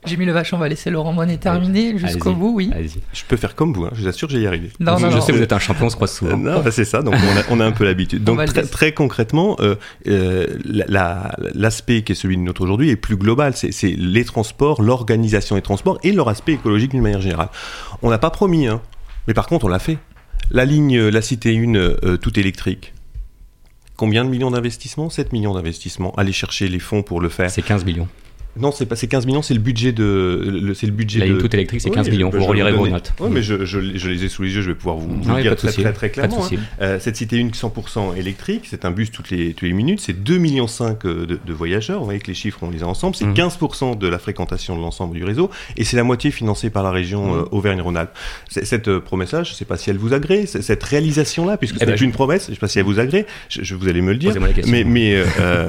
J'ai 0.05 0.17
mis 0.17 0.25
le 0.25 0.31
vache, 0.31 0.53
on 0.53 0.57
va 0.57 0.67
laisser 0.69 0.89
Laurent 0.89 1.13
Monet 1.13 1.37
terminer 1.37 1.97
jusqu'au 1.97 2.33
bout, 2.33 2.53
oui. 2.55 2.71
allez-y. 2.73 2.99
Je 3.13 3.23
peux 3.27 3.37
faire 3.37 3.55
comme 3.55 3.73
vous, 3.73 3.85
hein, 3.85 3.91
je 3.93 4.01
vous 4.01 4.07
assure 4.07 4.27
que 4.27 4.33
j'y 4.35 4.41
y 4.41 4.47
arriver. 4.47 4.69
Non, 4.79 4.97
je 4.97 5.03
non, 5.05 5.11
je 5.11 5.15
non. 5.17 5.21
sais 5.21 5.31
que 5.31 5.37
vous 5.37 5.43
êtes 5.43 5.53
un 5.53 5.59
champion, 5.59 5.87
on 5.87 5.89
se 5.89 5.95
croise 5.95 6.11
souvent. 6.13 6.37
Non, 6.37 6.61
bah, 6.61 6.71
c'est 6.71 6.85
ça, 6.85 7.01
donc 7.01 7.15
on 7.15 7.37
a, 7.39 7.43
on 7.55 7.59
a 7.59 7.65
un 7.65 7.71
peu 7.71 7.83
l'habitude. 7.85 8.27
On 8.29 8.35
Donc 8.35 8.53
très, 8.71 8.93
concrètement, 8.93 9.55
euh, 9.59 9.75
euh, 10.07 10.47
la- 10.65 10.85
la- 10.87 11.35
l'aspect 11.53 12.03
qui 12.03 12.11
est 12.11 12.15
celui 12.15 12.37
de 12.37 12.41
notre 12.41 12.61
aujourd'hui 12.61 12.89
est 12.89 12.95
plus 12.95 13.17
global. 13.17 13.53
C'est 13.55 13.71
les 13.97 14.25
transports, 14.25 14.81
l'organisation 14.81 15.55
des 15.55 15.61
transports 15.61 15.97
et 16.03 16.11
leur 16.11 16.29
aspect 16.29 16.53
écologique 16.53 16.91
d'une 16.91 17.01
manière 17.01 17.21
générale. 17.21 17.49
On 18.01 18.09
n'a 18.09 18.17
pas 18.17 18.29
promis, 18.29 18.67
hein, 18.67 18.81
mais 19.27 19.33
par 19.33 19.47
contre 19.47 19.65
on 19.65 19.69
l'a 19.69 19.79
fait. 19.79 19.97
La 20.51 20.65
ligne, 20.65 20.99
la 21.07 21.21
cité 21.21 21.55
1, 21.57 21.75
euh, 21.75 22.17
tout 22.17 22.39
électrique. 22.39 22.93
Combien 23.97 24.25
de 24.25 24.29
millions 24.29 24.51
d'investissements? 24.51 25.09
7 25.09 25.31
millions 25.33 25.53
d'investissements. 25.53 26.13
Aller 26.15 26.33
chercher 26.33 26.67
les 26.67 26.79
fonds 26.79 27.01
pour 27.01 27.21
le 27.21 27.29
faire. 27.29 27.49
C'est 27.49 27.61
15 27.61 27.85
millions. 27.85 28.07
Non, 28.57 28.71
c'est 28.71 28.85
pas 28.85 28.95
c'est 28.95 29.07
15 29.07 29.25
millions, 29.25 29.41
c'est 29.41 29.53
le 29.53 29.59
budget 29.59 29.91
de 29.91 30.71
c'est 30.75 30.85
le 30.85 30.93
budget 30.93 31.19
La 31.19 31.27
de 31.27 31.33
toute 31.35 31.53
électrique, 31.53 31.81
c'est 31.81 31.89
Oui, 31.89 31.95
15 31.95 32.05
je- 32.05 32.11
millions. 32.11 32.31
je 32.31 32.37
Vous 32.37 32.45
relirez 32.45 32.71
vos 32.71 32.87
notes. 32.87 33.13
Oui, 33.19 33.29
mais 33.31 33.41
je, 33.43 33.65
je- 33.65 33.97
je 33.97 34.09
les 34.09 34.23
ai 34.23 34.29
sous 34.29 34.43
les 34.43 34.53
yeux, 34.55 34.61
je 34.61 34.69
vais 34.69 34.75
pouvoir 34.75 34.95
vous, 34.97 35.09
vous 35.09 35.29
Ah 35.29 35.37
le 35.37 35.41
dire 35.41 35.55
très, 35.55 35.71
très, 35.71 35.91
très 35.93 36.09
clairement. 36.09 36.45
hein. 36.45 36.55
Euh, 36.81 36.97
cette 36.99 37.15
cité 37.17 37.37
unique 37.37 37.55
100% 37.55 38.15
électrique, 38.15 38.65
c'est 38.69 38.85
un 38.85 38.91
bus 38.91 39.11
toutes 39.11 39.29
les, 39.29 39.53
toutes 39.53 39.67
les 39.67 39.73
minutes, 39.73 39.99
c'est 39.99 40.13
2,5 40.13 40.39
millions 40.39 40.67
euh, 41.05 41.25
de, 41.25 41.39
de 41.45 41.53
voyageurs. 41.53 41.99
Vous 41.99 42.05
voyez 42.05 42.19
que 42.19 42.27
les 42.27 42.33
chiffres, 42.33 42.59
on 42.61 42.69
les 42.69 42.83
a 42.83 42.87
ensemble. 42.87 43.15
C'est 43.15 43.25
Mhm. 43.25 43.33
15% 43.33 43.97
de 43.97 44.07
la 44.07 44.19
fréquentation 44.19 44.75
de 44.77 44.81
l'ensemble 44.81 45.15
du 45.15 45.23
réseau 45.23 45.49
et 45.77 45.83
c'est 45.83 45.97
la 45.97 46.03
moitié 46.03 46.31
financée 46.31 46.69
par 46.69 46.83
la 46.83 46.91
région 46.91 47.33
Mhm. 47.33 47.39
euh, 47.39 47.43
Auvergne-Rhône-Alpes. 47.51 48.11
Cette 48.47 48.87
euh, 48.87 48.99
promesse-là, 49.01 49.43
je 49.43 49.51
ne 49.51 49.55
sais 49.55 49.65
pas 49.65 49.77
si 49.77 49.89
elle 49.89 49.97
vous 49.97 50.13
agrée, 50.13 50.45
cette 50.45 50.83
réalisation-là, 50.83 51.57
puisque 51.57 51.75
Eh 51.75 51.79
c'est 51.79 51.85
ben, 51.87 51.97
je- 51.97 52.05
une 52.05 52.11
promesse, 52.11 52.45
je 52.45 52.51
ne 52.51 52.55
sais 52.55 52.59
pas 52.59 52.67
si 52.67 52.79
elle 52.79 52.85
vous 52.85 52.99
agrée, 52.99 53.25
je, 53.49 53.75
vous 53.75 53.87
allez 53.89 54.01
me 54.01 54.11
le 54.13 54.17
dire. 54.17 54.33
Mais, 54.67 54.83
mais 54.85 55.15
euh, 55.39 55.65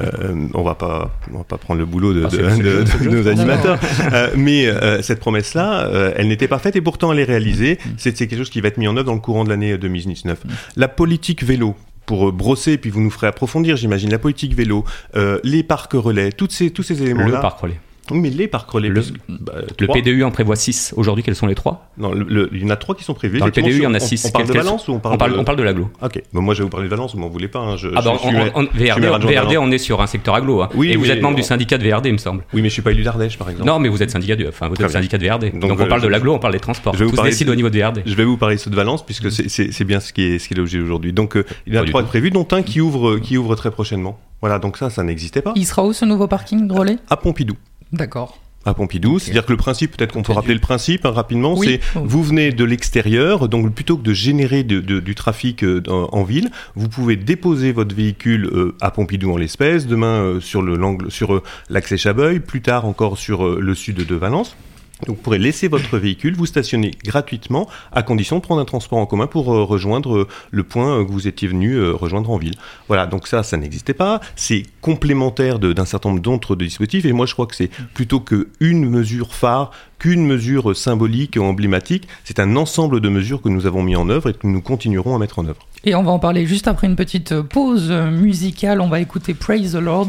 on 0.53 0.59
on 0.59 0.63
va 0.63 0.75
pas 0.75 1.57
prendre 1.57 1.79
le 1.79 1.85
boulot 1.85 2.13
de, 2.13 2.23
Ah, 2.25 2.76
de- 2.83 3.03
jeu. 3.03 3.09
nos 3.11 3.27
animateurs. 3.27 3.79
Euh, 4.13 4.29
mais 4.35 4.67
euh, 4.67 5.01
cette 5.01 5.19
promesse-là, 5.19 5.85
euh, 5.87 6.11
elle 6.15 6.27
n'était 6.27 6.47
pas 6.47 6.59
faite 6.59 6.75
et 6.75 6.81
pourtant 6.81 7.11
elle 7.11 7.19
est 7.19 7.23
réalisée. 7.23 7.77
C'est 7.97 8.15
c'est 8.17 8.27
quelque 8.27 8.39
chose 8.39 8.49
qui 8.49 8.61
va 8.61 8.67
être 8.69 8.77
mis 8.77 8.87
en 8.87 8.95
œuvre 8.95 9.05
dans 9.07 9.13
le 9.13 9.19
courant 9.19 9.43
de 9.43 9.49
l'année 9.49 9.73
euh, 9.73 9.77
2019. 9.77 10.39
La 10.75 10.87
politique 10.87 11.43
vélo. 11.43 11.75
Pour 12.05 12.29
euh, 12.29 12.31
brosser, 12.31 12.77
puis 12.77 12.89
vous 12.89 13.01
nous 13.01 13.09
ferez 13.09 13.27
approfondir, 13.27 13.75
j'imagine, 13.75 14.09
la 14.09 14.17
politique 14.17 14.55
vélo, 14.55 14.85
euh, 15.17 15.39
les 15.43 15.61
parcs 15.61 15.91
relais, 15.91 16.31
toutes 16.31 16.53
ces, 16.53 16.71
tous 16.71 16.81
ces 16.81 17.01
éléments-là. 17.03 17.35
Le 17.35 17.41
parc 17.41 17.59
relais. 17.59 17.81
Oui, 18.11 18.19
mais 18.19 18.29
les 18.29 18.47
parcs 18.47 18.69
relais. 18.69 18.89
Le, 18.89 19.01
puisque- 19.01 19.15
bah, 19.27 19.53
le. 19.79 19.87
PDU 19.87 20.23
en 20.23 20.31
prévoit 20.31 20.55
6. 20.55 20.93
Aujourd'hui, 20.97 21.23
quels 21.23 21.35
sont 21.35 21.47
les 21.47 21.55
trois? 21.55 21.89
Non, 21.97 22.11
le- 22.13 22.25
le- 22.27 22.49
il 22.53 22.61
y 22.63 22.65
en 22.65 22.69
a 22.69 22.75
trois 22.75 22.95
qui 22.95 23.03
sont 23.03 23.13
prévus. 23.13 23.39
Dans 23.39 23.45
le 23.45 23.51
PDU, 23.51 23.77
il 23.77 23.83
y 23.83 23.87
en 23.87 23.93
a 23.93 23.99
sur- 23.99 24.09
6. 24.09 24.25
On, 24.25 24.27
on 24.29 24.31
parle 24.31 24.47
de 24.47 24.53
Valence 24.53 24.87
ou 24.87 24.91
on 24.93 24.99
parle 24.99 25.15
on 25.15 25.17
parle, 25.17 25.33
de... 25.33 25.37
on 25.39 25.43
parle 25.43 25.57
de 25.57 25.63
l'aglo. 25.63 25.89
Ok, 26.01 26.21
bon, 26.33 26.41
moi 26.41 26.53
je 26.53 26.59
vais 26.59 26.63
vous 26.63 26.69
parler 26.69 26.85
de 26.87 26.89
Valence, 26.89 27.13
vous 27.13 27.19
m'en 27.19 27.29
voulez 27.29 27.47
pas. 27.47 27.59
hein, 27.59 27.77
je- 27.77 27.87
Ah 27.89 28.01
bah, 28.01 28.03
je 28.03 28.09
on- 28.09 28.17
suis- 28.17 28.27
on- 28.27 28.45
je 28.45 28.51
on- 28.55 28.61
suis 28.61 28.85
VRD, 28.85 29.25
VRD, 29.27 29.57
on 29.57 29.71
est 29.71 29.77
sur 29.77 30.01
un 30.01 30.07
secteur 30.07 30.35
aglo. 30.35 30.61
hein. 30.61 30.69
Oui, 30.75 30.91
et 30.91 30.95
vous 30.97 31.09
êtes 31.11 31.21
membre 31.21 31.35
on- 31.35 31.37
du 31.37 31.43
syndicat 31.43 31.77
de 31.77 31.83
VRD, 31.83 32.07
il 32.09 32.13
me 32.13 32.17
semble. 32.17 32.43
Oui, 32.53 32.61
mais 32.61 32.69
je 32.69 32.73
suis 32.73 32.81
pas 32.81 32.91
élu 32.91 33.03
d'Ardèche, 33.03 33.37
par 33.37 33.49
exemple. 33.49 33.67
Non, 33.67 33.79
mais 33.79 33.89
vous 33.89 34.01
êtes 34.03 34.11
syndicat 34.11 34.35
du, 34.35 34.47
enfin, 34.47 34.67
vous 34.69 34.75
êtes 34.81 34.89
syndicat 34.91 35.17
de 35.17 35.23
VRD. 35.23 35.51
Donc, 35.51 35.61
Donc, 35.61 35.79
on 35.79 35.83
euh, 35.83 35.87
parle 35.87 36.01
de 36.01 36.07
l'aglo, 36.07 36.33
on 36.33 36.39
parle 36.39 36.53
des 36.53 36.59
transports. 36.59 36.93
Je 36.93 36.99
vais 36.99 37.05
vous 37.05 37.11
Tout 37.11 37.15
se 37.15 37.21
parler 37.21 37.31
décide 37.31 37.47
de- 37.47 37.51
au 37.51 37.55
niveau 37.55 37.69
de 37.69 37.77
VRD. 37.77 38.03
Je 38.05 38.15
vais 38.15 38.23
vous 38.25 38.37
parler 38.37 38.55
de 38.55 38.61
ceux 38.61 38.69
de 38.71 38.75
Valence 38.75 39.05
puisque 39.05 39.31
c'est- 39.31 39.83
bien 39.83 39.99
ce 39.99 40.11
qui 40.13 40.23
est, 40.23 40.39
ce 40.39 40.47
qui 40.47 40.53
est 40.53 40.57
l'objet 40.57 40.79
aujourd'hui. 40.79 41.13
Donc 41.13 41.37
euh, 41.37 41.45
il 41.65 41.73
y 41.73 41.77
en 41.77 41.79
a 41.79 41.81
Pas 41.81 41.85
du 41.85 41.91
trois 41.91 42.01
tout. 42.03 42.07
prévus, 42.09 42.31
dont 42.31 42.47
un 42.51 42.61
qui 42.61 42.81
ouvre, 42.81 43.17
qui 43.19 43.37
ouvre 43.37 43.55
très 43.55 43.71
prochainement. 43.71 44.19
Voilà, 44.41 44.59
donc 44.59 44.77
ça, 44.77 44.89
ça 44.89 45.01
n'existait 45.03 45.41
pas. 45.41 45.53
Il 45.55 45.65
sera 45.65 45.83
où 45.85 45.93
ce 45.93 46.05
nouveau 46.05 46.27
parking 46.27 46.67
de 46.67 46.73
relais 46.73 46.97
À 47.09 47.17
Pompidou. 47.17 47.55
D'accord. 47.91 48.37
à 48.65 48.73
Pompidou. 48.73 49.17
C'est-à-dire 49.17 49.45
que 49.45 49.53
le 49.53 49.57
principe, 49.57 49.95
peut-être 49.95 50.11
qu'on 50.11 50.23
peut 50.23 50.33
rappeler 50.33 50.53
le 50.53 50.59
principe 50.59 51.05
hein, 51.05 51.11
rapidement, 51.11 51.57
Oui. 51.57 51.79
c'est 51.93 51.99
vous 51.99 52.21
venez 52.21 52.51
de 52.51 52.65
l'extérieur, 52.65 53.47
donc 53.47 53.73
plutôt 53.73 53.95
que 53.95 54.03
de 54.03 54.11
générer 54.13 54.63
de- 54.65 54.81
de- 54.81 54.99
du 54.99 55.15
trafic 55.15 55.63
euh, 55.63 55.81
en 55.87 56.23
ville, 56.23 56.49
vous 56.75 56.89
pouvez 56.89 57.15
déposer 57.15 57.71
votre 57.71 57.95
véhicule 57.95 58.45
euh, 58.51 58.75
à 58.81 58.91
Pompidou 58.91 59.31
en 59.31 59.37
l'espèce, 59.37 59.87
demain 59.87 60.21
euh, 60.21 60.39
sur 60.41 60.61
le 60.61 60.75
l'angle 60.75 61.09
sur 61.09 61.41
l'axe 61.69 61.95
Chabeuil, 61.95 62.41
plus 62.41 62.61
tard 62.61 62.83
encore 62.85 63.17
sur 63.17 63.47
le 63.57 63.73
sud 63.73 64.05
de 64.05 64.15
Valence. 64.15 64.57
Donc 65.05 65.17
vous 65.17 65.21
pourrez 65.21 65.37
laisser 65.37 65.67
votre 65.67 65.97
véhicule, 65.97 66.35
vous 66.35 66.47
stationner 66.47 66.91
gratuitement, 67.03 67.67
à 67.91 68.01
condition 68.01 68.37
de 68.37 68.41
prendre 68.41 68.61
un 68.61 68.65
transport 68.65 68.97
en 68.97 69.05
commun 69.05 69.27
pour 69.27 69.53
euh, 69.53 69.63
rejoindre 69.63 70.17
euh, 70.17 70.27
le 70.49 70.63
point 70.63 70.99
euh, 70.99 71.05
que 71.05 71.11
vous 71.11 71.27
étiez 71.27 71.47
venu 71.47 71.79
rejoindre 71.91 72.31
en 72.31 72.37
ville. 72.37 72.55
Voilà, 72.87 73.05
donc 73.05 73.27
ça, 73.27 73.43
ça 73.43 73.57
n'existait 73.57 73.93
pas. 73.93 74.21
C'est 74.35 74.63
complémentaire 74.81 75.59
d'un 75.59 75.85
certain 75.85 76.09
nombre 76.09 76.21
d'autres 76.21 76.55
dispositifs. 76.55 77.05
Et 77.05 77.13
moi, 77.13 77.25
je 77.25 77.33
crois 77.33 77.45
que 77.45 77.55
c'est 77.55 77.69
plutôt 77.93 78.19
qu'une 78.19 78.89
mesure 78.89 79.35
phare, 79.35 79.71
qu'une 79.99 80.25
mesure 80.25 80.75
symbolique 80.75 81.37
emblématique. 81.37 82.07
C'est 82.23 82.39
un 82.39 82.55
ensemble 82.55 82.99
de 82.99 83.09
mesures 83.09 83.41
que 83.41 83.49
nous 83.49 83.67
avons 83.67 83.83
mis 83.83 83.95
en 83.95 84.09
œuvre 84.09 84.29
et 84.29 84.33
que 84.33 84.47
nous 84.47 84.61
continuerons 84.61 85.15
à 85.15 85.19
mettre 85.19 85.39
en 85.39 85.45
œuvre. 85.45 85.67
Et 85.83 85.93
on 85.93 86.03
va 86.03 86.11
en 86.11 86.19
parler 86.19 86.47
juste 86.47 86.67
après 86.67 86.87
une 86.87 86.95
petite 86.95 87.39
pause 87.39 87.91
musicale. 87.91 88.81
On 88.81 88.89
va 88.89 88.99
écouter 88.99 89.33
Praise 89.33 89.73
the 89.73 89.75
Lord 89.75 90.07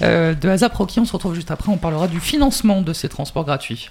de 0.00 0.48
Azap 0.48 0.74
Rocky. 0.74 1.00
On 1.00 1.04
se 1.04 1.12
retrouve 1.12 1.34
juste 1.34 1.50
après. 1.50 1.72
On 1.72 1.78
parlera 1.78 2.06
du 2.06 2.20
financement 2.20 2.82
de 2.82 2.92
ces 2.92 3.08
transports 3.08 3.44
gratuits. 3.44 3.90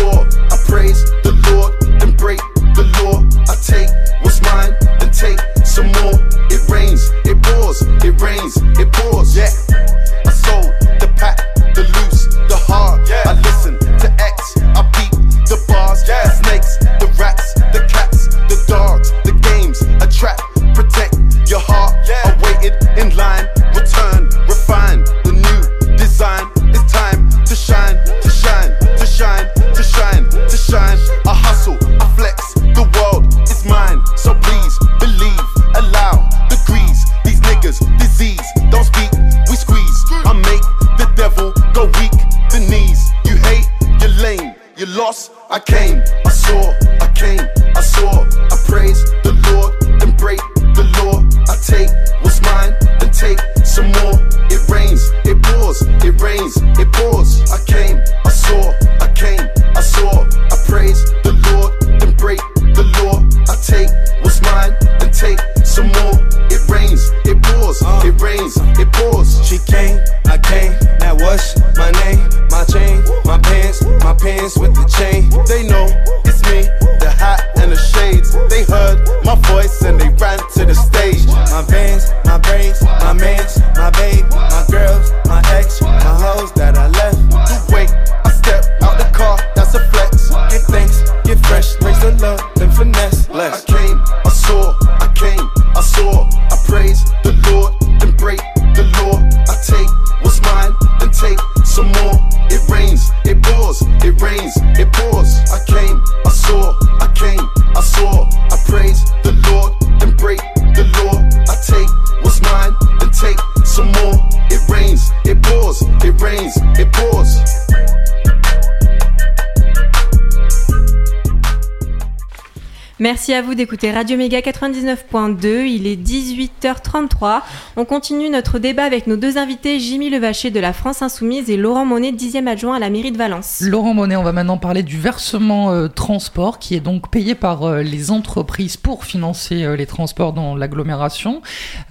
Merci 123.01 123.33
à 123.33 123.41
vous 123.41 123.55
d'écouter 123.55 123.91
Radio 123.91 124.15
Méga 124.15 124.41
99.2. 124.41 125.65
Il 125.65 125.87
est 125.87 125.95
18h33. 125.95 127.41
On 127.75 127.83
continue 127.83 128.29
notre 128.29 128.59
débat 128.59 128.83
avec 128.83 129.07
nos 129.07 129.17
deux 129.17 129.39
invités, 129.39 129.79
Jimmy 129.79 130.11
Levaché 130.11 130.51
de 130.51 130.59
la 130.59 130.71
France 130.71 131.01
Insoumise 131.01 131.49
et 131.49 131.57
Laurent 131.57 131.83
Monet, 131.83 132.11
10e 132.11 132.45
adjoint 132.45 132.75
à 132.75 132.79
la 132.79 132.91
mairie 132.91 133.11
de 133.11 133.17
Valence. 133.17 133.63
Laurent 133.65 133.95
Monet, 133.95 134.17
on 134.17 134.21
va 134.23 134.33
maintenant 134.33 134.59
parler 134.59 134.83
du 134.83 134.99
versement 134.99 135.71
euh, 135.71 135.87
transport 135.87 136.59
qui 136.59 136.75
est 136.75 136.79
donc 136.79 137.09
payé 137.09 137.33
par 137.33 137.63
euh, 137.63 137.81
les 137.81 138.11
entreprises 138.11 138.77
pour 138.77 139.03
financer 139.03 139.63
euh, 139.63 139.75
les 139.75 139.87
transports 139.87 140.33
dans 140.33 140.55
l'agglomération. 140.55 141.41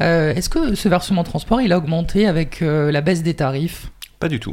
Euh, 0.01 0.33
Est-ce 0.33 0.49
que 0.49 0.77
ce 0.77 0.89
versement 0.89 1.25
transport, 1.25 1.61
il 1.61 1.73
a 1.73 1.79
augmenté 1.79 2.29
avec 2.29 2.63
euh, 2.63 2.93
la 2.93 3.01
baisse 3.01 3.25
des 3.25 3.35
tarifs? 3.35 3.91
Pas 4.21 4.29
du 4.29 4.39
tout. 4.39 4.53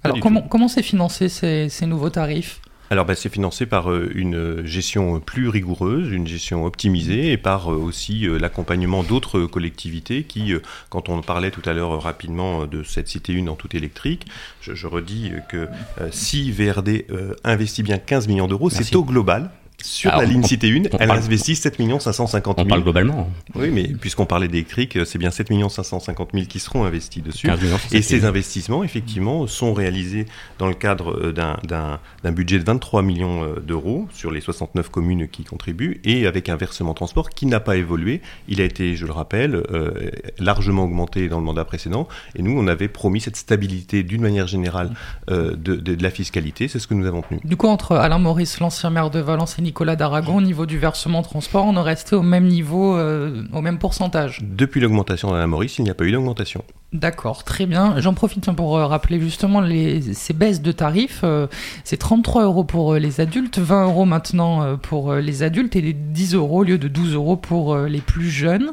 Pas 0.00 0.10
Alors 0.10 0.14
du 0.14 0.20
comment 0.20 0.42
comment 0.42 0.68
c'est 0.68 0.84
financé 0.84 1.28
ces, 1.28 1.68
ces 1.68 1.86
nouveaux 1.86 2.10
tarifs? 2.10 2.60
Alors 2.90 3.04
bah, 3.04 3.14
c'est 3.14 3.28
financé 3.28 3.66
par 3.66 3.90
euh, 3.90 4.10
une 4.14 4.64
gestion 4.64 5.20
plus 5.20 5.48
rigoureuse, 5.48 6.10
une 6.10 6.26
gestion 6.26 6.64
optimisée 6.64 7.32
et 7.32 7.36
par 7.36 7.72
euh, 7.72 7.76
aussi 7.76 8.26
euh, 8.26 8.38
l'accompagnement 8.38 9.02
d'autres 9.02 9.42
collectivités 9.42 10.24
qui, 10.24 10.54
quand 10.88 11.08
on 11.08 11.20
parlait 11.20 11.50
tout 11.50 11.62
à 11.66 11.72
l'heure 11.72 12.02
rapidement 12.02 12.66
de 12.66 12.82
cette 12.82 13.08
cité 13.08 13.32
une 13.32 13.48
en 13.48 13.56
tout 13.56 13.76
électrique, 13.76 14.26
je, 14.60 14.74
je 14.74 14.86
redis 14.86 15.32
que 15.48 15.68
si 16.10 16.50
VRD 16.50 17.06
investit 17.44 17.82
bien 17.82 17.98
15 17.98 18.28
millions 18.28 18.48
d'eaux, 18.48 18.70
c'est 18.70 18.94
au 18.96 19.04
global. 19.04 19.50
Sur 19.80 20.10
Alors, 20.10 20.22
la 20.22 20.28
ligne 20.28 20.42
Cité 20.42 20.72
1, 20.72 20.76
on 20.92 20.98
elle 20.98 21.06
parle- 21.08 21.18
investit 21.20 21.54
7 21.54 21.76
550 22.00 22.56
000. 22.56 22.66
On 22.66 22.68
parle 22.68 22.82
globalement. 22.82 23.30
Oui, 23.54 23.70
mais 23.72 23.84
puisqu'on 23.84 24.26
parlait 24.26 24.48
d'électrique, 24.48 24.98
c'est 25.06 25.18
bien 25.18 25.30
7 25.30 25.48
550 25.70 26.30
000 26.34 26.46
qui 26.46 26.58
seront 26.58 26.84
investis 26.84 27.22
dessus. 27.22 27.46
15 27.46 27.60
millions 27.62 27.78
sur 27.78 27.86
Et 27.94 28.02
7 28.02 28.04
ces 28.04 28.16
millions. 28.16 28.28
investissements, 28.28 28.82
effectivement, 28.84 29.46
sont 29.46 29.72
réalisés 29.74 30.26
dans 30.58 30.66
le 30.66 30.74
cadre 30.74 31.16
euh, 31.16 31.32
d'un- 31.32 32.32
budget 32.32 32.58
de 32.58 32.64
23 32.64 33.02
millions 33.02 33.44
euh, 33.44 33.60
d'euros 33.60 34.08
sur 34.12 34.32
les 34.32 34.40
69 34.40 34.88
communes 34.90 35.28
qui 35.28 35.44
contribuent 35.44 36.00
et 36.04 36.26
avec 36.26 36.48
un 36.48 36.56
versement 36.56 36.92
transport 36.92 37.30
qui 37.30 37.46
n'a 37.46 37.60
pas 37.60 37.76
évolué. 37.76 38.20
Il 38.48 38.60
a 38.60 38.64
été, 38.64 38.96
je 38.96 39.06
le 39.06 39.12
rappelle, 39.12 39.54
euh, 39.70 40.10
largement 40.40 40.84
augmenté 40.84 41.28
dans 41.28 41.38
le 41.38 41.44
mandat 41.44 41.64
précédent. 41.64 42.08
Et 42.34 42.42
nous, 42.42 42.50
on 42.58 42.66
avait 42.66 42.88
promis 42.88 43.20
cette 43.20 43.36
stabilité 43.36 44.02
d'une 44.02 44.22
manière 44.22 44.48
générale 44.48 44.90
euh, 45.30 45.52
de, 45.54 45.76
de- 45.76 45.94
de 45.94 46.02
la 46.02 46.10
fiscalité. 46.10 46.66
C'est 46.66 46.80
ce 46.80 46.88
que 46.88 46.94
nous 46.94 47.06
avons 47.06 47.22
tenu. 47.22 47.38
Du 47.44 47.56
coup, 47.56 47.68
entre 47.68 47.94
Alain 47.94 48.18
Maurice, 48.18 48.58
l'ancien 48.58 48.90
maire 48.90 49.10
de 49.10 49.20
Valence, 49.20 49.56
et 49.58 49.62
Nicolas 49.68 49.96
d'Aragon, 49.96 50.38
au 50.38 50.40
niveau 50.40 50.64
du 50.64 50.78
versement 50.78 51.20
transport, 51.20 51.66
on 51.66 51.76
est 51.76 51.82
resté 51.82 52.16
au 52.16 52.22
même 52.22 52.46
niveau, 52.46 52.96
euh, 52.96 53.44
au 53.52 53.60
même 53.60 53.78
pourcentage. 53.78 54.40
Depuis 54.42 54.80
l'augmentation 54.80 55.30
d'Alain 55.30 55.46
Maurice, 55.46 55.76
il 55.76 55.84
n'y 55.84 55.90
a 55.90 55.94
pas 55.94 56.04
eu 56.04 56.10
d'augmentation. 56.12 56.64
D'accord, 56.94 57.44
très 57.44 57.66
bien. 57.66 58.00
J'en 58.00 58.14
profite 58.14 58.50
pour 58.52 58.78
euh, 58.78 58.86
rappeler 58.86 59.20
justement 59.20 59.60
les, 59.60 60.00
ces 60.14 60.32
baisses 60.32 60.62
de 60.62 60.72
tarifs. 60.72 61.20
euh, 61.22 61.46
c'est 61.84 61.98
33 61.98 62.44
euros 62.44 62.64
pour 62.64 62.94
euh, 62.94 62.98
les 62.98 63.20
adultes, 63.20 63.58
20 63.58 63.84
euros 63.84 64.06
maintenant 64.06 64.78
pour 64.78 65.12
les 65.14 65.42
adultes 65.42 65.76
et 65.76 65.82
les 65.82 65.92
10 65.92 66.34
euros 66.34 66.60
au 66.60 66.62
lieu 66.62 66.78
de 66.78 66.88
12 66.88 67.12
euros 67.12 67.36
pour 67.36 67.76
les 67.76 68.00
plus 68.00 68.30
jeunes. 68.30 68.72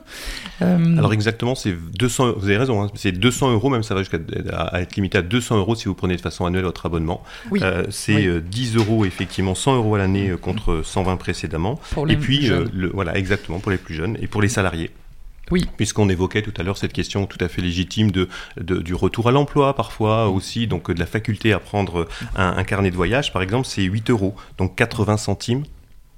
Euh, 0.62 0.98
Alors 0.98 1.12
exactement, 1.12 1.56
c'est 1.56 1.76
200. 2.00 2.36
Vous 2.38 2.46
avez 2.46 2.56
raison, 2.58 2.84
hein, 2.84 2.90
c'est 2.96 3.12
200 3.12 3.52
euros, 3.52 3.70
même 3.70 3.84
ça 3.84 3.96
va 3.96 4.00
jusqu'à 4.02 4.18
être 4.80 4.96
limité 4.96 5.18
à 5.18 5.22
200 5.22 5.58
euros 5.58 5.76
si 5.76 5.90
vous 5.90 5.94
prenez 5.94 6.16
de 6.16 6.22
façon 6.22 6.46
annuelle 6.46 6.64
votre 6.64 6.86
abonnement. 6.86 7.22
Oui. 7.52 7.60
Euh, 7.64 7.84
c'est 7.90 8.16
Oui. 8.16 8.28
euh, 8.28 8.40
10 8.40 8.78
euros 8.78 9.04
effectivement, 9.04 9.56
100 9.56 9.76
euros 9.76 9.96
à 9.96 9.98
l'année 9.98 10.32
contre 10.42 10.84
120 10.86 11.18
précédemment. 11.18 11.78
Pour 11.92 12.06
les 12.06 12.14
et 12.14 12.18
puis 12.18 12.38
plus 12.38 12.52
euh, 12.52 12.58
jeunes. 12.60 12.70
le, 12.74 12.88
voilà 12.94 13.18
exactement 13.18 13.60
pour 13.60 13.72
les 13.72 13.78
plus 13.78 13.94
jeunes 13.96 14.16
et 14.22 14.28
pour 14.28 14.42
les 14.42 14.48
salariés. 14.48 14.92
Oui. 15.52 15.66
Puisqu'on 15.78 16.10
évoquait 16.10 16.42
tout 16.42 16.54
à 16.58 16.64
l'heure 16.64 16.78
cette 16.78 16.94
question 16.94 17.26
tout 17.28 17.38
à 17.40 17.48
fait 17.48 17.62
légitime 17.62 18.12
de, 18.12 18.28
de- 18.60 18.80
du 18.82 18.94
retour 18.96 19.28
à 19.28 19.32
l'emploi 19.32 19.76
parfois 19.76 20.28
aussi, 20.30 20.66
donc 20.68 20.90
euh, 20.90 20.94
de 20.94 21.00
la 21.00 21.06
faculté 21.06 21.54
à 21.54 21.60
prendre 21.60 22.08
un, 22.36 22.56
un 22.58 22.64
carnet 22.64 22.90
de 22.92 22.96
voyage 22.96 23.32
par 23.32 23.42
exemple, 23.42 23.68
c'est 23.68 23.84
8 23.84 24.10
euros, 24.10 24.36
donc 24.58 24.76
80 24.76 25.18
centimes 25.18 25.64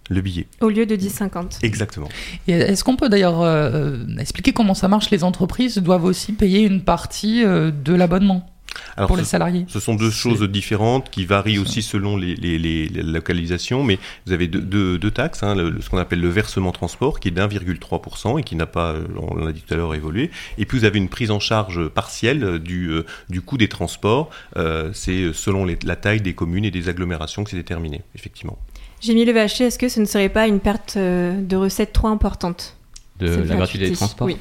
le 0.09 0.21
billet. 0.21 0.47
Au 0.61 0.69
lieu 0.69 0.86
de 0.86 0.95
10,50. 0.95 1.59
Exactement. 1.63 2.07
Et 2.47 2.53
Est-ce 2.53 2.86
qu'on 2.86 2.95
peut 2.95 3.09
d'ailleurs 3.09 3.41
euh, 3.41 3.97
expliquer 4.19 4.53
comment 4.53 4.73
ça 4.73 4.88
marche? 4.88 5.09
Les 5.11 5.25
entreprises 5.25 5.78
doivent 5.80 6.05
aussi 6.05 6.32
payer 6.32 6.61
une 6.61 6.82
partie 6.82 7.43
euh, 7.43 7.71
de 7.71 7.93
l'abonnement? 7.93 8.49
Alors, 8.95 9.07
pour 9.07 9.15
ce- 9.18 9.22
les 9.22 9.28
salariés. 9.28 9.65
Ce 9.68 9.80
sont 9.80 9.95
deux 9.95 10.09
choses 10.11 10.41
différentes 10.43 11.09
qui 11.09 11.26
varient 11.26 11.59
aussi 11.59 11.82
selon 11.82 12.18
les, 12.18 12.36
les- 12.36 12.57
les- 12.57 12.88
les 12.88 13.03
localisations, 13.03 13.84
mais 13.84 13.99
vous 14.26 14.34
avez 14.34 14.47
deux, 14.47 14.61
deux- 14.61 14.97
deux 14.97 15.11
taxes, 15.11 15.43
hein, 15.43 15.55
le- 15.55 15.82
ce 15.82 15.89
qu'on 15.89 15.97
appelle 15.97 16.20
le 16.22 16.30
versement 16.30 16.72
transport 16.72 17.20
qui 17.20 17.28
est 17.28 17.32
d'1,3% 17.32 18.38
et 18.39 18.43
qui 18.43 18.55
n'a 18.55 18.65
pas, 18.65 18.91
euh, 18.93 19.05
on 19.18 19.36
l'a 19.36 19.51
dit 19.51 19.61
tout 19.61 19.74
à 19.74 19.78
l'heure, 19.78 19.93
évolué. 19.95 20.32
Et 20.57 20.65
puis 20.65 20.80
vous 20.80 20.86
avez 20.86 20.97
une 20.97 21.09
prise 21.09 21.32
en 21.32 21.39
charge 21.39 21.88
partielle 21.89 22.43
euh, 22.43 22.59
du, 22.59 22.89
euh, 22.89 23.05
du 23.30 23.41
coût 23.41 23.57
des 23.57 23.68
transports. 23.70 24.30
Euh, 24.57 24.91
c'est 24.93 25.32
selon 25.34 25.65
les- 25.65 25.78
la 25.86 25.95
taille 25.95 26.22
des 26.22 26.34
communes 26.34 26.65
et 26.65 26.72
des 26.72 26.89
agglomérations 26.89 27.43
que 27.43 27.49
c'est 27.51 27.57
déterminé, 27.57 28.01
effectivement. 28.15 28.57
J'ai 28.99 29.13
mis 29.13 29.26
le 29.26 29.32
vacher, 29.32 29.65
est-ce 29.65 29.78
que 29.78 29.89
ce 29.89 29.99
ne 29.99 30.05
serait 30.05 30.30
pas 30.30 30.47
une 30.47 30.59
perte 30.59 30.97
de 30.97 31.55
recettes 31.55 31.93
trop 31.93 32.07
importante 32.07 32.76
De 33.20 33.28
la 33.28 33.55
gratuité 33.55 33.89
des 33.89 33.95
transports? 33.95 34.26
Oui. 34.28 34.38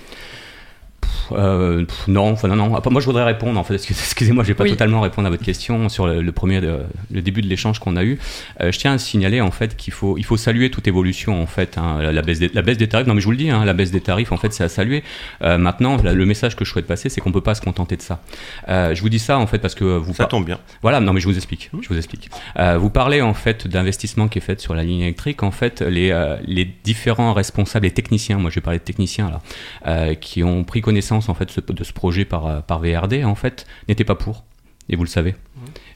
Euh, 1.32 1.84
pff, 1.84 2.09
non, 2.09 2.30
enfin 2.30 2.48
non, 2.48 2.57
non. 2.57 2.74
Après, 2.76 2.90
moi, 2.90 3.00
je 3.00 3.07
voudrais 3.07 3.24
répondre. 3.24 3.59
En 3.59 3.64
fait, 3.64 3.74
Excuse- 3.74 3.98
excusez-moi, 3.98 4.42
je 4.44 4.48
vais 4.48 4.54
pas 4.54 4.64
Oui. 4.64 4.70
totalement 4.70 5.00
répondre 5.00 5.26
à 5.26 5.30
votre 5.30 5.44
question 5.44 5.88
sur 5.88 6.07
le, 6.07 6.22
le 6.22 6.32
premier, 6.32 6.61
de- 6.61 6.80
le 7.11 7.22
début 7.22 7.42
de 7.42 7.46
l'échange 7.48 7.78
qu'on 7.78 7.96
a 7.96 8.04
eu. 8.04 8.18
Euh, 8.61 8.72
je 8.72 8.78
tiens 8.78 8.92
à 8.92 8.98
signaler 8.98 9.40
en 9.40 9.50
fait 9.50 9.76
qu'il 9.76 9.92
faut, 9.92 10.16
il 10.18 10.24
faut 10.24 10.36
saluer 10.36 10.70
toute 10.70 10.86
évolution 10.88 11.40
en 11.42 11.46
fait. 11.46 11.78
hein, 11.78 11.98
la, 12.00 12.12
la 12.12 12.22
baisse 12.22 12.38
des, 12.38 12.48
la 12.48 12.62
baisse 12.62 12.78
des 12.78 12.88
tarifs. 12.88 13.07
Non, 13.07 13.14
mais 13.14 13.20
je 13.20 13.26
vous 13.26 13.30
le 13.32 13.36
dis, 13.36 13.50
hein, 13.50 13.64
la 13.64 13.72
baisse 13.72 13.90
des 13.90 14.00
tarifs, 14.00 14.32
en 14.32 14.36
fait, 14.36 14.52
c'est 14.52 14.64
à 14.64 14.68
saluer. 14.68 15.02
Euh, 15.42 15.59
maintenant, 15.59 15.96
la- 16.02 16.12
le 16.12 16.26
message 16.26 16.57
que 16.57 16.64
je 16.64 16.70
souhaite 16.70 16.86
passer, 16.86 17.09
c'est 17.09 17.20
qu'on 17.20 17.32
peut 17.32 17.40
pas 17.40 17.54
se 17.54 17.61
contenter 17.61 17.96
de 17.96 18.02
ça. 18.02 18.20
Euh, 18.68 18.94
je 18.94 19.00
vous 19.02 19.09
dis 19.09 19.18
ça 19.18 19.38
en 19.38 19.46
fait 19.46 19.59
parce 19.59 19.74
que 19.74 19.84
vous. 19.84 20.12
Ça 20.12 20.24
par- 20.24 20.28
tombe 20.28 20.44
bien. 20.44 20.59
Voilà, 20.82 21.00
non, 21.00 21.12
mais 21.12 21.20
je 21.20 21.26
vous 21.28 21.36
explique. 21.36 21.70
Je 21.80 21.88
vous 21.88 21.96
explique. 21.96 22.30
Euh, 22.59 22.78
vous 22.78 22.90
parlez 22.90 23.20
en 23.22 23.34
fait 23.34 23.66
d'investissement 23.68 24.28
qui 24.28 24.38
est 24.38 24.42
fait 24.42 24.61
sur 24.61 24.74
la 24.74 24.82
ligne 24.82 25.00
électrique. 25.00 25.42
En 25.42 25.50
fait, 25.50 25.80
les, 25.82 26.11
euh, 26.11 26.36
les 26.46 26.64
différents 26.84 27.32
responsables 27.32 27.86
et 27.86 27.90
techniciens, 27.90 28.38
moi 28.38 28.50
je 28.50 28.57
vais 28.57 28.61
parler 28.61 28.78
de 28.78 28.84
techniciens 28.84 29.30
là, 29.30 29.40
euh, 29.86 30.14
qui 30.14 30.42
ont 30.42 30.64
pris 30.64 30.80
connaissance 30.80 30.95
en 31.11 31.34
fait 31.34 31.51
ce- 31.51 31.61
de 31.61 31.84
ce 31.84 31.92
projet 31.92 32.24
par, 32.24 32.47
euh, 32.47 32.61
par 32.61 32.80
VRD, 32.80 33.24
en 33.24 33.34
fait, 33.34 33.66
n'étaient 33.88 34.05
pas 34.05 34.14
pour. 34.14 34.44
Et 34.88 34.97
vous 34.97 35.03
le 35.05 35.09
savez. 35.09 35.30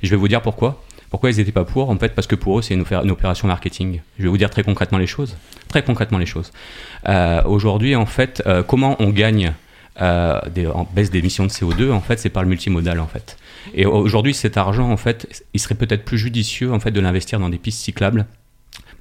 Et 0.03 0.07
je 0.07 0.11
vais 0.11 0.17
vous 0.17 0.29
dire 0.29 0.43
pourquoi. 0.43 0.83
Pourquoi 1.11 1.31
ils 1.31 1.37
n'étaient 1.39 1.53
pas 1.53 1.65
pour 1.65 1.91
En 1.91 1.97
fait, 1.99 2.15
parce 2.15 2.27
que 2.27 2.37
pour 2.37 2.59
eux, 2.59 2.63
c'est 2.63 2.75
une, 2.75 2.83
opé- 2.83 3.03
une 3.05 3.11
opération 3.11 3.49
marketing. 3.49 4.01
Je 4.19 4.23
vais 4.25 4.29
vous 4.29 4.39
dire 4.39 4.51
très 4.51 4.63
concrètement 4.63 4.99
les 4.99 5.07
choses. 5.09 5.37
Très 5.69 5.83
concrètement 5.83 6.19
les 6.19 6.27
choses. 6.27 6.53
Euh, 7.09 7.43
Aujourd'hui, 7.45 7.97
en 7.97 8.07
fait, 8.07 8.43
euh, 8.47 8.63
comment 8.63 8.97
on 9.01 9.11
gagne 9.11 9.53
euh, 10.01 10.41
des, 10.55 10.67
en 10.69 10.89
baisse 10.95 11.11
d'émissions 11.11 11.45
de 11.45 11.51
CO2 11.51 11.91
En 11.93 12.01
fait, 12.01 12.19
c'est 12.19 12.31
par 12.31 12.43
le 12.45 12.49
multimodal, 12.49 13.01
en 13.01 13.07
fait. 13.09 13.37
Et 13.75 13.87
aujourd'hui, 13.87 14.35
cet 14.35 14.57
argent, 14.57 14.89
en 14.91 14.97
fait, 14.97 15.45
il 15.53 15.61
serait 15.61 15.75
peut-être 15.75 16.05
plus 16.05 16.17
judicieux, 16.19 16.73
en 16.73 16.79
fait, 16.81 16.91
de 16.93 17.01
l'investir 17.01 17.41
dans 17.41 17.49
des 17.49 17.59
pistes 17.59 17.81
cyclables. 17.83 18.27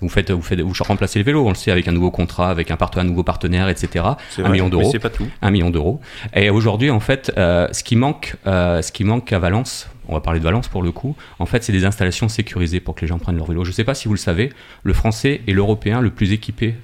Vous 0.02 0.10
faites, 0.10 0.32
vous 0.32 0.42
faites, 0.42 0.62
vous 0.62 0.74
remplacez 0.80 1.20
le 1.20 1.26
vélo, 1.26 1.46
on 1.46 1.50
le 1.50 1.56
sait, 1.56 1.72
avec 1.72 1.88
un 1.88 1.92
nouveau 1.92 2.12
contrat, 2.12 2.50
avec 2.50 2.72
un, 2.72 2.78
partenaire, 2.78 3.06
un 3.06 3.10
nouveau 3.10 3.24
partenaire, 3.24 3.68
etc. 3.68 4.06
C'est 4.30 4.42
Un 4.42 4.46
vrai, 4.46 4.54
million 4.54 4.70
d'euros. 4.70 4.90
c'est 4.92 5.00
pas 5.00 5.10
tout. 5.10 5.28
Un 5.42 5.52
million 5.52 5.70
d'euros. 5.70 6.00
Et 6.34 6.50
aujourd'hui, 6.50 6.90
en 6.90 7.00
fait, 7.00 7.32
euh, 7.38 7.68
ce 7.72 7.84
qui 7.84 7.96
manque, 7.96 8.36
euh, 8.48 8.82
ce 8.82 8.92
qui 8.92 9.04
manque 9.04 9.34
à 9.34 9.40
Valence, 9.40 9.90
on 10.08 10.14
va 10.14 10.22
parler 10.22 10.40
de 10.40 10.46
Valence 10.46 10.68
pour 10.68 10.82
le 10.82 10.92
coup, 10.92 11.16
en 11.38 11.46
fait, 11.46 11.64
c'est 11.64 11.72
des 11.72 11.86
installations 11.86 12.30
sécurisées 12.30 12.80
pour 12.80 12.96
que 12.96 13.02
les 13.02 13.08
gens 13.08 13.20
prennent 13.20 13.38
leur 13.38 13.46
vélo. 13.46 13.64
Je 13.64 13.70
ne 13.70 13.76
sais 13.76 13.84
pas 13.84 13.94
si 13.94 14.08
vous 14.08 14.14
le 14.14 14.20
savez, 14.20 14.52
le 14.84 14.94
français 14.94 15.42
est 15.48 15.52
l'européen 15.52 16.02
le 16.02 16.10
plus 16.10 16.32
équipé 16.32 16.76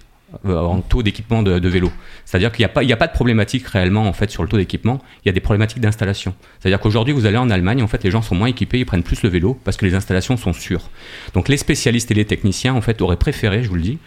en 0.43 0.81
taux 0.81 1.03
d'équipement 1.03 1.41
de, 1.43 1.59
de 1.59 1.69
vélo. 1.69 1.91
C'est-à-dire 2.25 2.51
qu'il 2.51 2.61
n'y 2.61 2.65
a, 2.65 2.69
pas- 2.69 2.83
il 2.83 2.89
y 2.89 2.93
a 2.93 2.97
pas 2.97 3.07
de 3.07 3.13
problématique 3.13 3.65
réellement 3.67 4.07
en 4.07 4.13
fait 4.13 4.29
sur 4.31 4.43
le 4.43 4.49
taux 4.49 4.57
d'équipement, 4.57 5.01
il 5.23 5.27
y 5.27 5.29
a 5.29 5.33
des 5.33 5.39
problématiques 5.39 5.79
d'installation. 5.79 6.33
C'est-à-dire 6.59 6.79
qu'aujourd'hui, 6.79 7.13
vous 7.13 7.25
allez 7.25 7.37
en 7.37 7.49
Allemagne, 7.49 7.81
en 7.83 7.87
fait, 7.87 8.03
les 8.03 8.11
gens 8.11 8.21
sont 8.21 8.35
moins 8.35 8.47
équipés, 8.47 8.79
ils 8.79 8.85
prennent 8.85 9.03
plus 9.03 9.21
le 9.23 9.29
vélo 9.29 9.59
parce 9.63 9.77
que 9.77 9.85
les 9.85 9.95
installations 9.95 10.37
sont 10.37 10.53
sûres. 10.53 10.89
Donc 11.33 11.47
les 11.49 11.57
spécialistes 11.57 12.11
et 12.11 12.13
les 12.15 12.25
techniciens, 12.25 12.73
en 12.73 12.81
fait, 12.81 13.01
auraient 13.01 13.17
préféré, 13.17 13.63
je 13.63 13.69
vous 13.69 13.75
le 13.75 13.81
dis, 13.81 13.97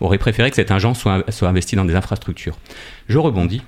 auraient 0.00 0.18
préféré 0.18 0.50
que 0.50 0.56
cet 0.56 0.70
argent 0.70 0.94
soit, 0.94 1.24
soit 1.30 1.48
investi 1.48 1.76
dans 1.76 1.84
des 1.84 1.94
infrastructures. 1.94 2.56
Je 3.08 3.18
rebondis, 3.18 3.62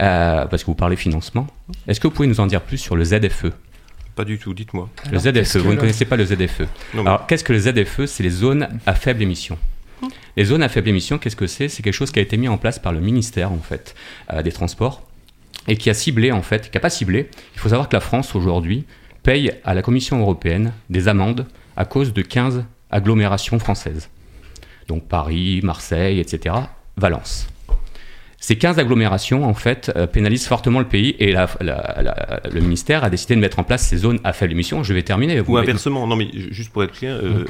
euh, 0.00 0.44
parce 0.46 0.62
que 0.62 0.66
vous 0.66 0.74
parlez 0.74 0.96
financement. 0.96 1.46
Est-ce 1.88 2.00
que 2.00 2.06
vous 2.08 2.14
pouvez 2.14 2.28
nous 2.28 2.40
en 2.40 2.46
dire 2.46 2.60
plus 2.62 2.78
sur 2.78 2.96
le 2.96 3.04
ZFE 3.04 3.46
Pas 4.16 4.24
du 4.24 4.38
tout, 4.38 4.54
dites-moi. 4.54 4.88
le 5.12 5.18
ZFE, 5.18 5.56
vous 5.58 5.72
ne 5.72 5.76
connaissez 5.80 6.04
pas 6.04 6.16
le 6.16 6.24
ZFE. 6.24 6.60
Non, 6.94 7.02
mais- 7.02 7.08
Alors, 7.08 7.26
qu'est-ce 7.26 7.44
que 7.44 7.52
le 7.52 7.58
ZFE 7.58 8.06
C'est 8.06 8.22
les 8.22 8.30
zones 8.30 8.68
à 8.86 8.94
faible 8.94 9.22
émission. 9.22 9.58
Les 10.36 10.44
zones 10.44 10.62
à 10.62 10.68
faible 10.68 10.88
émission, 10.88 11.18
qu'est-ce 11.18 11.36
que 11.36 11.46
c'est? 11.46 11.68
C'est 11.68 11.82
quelque 11.82 11.94
chose 11.94 12.10
qui 12.10 12.18
a 12.18 12.22
été 12.22 12.36
mis 12.36 12.48
en 12.48 12.58
place 12.58 12.78
par 12.78 12.92
le 12.92 13.00
ministère, 13.00 13.52
en 13.52 13.58
fait, 13.58 13.94
euh, 14.32 14.42
des 14.42 14.52
Transports, 14.52 15.02
et 15.68 15.76
qui 15.76 15.90
a 15.90 15.94
ciblé, 15.94 16.32
en 16.32 16.42
fait, 16.42 16.70
qui 16.70 16.76
n'a 16.76 16.80
pas 16.80 16.90
ciblé. 16.90 17.28
Il 17.54 17.60
faut 17.60 17.68
savoir 17.68 17.88
que 17.88 17.96
la 17.96 18.00
France, 18.00 18.34
aujourd'hui, 18.34 18.84
paye 19.22 19.52
à 19.64 19.74
la 19.74 19.82
Commission 19.82 20.20
européenne 20.20 20.72
des 20.90 21.08
amendes 21.08 21.46
à 21.76 21.84
cause 21.84 22.12
de 22.12 22.22
15 22.22 22.64
agglomérations 22.90 23.58
françaises. 23.58 24.08
Donc 24.88 25.08
Paris, 25.08 25.60
Marseille, 25.62 26.20
etc., 26.20 26.54
Valence. 26.96 27.48
Ces 28.46 28.56
15 28.56 28.78
agglomérations, 28.78 29.46
en 29.46 29.54
fait, 29.54 29.90
euh, 29.96 30.06
pénalisent 30.06 30.46
fortement 30.46 30.78
le 30.78 30.84
pays 30.84 31.16
et 31.18 31.32
la- 31.32 31.48
la- 31.62 32.02
la- 32.02 32.40
le 32.52 32.60
ministère 32.60 33.02
a 33.02 33.08
décidé 33.08 33.34
de 33.36 33.40
mettre 33.40 33.58
en 33.58 33.64
place 33.64 33.86
ces 33.86 33.96
zones 33.96 34.18
à 34.22 34.34
faible 34.34 34.52
émission. 34.52 34.82
Je 34.84 34.92
vais 34.92 35.02
terminer. 35.02 35.40
Ou 35.40 35.44
Vous- 35.44 35.56
inversement, 35.56 36.06
non 36.06 36.14
mais 36.14 36.28
ju- 36.30 36.48
juste 36.52 36.70
pour 36.70 36.84
être 36.84 36.92
clair, 36.92 37.16
euh, 37.22 37.46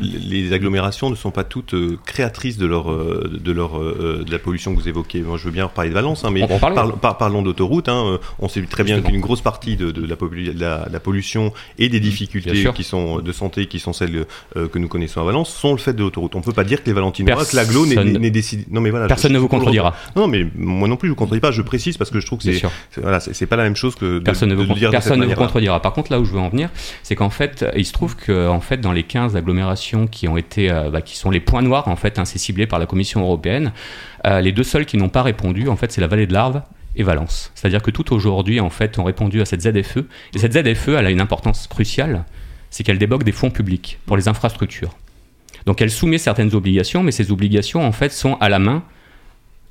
les 0.00 0.54
agglomérations 0.54 1.10
ne 1.10 1.16
sont 1.16 1.30
pas 1.30 1.44
toutes 1.44 1.74
euh, 1.74 1.98
créatrices 2.06 2.56
de 2.56 2.64
leur 2.66 2.86
de 2.88 3.52
leur 3.52 3.78
de 3.78 4.24
la 4.32 4.38
pollution 4.38 4.74
que 4.74 4.80
vous 4.80 4.88
évoquez. 4.88 5.20
Moi, 5.20 5.36
je 5.36 5.44
veux 5.44 5.50
bien 5.50 5.68
parler 5.68 5.90
de 5.90 5.94
Valence, 5.94 6.24
hein, 6.24 6.30
mais 6.32 6.42
On 6.48 6.58
parle- 6.58 6.98
par- 6.98 7.18
parlons 7.18 7.42
d'autoroute. 7.42 7.90
Hein, 7.90 8.18
on 8.38 8.48
sait 8.48 8.62
très 8.62 8.84
bien 8.84 9.02
qu'une 9.02 9.20
grosse 9.20 9.42
partie 9.42 9.76
de, 9.76 9.90
de 9.90 10.06
la, 10.58 10.88
de 10.88 10.98
pollution 10.98 11.52
et 11.78 11.90
des 11.90 12.00
difficultés 12.00 12.64
qui 12.74 12.84
sont 12.84 13.18
de 13.18 13.32
santé, 13.32 13.66
qui 13.66 13.80
sont 13.80 13.92
celles 13.92 14.24
euh, 14.56 14.66
que 14.66 14.78
nous 14.78 14.88
connaissons 14.88 15.20
à 15.20 15.24
Valence, 15.24 15.50
sont 15.54 15.72
le 15.72 15.78
fait 15.78 15.92
de 15.92 16.00
l'autoroute. 16.00 16.34
On 16.36 16.40
peut 16.40 16.52
pas 16.54 16.64
dire 16.64 16.82
que 16.82 16.86
les 16.86 16.94
Valentinois, 16.94 17.32
que 17.34 17.38
Personne- 17.40 17.60
l'agglo 17.60 17.84
n'est- 17.84 18.30
décidé. 18.30 18.64
Non 18.70 18.80
mais 18.80 18.88
voilà. 18.88 19.08
Personne 19.08 19.30
je- 19.32 19.34
ne 19.34 19.40
vous 19.40 19.48
contredira. 19.48 19.94
Non 20.16 20.26
mais 20.26 20.37
moi 20.56 20.88
non 20.88 20.96
plus 20.96 21.08
je 21.08 21.12
vous 21.12 21.16
contredis 21.16 21.40
pas. 21.40 21.50
Je 21.50 21.62
précise 21.62 21.96
parce 21.96 22.10
que 22.10 22.20
je 22.20 22.26
trouve 22.26 22.38
que 22.38 22.44
c'est 22.44 22.54
sûr. 22.54 22.70
voilà, 22.96 23.20
c'est 23.20 23.46
pas 23.46 23.56
la 23.56 23.64
même 23.64 23.76
chose 23.76 23.94
que 23.94 24.18
de, 24.18 24.24
Personne 24.24 24.48
ne 24.48 24.54
de 24.54 24.62
vous, 24.62 24.68
le 24.68 24.74
dire 24.74 24.90
de 24.90 24.92
personne 24.92 25.20
ne 25.20 25.26
vous 25.26 25.34
contredira. 25.34 25.80
Par 25.80 25.92
contre, 25.92 26.12
là 26.12 26.20
où 26.20 26.24
je 26.24 26.32
veux 26.32 26.40
en 26.40 26.48
venir, 26.48 26.70
c'est 27.02 27.14
qu'en 27.14 27.30
fait, 27.30 27.64
il 27.76 27.84
se 27.84 27.92
trouve 27.92 28.16
que 28.16 28.48
en 28.48 28.60
fait, 28.60 28.78
dans 28.78 28.92
les 28.92 29.02
15 29.02 29.36
agglomérations 29.36 30.06
qui 30.06 30.28
ont 30.28 30.36
été, 30.36 30.70
euh, 30.70 30.90
bah, 30.90 31.02
qui 31.02 31.16
sont 31.16 31.30
les 31.30 31.40
points 31.40 31.62
noirs, 31.62 31.88
en 31.88 31.96
fait, 31.96 32.18
hein, 32.18 32.24
c'est 32.24 32.38
ciblé 32.38 32.66
par 32.66 32.78
la 32.78 32.86
Commission 32.86 33.20
européenne, 33.20 33.72
euh, 34.26 34.40
les 34.40 34.52
deux 34.52 34.62
seuls 34.62 34.86
qui 34.86 34.96
n'ont 34.96 35.08
pas 35.08 35.22
répondu, 35.22 35.68
en 35.68 35.76
fait, 35.76 35.92
c'est 35.92 36.00
la 36.00 36.06
vallée 36.06 36.26
de 36.26 36.32
l'Arve 36.32 36.62
et 36.96 37.02
Valence. 37.02 37.52
C'est-à-dire 37.54 37.82
que 37.82 37.90
tout 37.90 38.12
aujourd'hui, 38.12 38.60
en 38.60 38.70
fait, 38.70 38.98
ont 38.98 39.04
répondu 39.04 39.40
à 39.40 39.44
cette 39.44 39.62
ZFE. 39.62 39.98
Et 40.34 40.38
cette 40.38 40.52
ZFE, 40.52 40.88
elle 40.88 41.06
a 41.06 41.10
une 41.10 41.20
importance 41.20 41.66
cruciale, 41.68 42.24
c'est 42.70 42.82
qu'elle 42.82 42.98
débloque 42.98 43.24
des 43.24 43.32
fonds 43.32 43.50
publics 43.50 43.98
pour 44.06 44.16
les 44.16 44.28
infrastructures. 44.28 44.94
Donc 45.66 45.82
elle 45.82 45.90
soumet 45.90 46.18
certaines 46.18 46.54
obligations, 46.54 47.02
mais 47.02 47.12
ces 47.12 47.30
obligations, 47.30 47.86
en 47.86 47.92
fait, 47.92 48.12
sont 48.12 48.36
à 48.40 48.48
la 48.48 48.58
main 48.58 48.82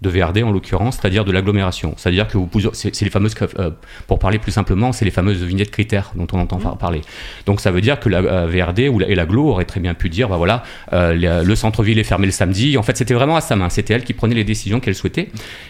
de 0.02 0.10
VRD 0.10 0.43
en 0.43 0.52
l'occurrence, 0.52 0.98
c'est-à-dire 1.00 1.26
de 1.26 1.32
l'agglomération. 1.32 1.93
C'est-à-dire 1.98 2.28
que 2.28 2.38
vous 2.38 2.45
pouvez, 2.45 2.70
c'est 2.74 3.02
les 3.02 3.10
fameuses, 3.10 3.36
euh, 3.58 3.72
pour 4.06 4.20
parler 4.20 4.38
plus 4.38 4.52
simplement, 4.52 4.91
c'est 4.91 5.06
les 5.06 5.12
fameuses 5.12 5.41
vignettes 5.43 5.72
critères 5.72 6.12
dont 6.16 6.28
on 6.34 6.39
entend 6.39 6.58
Mmh. 6.58 6.78
parler. 6.78 7.02
Donc 7.45 7.62
ça 7.62 7.72
veut 7.72 7.82
dire 7.82 8.00
que 8.00 8.10
la 8.10 8.20
euh, 8.20 8.48
VRD 8.48 8.89
ou 8.89 9.00
la, 9.00 9.08
et 9.08 9.16
l'aglo 9.16 9.48
auraient 9.48 9.66
très 9.66 9.80
bien 9.80 9.93
pu 9.93 10.10
dire, 10.10 10.30
bah 10.30 10.38
voilà, 10.38 10.64
euh, 10.93 11.14
le, 11.14 11.45
le 11.45 11.56
centre-ville 11.56 12.00
est 12.00 12.04
fermé 12.04 12.26
le 12.26 12.32
samedi. 12.32 12.78
En 12.78 12.84
fait, 12.84 12.98
c'était 12.98 13.14
vraiment 13.14 13.36
à 13.36 13.41
sa 13.41 13.56
main. 13.56 13.70
C'était 13.70 13.93
elle 13.93 14.04
qui 14.04 14.14
prenait 14.14 14.36
les 14.36 14.43
décisions 14.43 14.80
qu'elle 14.80 14.95
souhaitait. 14.95 15.30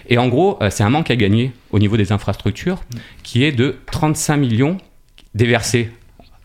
Et 0.10 0.18
en 0.18 0.28
gros, 0.28 0.60
c'est 0.70 0.84
un 0.84 0.90
manque 0.90 1.12
à 1.12 1.16
gagner 1.16 1.52
au 1.72 1.80
niveau 1.80 1.98
des 1.98 2.12
infrastructures 2.12 2.82
qui 3.24 3.44
est 3.44 3.52
de 3.52 3.76
35 3.92 4.38
millions 4.38 4.78
déversés 5.36 5.90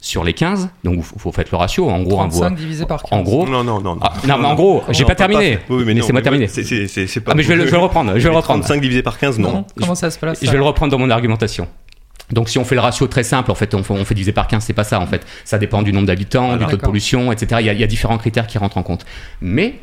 sur 0.04 0.24
les 0.24 0.32
15, 0.32 0.68
donc 0.82 0.98
vous, 0.98 1.12
vous 1.16 1.32
faites 1.32 1.50
le 1.52 1.56
ratio, 1.56 1.88
en 1.88 2.02
gros, 2.02 2.20
un 2.20 2.28
35 2.28 2.38
voie- 2.38 2.50
divisé 2.50 2.84
par 2.86 3.02
15. 3.04 3.18
En 3.18 3.22
gros, 3.22 3.46
Non, 3.46 3.62
non, 3.62 3.80
non. 3.80 3.96
Ah, 4.02 4.12
non, 4.26 4.36
mais 4.38 4.46
en 4.48 4.54
gros, 4.54 4.82
j'ai 4.90 5.04
pas 5.04 5.14
terminé. 5.14 5.60
Oui, 5.70 5.84
mais 5.86 5.94
non, 5.94 6.00
Laissez-moi 6.00 6.22
terminer. 6.22 6.48
c'est- 6.48 6.64
c'est- 6.64 6.88
c'est- 6.88 7.06
c'est 7.06 7.20
pas 7.20 7.30
Ah, 7.32 7.34
mais 7.36 7.44
je 7.44 7.48
vais, 7.48 7.54
le- 7.54 7.66
je 7.66 7.70
vais 7.70 7.76
le 7.76 7.82
reprendre. 7.84 8.10
Je 8.16 8.18
vais 8.18 8.28
le 8.28 8.36
reprendre. 8.36 8.64
35 8.64 8.80
divisé 8.82 9.02
par 9.02 9.16
15, 9.16 9.38
non. 9.38 9.52
Non 9.52 9.66
Comment 9.80 9.94
ça 9.94 10.10
se 10.10 10.18
passe 10.18 10.44
Je 10.44 10.50
vais 10.50 10.56
le 10.58 10.64
reprendre 10.64 10.90
dans 10.90 10.98
mon 10.98 11.08
argumentation. 11.08 11.68
Donc 12.32 12.48
si 12.48 12.58
on 12.58 12.64
fait 12.64 12.74
le 12.74 12.80
ratio 12.80 13.06
très 13.06 13.22
simple, 13.22 13.50
en 13.50 13.54
fait, 13.54 13.74
on 13.74 13.82
fait, 13.84 13.92
on 13.94 14.04
fait 14.04 14.14
diviser 14.14 14.32
par 14.32 14.48
15, 14.48 14.64
c'est 14.64 14.72
pas 14.72 14.84
ça 14.84 14.98
en 15.00 15.06
fait. 15.06 15.24
Ça 15.44 15.58
dépend 15.58 15.82
du 15.82 15.92
nombre 15.92 16.06
d'habitants, 16.08 16.56
du 16.56 16.64
taux 16.66 16.76
de 16.76 16.82
pollution, 16.82 17.30
etc. 17.30 17.60
Il 17.60 17.66
y, 17.66 17.70
a, 17.70 17.72
il 17.72 17.80
y 17.80 17.84
a 17.84 17.86
différents 17.86 18.18
critères 18.18 18.46
qui 18.48 18.58
rentrent 18.58 18.78
en 18.78 18.82
compte. 18.82 19.04
Mais 19.40 19.74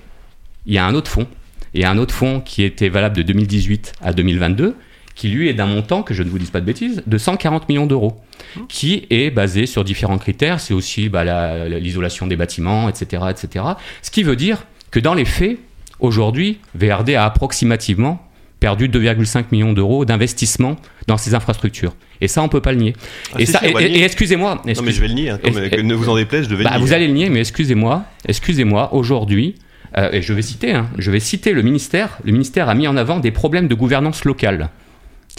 il 0.66 0.74
y 0.74 0.78
a 0.78 0.86
un 0.86 0.96
autre 0.96 1.10
fonds, 1.10 1.28
et 1.74 1.86
un 1.86 1.98
autre 1.98 2.14
fonds 2.14 2.42
qui 2.42 2.64
était 2.64 2.90
valable 2.90 3.16
de 3.16 3.22
2018 3.22 3.94
à 4.02 4.12
2022, 4.14 4.76
qui 5.20 5.28
lui 5.28 5.50
est 5.50 5.54
d'un 5.54 5.66
montant, 5.66 6.02
que 6.02 6.14
je 6.14 6.24
ne 6.24 6.30
vous 6.30 6.40
dise 6.40 6.50
pas 6.50 6.62
de 6.62 6.66
bêtises, 6.66 7.04
de 7.06 7.18
140 7.18 7.68
millions 7.68 7.86
d'euros, 7.86 8.22
qui 8.70 9.06
est 9.10 9.32
basé 9.32 9.66
sur 9.66 9.84
différents 9.84 10.18
critères. 10.18 10.62
C'est 10.62 10.74
aussi 10.74 11.10
bah, 11.10 11.26
la- 11.26 11.68
la- 11.68 11.78
l'isolation 11.80 12.26
des 12.26 12.38
bâtiments, 12.38 12.88
etc., 12.88 13.24
etc. 13.30 13.66
Ce 14.02 14.12
qui 14.12 14.24
veut 14.24 14.38
dire 14.38 14.64
que 14.92 15.00
dans 15.02 15.14
les 15.14 15.26
faits, 15.26 15.58
aujourd'hui, 16.00 16.60
VRD 16.74 17.16
a 17.16 17.26
approximativement 17.26 18.26
perdu 18.62 18.88
2,5 18.88 19.46
millions 19.52 19.74
d'euros 19.74 20.06
d'investissement 20.06 20.78
dans 21.08 21.18
ces 21.18 21.34
infrastructures. 21.36 21.96
Et 22.22 22.30
ça, 22.30 22.42
on 22.42 22.48
peut 22.48 22.62
pas 22.62 22.72
le 22.72 22.78
nier. 22.80 22.94
Ah, 23.34 23.42
et 23.42 23.46
si, 23.46 23.52
si, 23.52 23.58
excusez-moi. 24.04 24.62
Non, 24.66 24.74
mais 24.84 24.92
je 24.94 25.02
vais 25.02 25.08
le 25.10 25.14
nier, 25.16 25.30
hein, 25.32 25.40
comme- 25.44 25.62
et- 25.62 25.70
que 25.70 25.82
ne 25.82 25.94
vous 25.94 26.08
en 26.08 26.16
déplaise, 26.16 26.48
je 26.50 26.56
vais 26.56 26.64
bah, 26.64 26.70
le 26.72 26.78
nier. 26.78 26.86
Vous 26.86 26.94
allez 26.94 27.08
le 27.08 27.14
nier, 27.14 27.30
mais 27.30 27.40
excusez-moi, 27.42 28.06
excusez-moi, 28.26 28.94
aujourd'hui, 28.94 29.56
euh, 29.98 30.12
et 30.14 30.22
je 30.22 30.32
vais 30.32 30.42
citer, 30.42 30.72
hein, 30.72 30.88
je 30.98 31.12
vais 31.12 31.20
citer 31.20 31.52
le 31.52 31.62
ministère. 31.62 32.18
Le 32.24 32.32
ministère 32.32 32.70
a 32.70 32.76
mis 32.76 32.88
en 32.88 32.96
avant 32.96 33.20
des 33.20 33.32
problèmes 33.32 33.68
de 33.68 33.76
gouvernance 33.76 34.24
locale. 34.24 34.70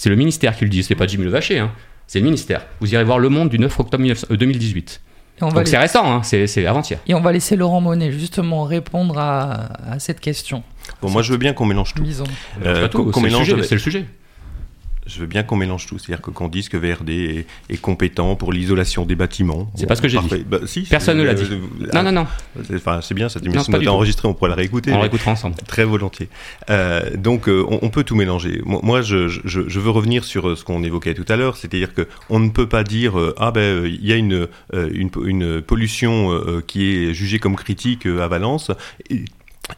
C'est 0.00 0.08
le 0.08 0.16
ministère 0.16 0.56
qui 0.56 0.64
le 0.64 0.70
dit, 0.70 0.82
c'est 0.82 0.94
pas 0.94 1.06
Jimmy 1.06 1.26
Levaché, 1.26 1.58
hein, 1.58 1.70
c'est 2.06 2.20
le 2.20 2.24
ministère. 2.24 2.62
Vous 2.80 2.94
irez 2.94 3.04
voir 3.04 3.18
Le 3.18 3.28
Monde 3.28 3.50
du 3.50 3.58
9 3.58 3.80
octobre 3.80 4.02
19- 4.02 4.24
euh, 4.30 4.36
2018. 4.38 5.02
Et 5.40 5.44
on 5.44 5.48
va 5.48 5.56
Donc 5.56 5.68
c'est 5.68 5.76
récent, 5.76 6.10
hein, 6.10 6.22
c'est 6.22 6.46
c'est 6.46 6.64
avant-hier. 6.64 6.98
Et 7.06 7.14
on 7.14 7.20
va 7.20 7.32
laisser 7.32 7.54
Laurent 7.54 7.82
Monet 7.82 8.10
justement 8.10 8.64
répondre 8.64 9.18
à, 9.18 9.68
à 9.92 9.98
cette 9.98 10.20
question. 10.20 10.62
Bon, 11.02 11.10
moi, 11.10 11.20
je 11.20 11.32
veux 11.32 11.38
bien 11.38 11.52
qu'on 11.52 11.66
mélange 11.66 11.92
tout. 11.92 12.02
Euh, 12.64 12.74
C'est 12.76 12.80
pas 12.80 12.88
tout, 12.88 13.10
qu'on- 13.10 13.20
mélange 13.20 13.54
c'est 13.62 13.74
le 13.74 13.78
sujet. 13.80 14.06
Je 15.12 15.20
veux 15.20 15.26
bien 15.26 15.42
qu'on 15.42 15.56
mélange 15.56 15.86
tout, 15.86 15.98
c'est-à-dire 15.98 16.22
que- 16.22 16.30
qu'on 16.30 16.48
dise 16.48 16.68
que 16.68 16.76
VRD 16.76 17.10
est, 17.10 17.46
est 17.74 17.76
compétent 17.80 18.36
pour 18.36 18.52
l'isolation 18.52 19.04
des 19.04 19.16
bâtiments. 19.16 19.70
C'est 19.74 19.86
pas 19.86 19.96
ce 19.96 20.02
que 20.02 20.08
j'ai 20.08 20.18
dit. 20.20 20.44
Bah, 20.48 20.58
si, 20.66 20.82
Personne 20.82 21.18
ne 21.18 21.24
l'a 21.24 21.34
dit. 21.34 21.44
euh, 21.50 21.86
Non, 21.92 22.02
non, 22.04 22.12
non. 22.12 22.26
C'est 22.64 22.76
enfin, 22.76 23.00
c'est 23.02 23.14
bien, 23.14 23.28
cette 23.28 23.44
émission 23.44 23.72
est 23.80 23.88
enregistrée, 23.88 24.28
on 24.28 24.34
pourra 24.34 24.48
la 24.50 24.54
réécouter. 24.54 24.90
On 24.92 24.94
mais- 24.94 25.00
réécoutera 25.02 25.32
ensemble. 25.32 25.56
Très 25.66 25.84
volontiers. 25.84 26.28
Euh, 26.70 27.16
donc, 27.16 27.48
euh, 27.48 27.64
on, 27.68 27.80
on 27.82 27.88
peut 27.90 28.04
tout 28.04 28.14
mélanger. 28.14 28.60
Moi, 28.64 29.02
je, 29.02 29.28
je, 29.28 29.40
je 29.68 29.80
veux 29.80 29.90
revenir 29.90 30.24
sur 30.24 30.48
euh, 30.48 30.56
ce 30.56 30.64
qu'on 30.64 30.82
évoquait 30.84 31.14
tout 31.14 31.24
à 31.28 31.36
l'heure, 31.36 31.56
c'est-à-dire 31.56 31.92
que 31.94 32.06
on 32.28 32.38
ne 32.38 32.50
peut 32.50 32.68
pas 32.68 32.84
dire 32.84 33.18
euh, 33.18 33.34
ah 33.38 33.50
ben 33.50 33.60
euh, 33.60 33.88
il 33.88 34.06
y 34.06 34.12
a 34.12 34.16
une 34.16 34.46
euh, 34.74 34.90
une, 34.92 35.10
une 35.24 35.60
pollution 35.62 36.32
euh, 36.32 36.62
qui 36.66 36.88
est 36.94 37.14
jugée 37.14 37.38
comme 37.38 37.56
critique 37.56 38.06
euh, 38.06 38.20
à 38.22 38.28
Valence. 38.28 38.70
Et, 39.10 39.24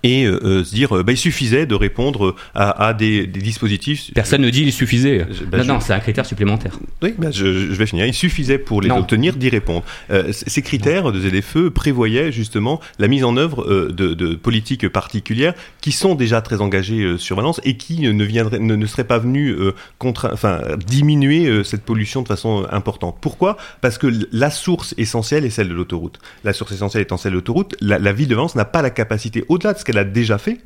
et 0.03 0.25
euh, 0.25 0.41
euh, 0.43 0.65
se 0.65 0.75
dire, 0.75 0.97
euh, 0.97 1.03
bah, 1.03 1.13
il 1.13 1.19
suffisait 1.19 1.67
de 1.67 1.75
répondre 1.75 2.35
à, 2.55 2.87
à 2.89 2.95
des, 2.95 3.27
des 3.27 3.41
dispositifs. 3.41 4.11
Personne 4.15 4.41
ne 4.41 4.49
dit 4.49 4.63
il 4.63 4.73
suffisait. 4.73 5.27
Je- 5.31 5.45
bah, 5.45 5.59
non, 5.59 5.63
je- 5.65 5.69
non, 5.69 5.81
c'est 5.81 5.93
un 5.93 6.01
critère 6.01 6.25
supplémentaire. 6.25 6.79
Oui, 7.03 7.15
bah, 7.19 7.31
je, 7.31 7.45
vais 7.45 7.85
finir. 7.87 8.07
Il 8.07 8.15
suffisait 8.15 8.57
pour 8.59 8.81
les 8.81 8.89
Non. 8.89 8.99
obtenir 8.99 9.37
d'y 9.37 9.51
répondre. 9.51 9.85
Euh, 10.11 10.33
ces 10.33 10.63
critères 10.63 11.13
de 11.13 11.21
ZFE 11.21 11.69
prévoyaient 11.69 12.33
justement 12.33 12.81
la 12.99 13.07
mise 13.09 13.23
en 13.25 13.37
œuvre 13.37 13.65
euh, 13.71 13.93
de, 13.93 14.15
de 14.15 14.35
politiques 14.35 14.89
particulières 14.89 15.53
qui 15.83 15.93
sont 15.93 16.15
déjà 16.15 16.41
très 16.41 16.61
engagées 16.63 17.19
sur 17.19 17.37
Valence 17.37 17.61
et 17.65 17.77
qui 17.77 18.01
ne, 18.01 18.25
viendraient, 18.25 18.61
ne, 18.61 18.77
ne 18.77 18.87
seraient 18.87 19.05
pas 19.05 19.19
venues 19.19 19.55
contra- 19.99 20.33
enfin, 20.33 20.61
diminuer 20.87 21.65
cette 21.65 21.83
pollution 21.83 22.23
de 22.23 22.29
façon 22.29 22.67
importante. 22.71 23.19
Pourquoi? 23.21 23.57
Parce 23.81 23.99
que 23.99 24.07
la 24.33 24.51
source 24.51 24.95
essentielle 24.97 25.45
est 25.45 25.51
celle 25.51 25.69
de 25.69 25.75
l'autoroute. 25.75 26.19
La 26.45 26.53
source 26.53 26.73
essentielle 26.73 27.03
étant 27.03 27.17
celle 27.19 27.33
de 27.33 27.37
l'autoroute, 27.37 27.75
la, 27.81 27.99
la 27.99 28.13
ville 28.13 28.29
de 28.29 28.35
Valence 28.35 28.55
n'a 28.55 28.65
pas 28.65 28.81
la 28.81 28.91
capacité, 28.91 29.45
au-delà 29.49 29.72
de 29.73 29.79
ce 29.79 29.85
qu'elle 29.85 29.99
a 29.99 30.05
déjà 30.05 30.39
fait, 30.39 30.59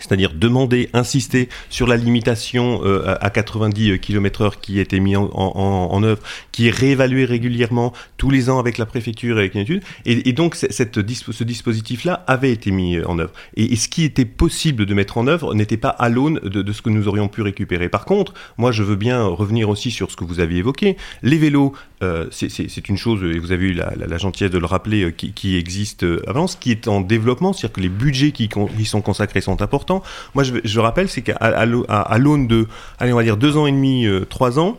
c'est-à-dire 0.00 0.32
demander, 0.34 0.88
insister 0.92 1.48
sur 1.70 1.86
la 1.86 1.96
limitation 1.96 2.80
euh, 2.84 3.04
à 3.06 3.26
à 3.26 3.30
90 3.30 3.98
km/h 3.98 4.52
qui 4.62 4.78
a 4.78 4.82
été 4.82 5.00
mis 5.00 5.16
en, 5.16 6.02
œuvre, 6.04 6.22
qui 6.52 6.68
est 6.68 6.70
réévaluée 6.70 7.24
régulièrement 7.24 7.92
tous 8.18 8.30
les 8.30 8.48
ans 8.48 8.60
avec 8.60 8.78
la 8.78 8.86
préfecture 8.86 9.36
et 9.36 9.40
avec 9.40 9.54
une 9.54 9.62
étude. 9.62 9.82
Et, 10.04 10.32
donc 10.32 10.54
cette 10.54 10.94
ce 10.94 11.44
dispositif-là 11.44 12.24
avait 12.28 12.52
été 12.52 12.70
mis 12.70 12.96
euh, 12.96 13.08
en 13.08 13.18
œuvre. 13.18 13.32
Et, 13.56 13.74
ce 13.76 13.88
qui 13.88 14.04
était 14.04 14.24
possible 14.24 14.86
de 14.86 14.94
mettre 14.94 15.18
en 15.18 15.26
œuvre 15.26 15.54
n'était 15.54 15.76
pas 15.76 15.88
à 15.88 16.08
l'aune 16.08 16.38
de, 16.38 16.72
ce 16.72 16.82
que 16.82 16.90
nous 16.90 17.08
aurions 17.08 17.28
pu 17.28 17.42
récupérer. 17.42 17.88
Par 17.88 18.04
contre, 18.04 18.32
moi 18.58 18.70
je 18.70 18.82
veux 18.82 18.96
bien 18.96 19.24
revenir 19.24 19.68
aussi 19.68 19.90
sur 19.90 20.10
ce 20.10 20.16
que 20.16 20.24
vous 20.24 20.40
aviez 20.40 20.58
évoqué. 20.58 20.96
Les 21.22 21.38
vélos, 21.38 21.72
euh, 22.02 22.26
c'est- 22.30 22.88
une 22.88 22.96
chose, 22.96 23.22
et 23.24 23.38
vous 23.38 23.52
avez 23.52 23.66
eu 23.66 23.72
la, 23.72 24.18
gentillesse 24.18 24.52
de 24.52 24.58
le 24.58 24.66
rappeler, 24.66 25.04
euh, 25.04 25.10
qui, 25.10 25.56
existe 25.56 26.04
euh, 26.04 26.22
à 26.26 26.32
Valence, 26.32 26.56
qui 26.56 26.70
est 26.70 26.88
en 26.88 27.00
développement, 27.00 27.52
c'est-à-dire 27.52 27.74
que 27.74 27.80
les 27.80 27.88
budgets 27.88 28.32
qui, 28.32 28.48
qui 28.48 28.84
sont 28.84 29.00
consacrés 29.00 29.40
sont 29.40 29.62
importants. 29.62 29.85
Moi, 30.34 30.44
je, 30.44 30.80
rappelle, 30.80 31.08
c'est 31.08 31.22
qu'à 31.22 31.64
l'aune 32.18 32.46
de, 32.46 32.66
allez, 32.98 33.12
on 33.12 33.16
dire 33.22 33.36
deux 33.36 33.56
ans 33.56 33.66
et 33.66 33.72
demi, 33.72 34.06
euh, 34.06 34.24
trois 34.24 34.58
ans, 34.58 34.76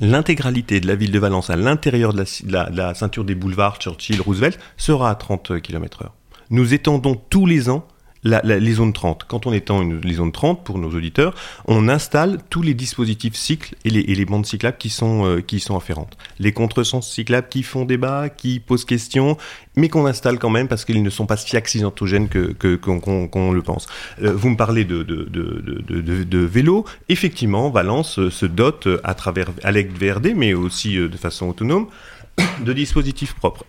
l'intégralité 0.00 0.80
de 0.80 0.86
la 0.86 0.94
ville 0.94 1.10
de 1.12 1.18
Valence 1.18 1.50
à 1.50 1.56
l'intérieur 1.56 2.12
de 2.12 2.20
de 2.44 2.52
la- 2.76 2.94
ceinture 2.94 3.24
des 3.24 3.34
boulevards 3.34 3.76
Churchill, 3.80 4.20
Roosevelt 4.20 4.58
sera 4.76 5.10
à 5.10 5.14
30 5.14 5.60
km 5.60 6.02
heure. 6.02 6.14
Nous 6.50 6.74
étendons 6.74 7.14
tous 7.28 7.46
les 7.46 7.68
ans 7.70 7.86
la- 8.24 8.40
la- 8.44 8.58
les 8.58 8.72
zones 8.72 8.92
30. 8.92 9.24
Quand 9.26 9.46
on 9.46 9.52
étend 9.52 9.80
une, 9.82 10.00
les 10.00 10.14
zones 10.14 10.32
30, 10.32 10.62
pour 10.64 10.78
nos 10.78 10.90
auditeurs, 10.90 11.34
on 11.66 11.88
installe 11.88 12.38
tous 12.50 12.62
les 12.62 12.74
dispositifs 12.74 13.34
cycles 13.34 13.74
et 13.84 13.90
les, 13.90 14.00
et 14.00 14.14
les 14.14 14.24
bandes 14.26 14.44
cyclables 14.46 14.76
qui 14.78 14.90
sont, 14.90 15.24
euh, 15.26 15.40
qui 15.40 15.58
sont 15.60 15.76
afférentes. 15.76 16.16
Les 16.38 16.52
contresens 16.52 17.08
cyclables 17.10 17.48
qui 17.48 17.62
font 17.62 17.84
débat, 17.84 18.28
qui 18.28 18.60
posent 18.60 18.84
question, 18.84 19.36
mais 19.76 19.88
qu'on 19.88 20.06
installe 20.06 20.38
quand 20.38 20.50
même 20.50 20.68
parce 20.68 20.84
qu'ils 20.84 21.02
ne 21.02 21.10
sont 21.10 21.26
pas 21.26 21.36
si 21.36 21.56
accidentogènes 21.56 22.28
que, 22.28 22.52
que- 22.52 22.76
qu'on, 22.76 23.00
qu'on- 23.00 23.28
qu'on 23.28 23.52
le 23.52 23.62
pense. 23.62 23.86
Euh, 24.22 24.32
vous 24.32 24.50
me 24.50 24.56
parlez 24.56 24.84
de, 24.84 25.02
de, 25.02 25.24
de, 25.24 25.82
de, 25.88 26.24
de- 26.24 26.38
vélo. 26.38 26.84
Effectivement, 27.08 27.70
Valence 27.70 28.18
euh, 28.18 28.30
se 28.30 28.46
dote 28.46 28.86
euh, 28.86 29.00
à 29.04 29.14
travers 29.14 29.48
avec 29.62 29.92
VRD, 29.98 30.34
mais 30.34 30.52
aussi 30.54 30.98
euh, 30.98 31.08
de 31.08 31.16
façon 31.16 31.48
autonome, 31.48 31.86
de 32.64 32.72
dispositifs 32.72 33.34
propres. 33.34 33.64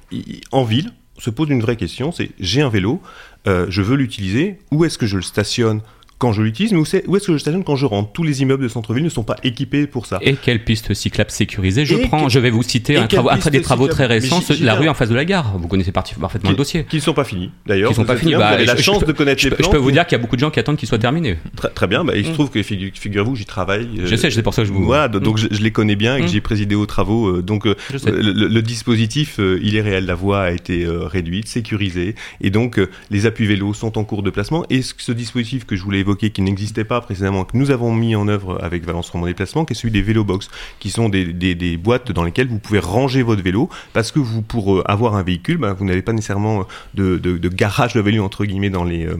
En 0.51 0.63
ville, 0.63 0.91
se 1.17 1.29
pose 1.29 1.49
une 1.49 1.61
vraie 1.61 1.75
question, 1.75 2.11
c'est 2.11 2.31
j'ai 2.39 2.61
un 2.61 2.69
vélo, 2.69 3.01
euh, 3.47 3.65
je 3.69 3.81
veux 3.81 3.95
l'utiliser, 3.95 4.57
où 4.71 4.85
est-ce 4.85 4.97
que 4.97 5.05
je 5.05 5.17
le 5.17 5.21
stationne? 5.21 5.81
Quand 6.21 6.33
je 6.33 6.43
l'utilise, 6.43 6.71
mais 6.71 6.77
où, 6.77 6.83
est-ce 6.83 7.25
que 7.27 7.33
je 7.33 7.37
stationne 7.39 7.63
quand 7.63 7.75
je 7.75 7.87
rentre? 7.87 8.11
Tous 8.13 8.21
les 8.21 8.43
immeubles 8.43 8.61
de 8.63 8.67
centre-ville 8.67 9.03
ne 9.03 9.09
sont 9.09 9.23
pas 9.23 9.37
équipés 9.43 9.87
pour 9.87 10.05
ça. 10.05 10.19
Et 10.21 10.35
quelle 10.35 10.63
piste 10.63 10.93
cyclable 10.93 11.31
sécurisée? 11.31 11.83
Je 11.83 11.95
Et 11.95 12.05
prends, 12.07 12.25
que- 12.25 12.31
je 12.31 12.37
vais 12.37 12.51
vous 12.51 12.61
citer 12.61 12.95
un, 12.95 13.07
travaux- 13.07 13.29
piste 13.33 13.49
des 13.49 13.61
travaux 13.61 13.87
très 13.87 14.05
récents, 14.05 14.39
la 14.61 14.75
rue 14.75 14.87
en 14.87 14.93
face 14.93 15.09
de 15.09 15.15
la 15.15 15.25
gare. 15.25 15.57
Vous 15.57 15.67
connaissez 15.67 15.91
parfaitement 15.91 16.51
le 16.51 16.55
dossier. 16.55 16.85
Qui 16.87 16.97
ne 16.97 17.01
sont 17.01 17.13
pas 17.15 17.23
finis, 17.23 17.49
d'ailleurs. 17.65 17.89
Qui 17.89 17.95
sont 17.95 18.01
vous 18.03 18.07
pas 18.07 18.15
finis. 18.17 18.31
bien, 18.31 18.39
Bah, 18.39 18.49
vous 18.49 18.53
avez 18.55 18.65
la 18.65 18.75
je- 18.75 18.83
chance 18.83 19.03
de 19.03 19.11
connaître 19.11 19.41
je 19.41 19.49
les 19.49 19.55
peux- 19.55 19.63
Je 19.63 19.69
plans. 19.69 19.71
peux 19.71 19.77
vous 19.79 19.91
dire 19.91 20.05
qu'il 20.05 20.15
y 20.15 20.19
a 20.19 20.21
beaucoup 20.21 20.35
de 20.35 20.41
gens 20.41 20.51
qui 20.51 20.59
attendent 20.59 20.77
qu'ils 20.77 20.87
soient 20.87 20.99
terminés. 20.99 21.37
Très, 21.55 21.69
très 21.69 21.87
bien, 21.87 22.03
bah, 22.05 22.13
il 22.15 22.23
se 22.25 22.29
Mm. 22.29 22.33
trouve 22.33 22.51
que 22.51 22.59
figu- 22.61 22.91
figurez-vous, 22.93 23.35
j'y 23.35 23.45
travaille. 23.45 23.89
euh, 23.99 24.05
Je 24.05 24.15
sais, 24.15 24.29
c'est 24.29 24.43
pour 24.43 24.53
ça 24.53 24.61
que 24.61 24.67
je 24.67 24.73
vous- 24.73 24.83
Voilà, 24.85 25.07
do- 25.07 25.19
donc 25.19 25.41
Mm. 25.41 25.47
je, 25.51 25.61
les 25.63 25.71
connais 25.71 25.95
bien 25.95 26.17
et 26.17 26.19
que 26.21 26.25
Mm. 26.25 26.29
j'ai 26.29 26.41
présidé 26.41 26.75
aux 26.75 26.85
travaux. 26.85 27.27
euh, 27.37 27.41
donc 27.41 27.65
euh, 27.65 27.75
le, 28.05 28.61
dispositif, 28.61 29.39
euh, 29.39 29.59
il 29.63 29.75
est 29.75 29.81
réel. 29.81 30.05
La 30.05 30.13
voie 30.15 30.41
a 30.43 30.51
été 30.51 30.85
réduite, 30.87 31.47
sécurisée, 31.47 32.13
et 32.41 32.49
donc 32.51 32.79
les 33.09 33.25
appuis 33.25 33.47
vélos 33.47 33.73
sont 33.73 33.97
en 33.97 34.03
cours 34.03 34.21
de 34.23 34.29
placement. 34.29 34.65
Et 34.69 34.81
ce 34.81 35.11
dispositif 35.11 35.65
que 35.65 35.75
je 35.75 35.81
voulais 35.83 35.99
évoquer, 35.99 36.10
qui 36.15 36.41
n'existait 36.41 36.83
pas 36.83 37.01
précédemment, 37.01 37.45
que 37.45 37.57
nous 37.57 37.71
avons 37.71 37.93
mis 37.93 38.15
en 38.15 38.27
œuvre 38.27 38.59
avec 38.63 38.85
Valence 38.85 39.09
Romand 39.09 39.27
Déplacement, 39.27 39.65
qui 39.65 39.73
est 39.73 39.75
celui 39.75 39.91
des 39.91 40.01
vélo 40.01 40.23
box, 40.23 40.49
qui 40.79 40.89
sont 40.89 41.09
des, 41.09 41.77
boîtes 41.77 42.11
dans 42.11 42.23
lesquelles 42.23 42.47
vous 42.47 42.59
pouvez 42.59 42.79
ranger 42.79 43.23
votre 43.23 43.41
vélo, 43.41 43.69
parce 43.93 44.11
que 44.11 44.19
vous, 44.19 44.41
pour 44.41 44.75
euh, 44.75 44.83
avoir 44.85 45.15
un 45.15 45.23
véhicule, 45.23 45.57
bah, 45.57 45.73
vous 45.73 45.85
n'avez 45.85 46.01
pas 46.01 46.13
nécessairement 46.13 46.67
de 46.93 47.47
garage 47.49 47.93
de 47.93 48.01
vélo 48.01 48.23
entre 48.23 48.45
guillemets 48.45 48.69
dans 48.69 48.83
les 48.83 49.05
euh, 49.05 49.17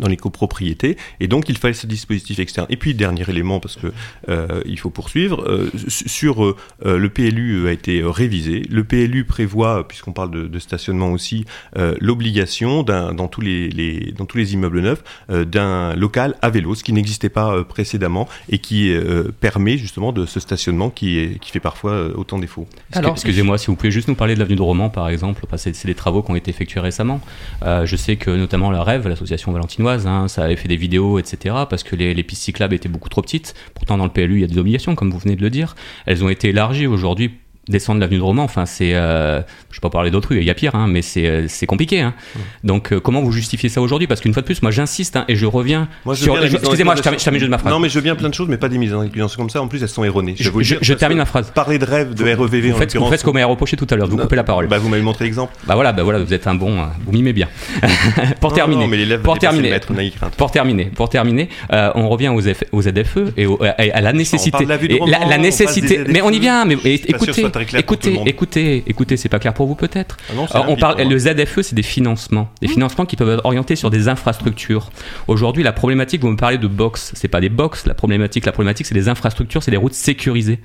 dans 0.00 0.08
les 0.08 0.16
copropriétés 0.16 0.96
et 1.20 1.28
donc 1.28 1.48
il 1.48 1.56
fallait 1.58 1.74
ce 1.74 1.86
dispositif 1.86 2.38
externe. 2.38 2.66
Et 2.70 2.76
puis 2.76 2.94
dernier 2.94 3.24
élément 3.28 3.60
parce 3.60 3.76
que 3.76 3.92
euh, 4.28 4.62
il 4.66 4.78
faut 4.78 4.90
poursuivre 4.90 5.42
euh, 5.48 5.70
su- 5.88 6.08
sur 6.08 6.44
euh, 6.44 6.56
le 6.84 7.08
PLU 7.08 7.68
a 7.68 7.72
été 7.72 8.02
révisé. 8.04 8.62
Le 8.70 8.84
PLU 8.84 9.24
prévoit 9.24 9.86
puisqu'on 9.86 10.12
parle 10.12 10.30
de, 10.30 10.46
de 10.46 10.58
stationnement 10.58 11.10
aussi 11.12 11.44
euh, 11.76 11.94
l'obligation 12.00 12.82
d'un 12.82 13.12
dans 13.14 13.28
tous 13.28 13.40
les, 13.40 13.68
les 13.70 14.12
dans 14.16 14.24
tous 14.26 14.38
les 14.38 14.54
immeubles 14.54 14.80
neufs 14.80 15.02
euh, 15.30 15.44
d'un 15.44 15.94
local 15.96 16.34
à 16.42 16.50
vélo 16.50 16.74
ce 16.74 16.84
qui 16.84 16.92
n'existait 16.92 17.28
pas 17.28 17.52
euh, 17.54 17.64
précédemment 17.64 18.28
et 18.48 18.58
qui 18.58 18.90
euh, 18.92 19.24
permet 19.40 19.76
justement 19.78 20.12
de 20.12 20.26
ce 20.26 20.40
stationnement 20.40 20.90
qui 20.90 21.18
est 21.18 21.38
qui 21.40 21.50
fait 21.50 21.60
parfois 21.60 21.92
euh, 21.92 22.12
autant 22.16 22.38
défaut. 22.38 22.66
Excu- 23.12 23.24
Excusez-moi, 23.24 23.58
si 23.58 23.66
vous 23.68 23.76
pouvez 23.76 23.90
juste 23.90 24.08
nous 24.08 24.14
parler 24.14 24.34
de 24.34 24.38
l'avenue 24.40 24.56
de 24.56 24.62
Roman, 24.62 24.88
par 24.90 25.08
exemple, 25.08 25.44
parce 25.48 25.64
que 25.64 25.70
c'est 25.70 25.74
c'est 25.76 25.88
des 25.88 25.94
travaux 25.94 26.22
qui 26.22 26.30
ont 26.30 26.36
été 26.36 26.50
effectués 26.50 26.80
récemment. 26.80 27.20
Euh, 27.62 27.84
je 27.86 27.96
sais 27.96 28.16
que 28.16 28.30
notamment 28.30 28.70
la 28.70 28.82
Rêve, 28.82 29.08
l'association 29.08 29.52
Valentino, 29.52 29.83
hein, 29.92 30.28
ça 30.28 30.44
avait 30.44 30.56
fait 30.56 30.68
des 30.68 30.76
vidéos, 30.76 31.18
etc. 31.18 31.54
Parce 31.68 31.82
que 31.82 31.96
les, 31.96 32.14
les 32.14 32.22
pistes 32.22 32.42
cyclables 32.42 32.74
étaient 32.74 32.88
beaucoup 32.88 33.08
trop 33.08 33.22
petites. 33.22 33.54
Pourtant, 33.74 33.96
dans 33.96 34.04
le 34.04 34.10
PLU, 34.10 34.36
il 34.36 34.40
y 34.40 34.44
a 34.44 34.48
des 34.48 34.58
obligations, 34.58 34.94
comme 34.94 35.10
vous 35.10 35.18
venez 35.18 35.36
de 35.36 35.42
le 35.42 35.50
dire. 35.50 35.76
Elles 36.06 36.24
ont 36.24 36.28
été 36.28 36.48
élargies 36.48 36.86
aujourd'hui 36.86 37.32
descendre 37.68 38.00
l'avenue 38.00 38.18
de 38.18 38.22
Roman, 38.22 38.44
enfin 38.44 38.66
c'est, 38.66 38.94
euh, 38.94 39.40
je 39.70 39.76
vais 39.76 39.80
pas 39.80 39.90
parler 39.90 40.10
d'autres 40.10 40.28
rues, 40.30 40.38
il 40.38 40.44
y 40.44 40.50
a 40.50 40.54
pire, 40.54 40.74
hein, 40.74 40.86
mais 40.88 41.02
c'est 41.02 41.26
euh, 41.26 41.46
c'est 41.48 41.66
compliqué. 41.66 42.00
Hein. 42.00 42.14
Donc 42.62 42.92
euh, 42.92 43.00
comment 43.00 43.22
vous 43.22 43.32
justifiez 43.32 43.68
ça 43.68 43.80
aujourd'hui? 43.80 44.06
Parce 44.06 44.20
qu'une 44.20 44.32
fois 44.32 44.42
de 44.42 44.46
plus, 44.46 44.62
moi 44.62 44.70
j'insiste 44.70 45.16
hein, 45.16 45.24
et 45.28 45.36
je 45.36 45.46
reviens 45.46 45.88
Moi, 46.04 46.14
je 46.14 46.20
veux 46.20 46.24
sur. 46.24 46.58
Excusez-moi, 46.58 46.96
je 46.96 47.02
termine, 47.02 47.40
juste 47.40 47.50
ma 47.50 47.58
phrase. 47.58 47.72
Non, 47.72 47.78
mais 47.80 47.88
je 47.88 48.00
bien 48.00 48.14
plein 48.16 48.28
de 48.28 48.34
choses, 48.34 48.48
mais 48.48 48.58
pas 48.58 48.68
des 48.68 48.78
mises 48.78 48.94
en 48.94 49.00
accusation 49.00 49.36
comme 49.38 49.50
ça. 49.50 49.62
En 49.62 49.68
plus, 49.68 49.82
elles 49.82 49.88
sont 49.88 50.04
erronées. 50.04 50.34
Je- 50.38 50.50
vous 50.50 50.62
dire, 50.62 50.78
je 50.80 50.94
termine 50.94 51.18
ma 51.18 51.24
phrase. 51.24 51.50
Parler 51.54 51.78
de 51.78 51.84
rêve, 51.84 52.14
de 52.14 52.24
REVV 52.24 52.68
vous 52.68 52.76
en 52.76 52.78
faites, 52.78 52.96
vous 52.96 53.06
faites 53.08 53.20
ce 53.20 53.24
qu'on 53.24 53.32
m'a 53.32 53.44
reproché 53.44 53.76
tout 53.76 53.86
à 53.90 53.96
l'heure, 53.96 54.08
vous 54.08 54.16
coupez 54.16 54.36
la 54.36 54.44
parole. 54.44 54.68
Bah, 54.68 54.78
vous 54.78 54.88
m'avez 54.88 55.02
montré 55.02 55.24
l'exemple. 55.24 55.54
Bah 55.66 55.74
voilà, 55.74 55.92
bah 55.92 56.02
voilà, 56.02 56.22
vous 56.22 56.32
êtes 56.32 56.46
un 56.46 56.54
bon, 56.54 56.78
euh, 56.78 56.84
vous 57.04 57.12
mimez 57.12 57.32
bien. 57.32 57.48
pour 58.40 58.50
Non, 58.50 58.56
terminer, 58.56 58.84
non, 58.84 58.88
mais 58.88 59.18
pour 59.18 59.38
terminer, 59.38 59.70
maître, 59.70 59.92
pour 60.36 60.50
terminer, 60.50 60.84
pour 60.86 61.08
terminer, 61.08 61.48
euh, 61.72 61.90
on 61.94 62.08
revient 62.08 62.28
aux, 62.28 62.40
ZFE 62.82 63.18
et 63.36 63.46
à, 63.92 64.00
la 64.00 64.12
nécessité, 64.12 64.64
de 64.64 64.68
la 64.68 64.78
de 64.78 65.42
nécessité. 65.42 66.04
des 66.04 66.12
Mais 66.12 66.22
on 66.22 66.30
y 66.30 66.38
vient, 66.38 66.64
mais 66.64 66.76
écoutez, 66.84 67.44
très 67.54 67.66
clair 67.66 67.84
pour 67.84 67.96
tout 67.96 68.06
le 68.06 68.12
écoutez, 68.12 68.18
monde. 68.18 68.28
écoutez, 68.28 68.84
écoutez, 68.86 69.16
c'est 69.16 69.28
pas 69.28 69.38
clair 69.38 69.54
pour 69.54 69.66
vous 69.66 69.74
peut-être. 69.74 70.16
Ah 70.30 70.34
non, 70.34 70.46
Alors, 70.46 70.68
on 70.70 70.76
parle, 70.76 71.02
le 71.02 71.18
ZFE, 71.18 71.62
c'est 71.62 71.74
des 71.74 71.82
financements, 71.82 72.48
des 72.60 72.68
financements 72.68 73.06
qui 73.06 73.16
peuvent 73.16 73.30
être 73.30 73.44
orientés 73.44 73.76
sur 73.76 73.90
des 73.90 74.08
infrastructures. 74.08 74.90
Aujourd'hui, 75.28 75.62
la 75.62 75.72
problématique, 75.72 76.20
vous 76.20 76.30
me 76.30 76.36
parlez 76.36 76.58
de 76.58 76.66
box, 76.66 77.12
c'est 77.14 77.28
pas 77.28 77.40
des 77.40 77.48
box, 77.48 77.86
la 77.86 77.94
problématique, 77.94 78.46
la 78.46 78.52
problématique, 78.52 78.86
c'est 78.86 78.94
des 78.94 79.08
infrastructures, 79.08 79.62
c'est 79.62 79.70
des 79.70 79.76
routes 79.76 79.94
sécurisées. 79.94 80.60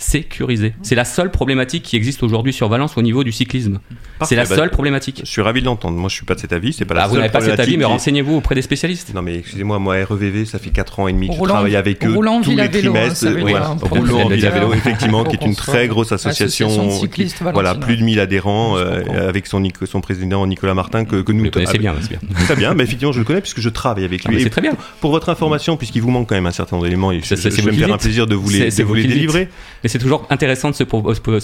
Sécurisées. 0.00 0.72
C'est 0.82 0.94
la 0.94 1.04
seule 1.04 1.30
problématique 1.30 1.82
qui 1.82 1.94
existe 1.94 2.22
aujourd'hui 2.22 2.54
sur 2.54 2.68
Valence 2.70 2.96
au 2.96 3.02
niveau 3.02 3.22
du 3.22 3.32
cyclisme. 3.32 3.80
C'est 4.22 4.34
la 4.34 4.44
bah, 4.46 4.56
seule 4.56 4.70
problématique. 4.70 5.20
Je 5.24 5.30
suis 5.30 5.42
ravi 5.42 5.60
de 5.60 5.66
l'entendre. 5.66 5.98
Moi, 5.98 6.08
je 6.08 6.14
suis 6.14 6.24
pas 6.24 6.34
de 6.34 6.40
cet 6.40 6.54
avis. 6.54 6.72
C'est 6.72 6.86
pas 6.86 6.94
Bah, 6.94 7.00
la 7.02 7.06
vous 7.06 7.12
seule 7.14 7.20
n'avez 7.20 7.32
pas 7.32 7.42
cet 7.42 7.60
avis, 7.60 7.76
mais 7.76 7.84
renseignez-vous 7.84 8.34
auprès 8.36 8.54
des 8.54 8.62
spécialistes. 8.62 9.12
Non, 9.14 9.20
mais 9.20 9.36
excusez-moi, 9.36 9.78
moi, 9.78 9.96
REVV, 10.02 10.46
ça 10.46 10.58
fait 10.58 10.70
4 10.70 11.00
ans 11.00 11.08
et 11.08 11.12
demi 11.12 11.28
que 11.28 11.34
je 11.34 11.40
travaille 11.42 11.76
avec 11.76 12.04
eux 12.06 12.14
Roulant 12.14 12.40
tous 12.40 12.56
les 12.56 12.68
Vélo, 12.68 12.96
hein, 12.96 13.10
trimestres. 13.10 13.26
hein, 13.26 13.76
Villa 13.92 14.36
dire. 14.36 14.52
Vélo, 14.54 14.72
effectivement, 14.72 15.24
qui 15.24 15.36
est 15.36 15.46
une 15.46 15.54
très 15.54 15.86
grosse 15.86 16.12
association, 16.12 16.68
association 16.68 16.86
de 16.86 16.92
qui- 16.92 17.00
cyclistes 17.00 17.42
voilà, 17.52 17.74
plus 17.74 17.98
de 17.98 18.02
1000 18.02 18.20
adhérents, 18.20 18.78
euh, 18.78 19.28
avec 19.28 19.46
son, 19.46 19.60
président 20.00 20.46
Nicolas 20.46 20.74
Martin, 20.74 21.04
que, 21.04 21.16
que 21.20 21.32
nous 21.32 21.44
le 21.44 21.50
connaissez 21.50 21.78
bien, 21.78 21.94
c'est 22.00 22.08
bien. 22.08 22.20
Très 22.46 22.56
bien, 22.56 22.72
mais 22.72 22.84
effectivement, 22.84 23.12
je 23.12 23.18
le 23.18 23.24
connais 23.24 23.42
puisque 23.42 23.60
je 23.60 23.68
travaille 23.68 24.04
avec 24.04 24.22
Ah, 24.26 24.30
lui. 24.30 24.42
c'est 24.42 24.50
très 24.50 24.62
bien. 24.62 24.72
Pour 25.00 25.10
votre 25.10 25.28
information, 25.28 25.76
puisqu'il 25.76 26.00
vous 26.00 26.10
manque 26.10 26.28
quand 26.28 26.34
même 26.36 26.46
un 26.46 26.52
certain 26.52 26.76
nombre 26.76 26.86
d'éléments, 26.86 27.12
je, 27.12 27.34
vais 27.34 27.50
vous 27.50 27.68
me 27.68 27.72
faire 27.72 27.92
un 27.92 27.98
plaisir 27.98 28.26
de 28.26 28.34
vous 28.34 28.48
les, 28.48 28.70
vous 28.70 28.88
vous 28.88 28.94
délivrer. 28.94 29.48
Mais 29.90 29.98
c'est 29.98 29.98
toujours 29.98 30.24
intéressant 30.30 30.70
de 30.70 30.74
se, 30.76 30.84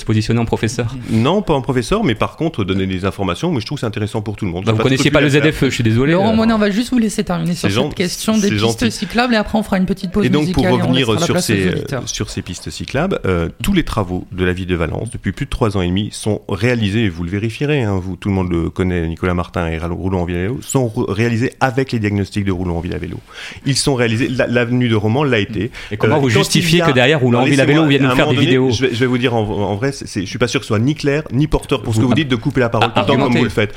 positionner 0.05 0.39
en 0.39 0.45
professeur. 0.45 0.95
Non, 1.11 1.43
pas 1.43 1.55
en 1.55 1.63
professeur, 1.63 2.05
mais 2.05 2.15
par 2.15 2.37
contre, 2.37 2.63
donner 2.65 2.87
des 2.87 3.05
informations, 3.05 3.51
mais 3.51 3.61
je 3.61 3.67
trouve 3.67 3.77
que 3.77 3.81
c'est 3.81 3.87
intéressant 3.87 4.23
pour 4.23 4.37
tout 4.37 4.45
le 4.45 4.53
monde. 4.53 4.65
Bah, 4.65 4.73
vous 4.73 4.79
de 4.79 4.83
connaissiez 4.85 5.11
pas 5.11 5.21
le 5.21 5.27
à 5.35 5.51
ZFE, 5.51 5.65
je 5.65 5.71
suis 5.71 5.83
désolé. 5.83 6.13
Laurent 6.13 6.33
euh, 6.33 6.37
Monet, 6.37 6.53
on 6.53 6.59
va 6.59 6.71
juste 6.71 6.91
vous 6.93 6.99
laisser 6.99 7.25
terminer 7.25 7.55
sur 7.55 7.71
cette 7.71 7.95
question 7.95 8.37
des 8.37 8.51
pistes 8.51 8.61
gentil. 8.61 8.93
cyclables 8.93 9.35
et 9.35 9.37
après 9.37 9.59
on 9.59 9.63
fera 9.63 9.79
une 9.79 9.87
petite 9.87 10.13
pause 10.13 10.25
Et 10.25 10.29
donc 10.29 10.53
pour 10.53 10.65
musicale 10.65 10.89
revenir 10.89 11.21
sur 11.21 11.41
ces, 11.41 11.69
auditeurs. 11.69 12.03
sur 12.07 12.31
ces 12.31 12.43
pistes 12.43 12.71
cyclables, 12.71 13.19
euh, 13.27 13.49
tous 13.63 13.73
les 13.73 13.83
travaux 13.83 14.27
de 14.31 14.45
la 14.45 14.53
ville 14.53 14.67
de 14.67 14.77
Valence 14.77 15.11
depuis 15.11 15.33
plus 15.33 15.47
de 15.47 15.51
trois 15.51 15.77
ans 15.77 15.83
et 15.83 15.89
demi 15.89 16.11
sont 16.13 16.43
réalisés, 16.49 17.05
et 17.05 17.09
vous 17.09 17.25
le 17.25 17.31
vérifierez, 17.31 17.83
hein, 17.83 17.99
vous, 18.01 18.15
tout 18.17 18.29
le 18.29 18.35
monde 18.35 18.51
le 18.51 18.71
connaît, 18.71 19.07
Nicolas 19.09 19.35
Martin 19.35 19.67
et 19.69 19.79
Roulon 19.79 20.21
en 20.21 20.25
Vélo, 20.25 20.61
sont 20.63 20.93
réalisés 21.09 21.53
avec 21.61 21.93
les 21.93 21.99
diagnostics 21.99 22.45
de 22.45 22.53
Roulon 22.53 22.77
en 22.77 22.81
Villa 22.81 22.99
Vélo. 22.99 23.19
Ils 23.65 23.77
sont 23.77 23.95
réalisés, 23.95 24.29
la- 24.29 24.47
l'avenue 24.47 24.89
de 24.89 24.95
Romans 24.95 25.25
l'a 25.25 25.39
été. 25.39 25.71
Et 25.91 25.97
comment 25.97 26.17
Euh, 26.17 26.21
vous 26.21 26.31
justifiez 26.31 26.81
que 26.81 26.91
derrière 26.93 27.21
Roulon 27.21 27.39
en 27.39 27.43
Alors, 27.43 27.51
Villa 27.51 27.65
Vélo, 27.65 27.87
viennent 27.87 28.03
nous 28.03 28.11
à 28.11 28.17
faire 28.17 28.33
des 28.33 28.36
donné, 28.37 28.47
vidéos 28.47 28.71
je 28.71 28.87
vais, 28.87 28.95
je 28.95 29.01
vais 29.01 29.07
vous 29.07 29.19
dire 29.19 29.35
en, 29.35 29.41
en 29.43 29.75
vrai, 29.77 29.93
c'est- 29.93 30.07
c'est- 30.07 30.21
je 30.23 30.27
suis 30.27 30.39
pas 30.39 30.49
sûr 30.49 30.61
que 30.61 30.65
ce 30.65 30.69
soit 30.69 30.79
ni 30.79 30.95
clair 30.95 31.23
ni 31.33 31.47
porteur 31.47 31.83
pour 31.83 31.95
ce 31.95 32.01
que 32.01 32.05
vous 32.05 32.15
dites 32.15 32.29
de 32.29 32.37
couper 32.37 32.61
la 32.61 32.69
parole 32.69 32.89
Ah, 32.95 33.01
tout 33.05 33.13
le 33.13 33.17
temps 33.19 33.25
comme 33.25 33.37
vous 33.37 33.45
le 33.45 33.51
faites. 33.51 33.75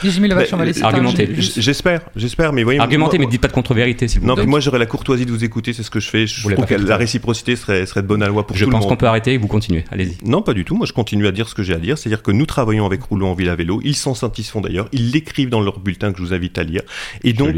J- 1.39 1.53
J'espère, 1.57 2.01
j'espère, 2.15 2.53
mais 2.53 2.63
voyez. 2.63 2.79
Argumentez, 2.79 3.17
moi- 3.17 3.25
mais 3.25 3.31
dites 3.31 3.41
pas 3.41 3.47
de 3.47 3.53
contre-vérité, 3.53 4.07
s'il 4.07 4.21
vous 4.21 4.27
non, 4.27 4.35
plaît. 4.35 4.43
puis 4.43 4.49
moi 4.49 4.59
j'aurais 4.59 4.79
la 4.79 4.85
courtoisie 4.85 5.25
de 5.25 5.31
vous 5.31 5.43
écouter, 5.43 5.73
c'est 5.73 5.83
ce 5.83 5.89
que 5.89 5.99
je 5.99 6.09
fais. 6.09 6.27
Je 6.27 6.49
trouve 6.49 6.65
que 6.65 6.75
la 6.75 6.97
réciprocité 6.97 7.55
serait, 7.55 7.85
serait 7.85 8.01
de 8.01 8.07
bonne 8.07 8.25
loi 8.25 8.45
pour 8.45 8.55
Je 8.55 8.63
tout 8.65 8.69
le 8.69 8.73
pense 8.73 8.83
monde. 8.83 8.91
qu'on 8.91 8.97
peut 8.97 9.07
arrêter 9.07 9.33
et 9.33 9.37
vous 9.37 9.47
continuez. 9.47 9.83
Allez-y. 9.91 10.17
Non, 10.25 10.41
pas 10.41 10.53
du 10.53 10.65
tout. 10.65 10.75
Moi, 10.75 10.85
je 10.85 10.93
continue 10.93 11.27
à 11.27 11.31
dire 11.31 11.47
ce 11.49 11.55
que 11.55 11.63
j'ai 11.63 11.73
à 11.73 11.77
dire. 11.79 11.97
C'est-à-dire 11.97 12.21
que 12.21 12.31
nous 12.31 12.45
travaillons 12.45 12.85
avec 12.85 13.01
Roulon 13.03 13.31
en 13.31 13.33
Villa 13.33 13.55
Vélo. 13.55 13.81
Ils 13.83 13.95
s'en 13.95 14.13
satisfont 14.13 14.61
d'ailleurs. 14.61 14.87
Ils 14.91 15.11
l'écrivent 15.11 15.49
dans 15.49 15.61
leur 15.61 15.79
bulletin 15.79 16.11
que 16.11 16.17
je 16.19 16.23
vous 16.23 16.33
invite 16.33 16.57
à 16.57 16.63
lire. 16.63 16.81
Et 17.23 17.31
Je 17.31 17.35
donc, 17.35 17.55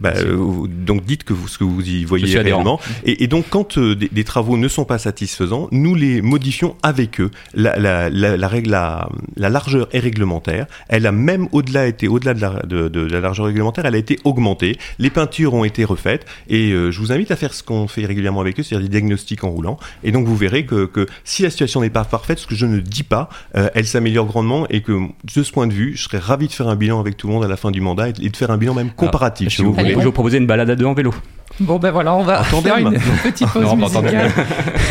bah, 0.00 0.12
euh, 0.16 0.66
donc 0.68 1.04
dites 1.04 1.24
que 1.24 1.32
vous, 1.32 1.48
ce 1.48 1.58
que 1.58 1.64
vous 1.64 1.82
y 1.88 2.02
Je 2.02 2.06
voyez 2.06 2.38
réellement. 2.38 2.80
Et, 3.04 3.24
et 3.24 3.26
donc, 3.26 3.46
quand 3.50 3.78
euh, 3.78 3.94
des, 3.94 4.08
des 4.10 4.24
travaux 4.24 4.56
ne 4.56 4.68
sont 4.68 4.84
pas 4.84 4.98
satisfaisants, 4.98 5.68
nous 5.72 5.94
les 5.94 6.17
modifions 6.22 6.76
avec 6.82 7.20
eux. 7.20 7.30
La, 7.54 7.78
la, 7.78 8.10
la, 8.10 8.36
la 8.36 8.48
règle, 8.48 8.70
la, 8.70 9.08
la 9.36 9.48
largeur 9.48 9.88
est 9.92 9.98
réglementaire. 9.98 10.66
Elle 10.88 11.06
a 11.06 11.12
même 11.12 11.48
au-delà 11.52 11.86
été, 11.86 12.08
au-delà 12.08 12.34
de 12.34 12.40
la, 12.40 12.50
de, 12.66 12.88
de 12.88 13.00
la 13.00 13.20
largeur 13.20 13.46
réglementaire, 13.46 13.86
elle 13.86 13.94
a 13.94 13.98
été 13.98 14.18
augmentée. 14.24 14.78
Les 14.98 15.10
peintures 15.10 15.54
ont 15.54 15.64
été 15.64 15.84
refaites. 15.84 16.26
Et 16.48 16.70
euh, 16.72 16.90
je 16.90 17.00
vous 17.00 17.12
invite 17.12 17.30
à 17.30 17.36
faire 17.36 17.54
ce 17.54 17.62
qu'on 17.62 17.88
fait 17.88 18.04
régulièrement 18.06 18.40
avec 18.40 18.58
eux, 18.60 18.62
c'est-à-dire 18.62 18.88
des 18.88 19.00
diagnostics 19.00 19.44
en 19.44 19.50
roulant. 19.50 19.78
Et 20.04 20.12
donc, 20.12 20.26
vous 20.26 20.36
verrez 20.36 20.64
que, 20.66 20.86
que 20.86 21.06
si 21.24 21.42
la 21.42 21.50
situation 21.50 21.80
n'est 21.80 21.90
pas 21.90 22.04
parfaite, 22.04 22.38
ce 22.38 22.46
que 22.46 22.54
je 22.54 22.66
ne 22.66 22.80
dis 22.80 23.02
pas, 23.02 23.28
euh, 23.56 23.68
elle 23.74 23.86
s'améliore 23.86 24.26
grandement 24.26 24.66
et 24.70 24.80
que 24.82 24.92
de 24.92 25.42
ce 25.42 25.52
point 25.52 25.66
de 25.66 25.72
vue, 25.72 25.92
je 25.96 26.02
serais 26.04 26.18
ravi 26.18 26.48
de 26.48 26.52
faire 26.52 26.68
un 26.68 26.76
bilan 26.76 27.00
avec 27.00 27.16
tout 27.16 27.26
le 27.28 27.34
monde 27.34 27.44
à 27.44 27.48
la 27.48 27.56
fin 27.56 27.70
du 27.70 27.80
mandat 27.80 28.08
et, 28.08 28.12
et 28.22 28.28
de 28.28 28.36
faire 28.36 28.50
un 28.50 28.58
bilan 28.58 28.74
même 28.74 28.90
comparatif, 28.90 29.46
Alors, 29.46 29.52
si 29.52 29.62
vous 29.62 29.72
voulez. 29.72 29.94
vous, 29.94 30.00
je 30.00 30.06
vous 30.06 30.12
proposer 30.12 30.38
une 30.38 30.46
balade 30.46 30.70
à 30.70 30.76
deux 30.76 30.84
en 30.86 30.94
vélo? 30.94 31.12
Bon 31.60 31.78
ben 31.78 31.90
voilà, 31.90 32.14
on 32.14 32.22
va 32.22 32.44
faire 32.44 32.76
une 32.78 32.92
petite 33.22 33.48
pause 33.52 33.64
Non, 33.64 33.76
musicale. 33.76 34.30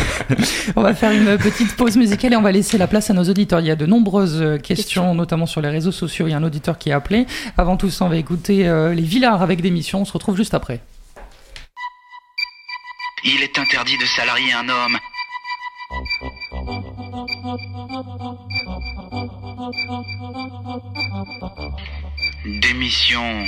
on 0.76 0.82
va 0.82 0.92
faire 0.94 1.12
une 1.12 1.17
petite 1.38 1.76
pause 1.76 1.96
musicale 1.96 2.32
et 2.32 2.36
on 2.36 2.42
va 2.42 2.52
laisser 2.52 2.78
la 2.78 2.86
place 2.86 3.10
à 3.10 3.14
nos 3.14 3.24
auditeurs. 3.24 3.60
Il 3.60 3.66
y 3.66 3.70
a 3.70 3.76
de 3.76 3.86
nombreuses 3.86 4.40
euh, 4.40 4.58
questions, 4.58 5.14
notamment 5.14 5.46
sur 5.46 5.60
les 5.60 5.68
réseaux 5.68 5.92
sociaux. 5.92 6.26
Il 6.26 6.30
y 6.30 6.34
a 6.34 6.36
un 6.36 6.42
auditeur 6.42 6.78
qui 6.78 6.92
a 6.92 6.96
appelé. 6.96 7.26
Avant 7.56 7.76
tout 7.76 7.90
ça, 7.90 8.04
on 8.04 8.08
va 8.08 8.16
écouter 8.16 8.68
euh, 8.68 8.94
les 8.94 9.02
Villards 9.02 9.42
avec 9.42 9.60
des 9.60 9.70
missions. 9.70 10.02
On 10.02 10.04
se 10.04 10.12
retrouve 10.12 10.36
juste 10.36 10.54
après. 10.54 10.80
Il 13.24 13.42
est 13.42 13.58
interdit 13.58 13.98
de 13.98 14.06
salarier 14.06 14.52
un 14.52 14.68
homme. 14.68 14.98
Démission 22.60 23.44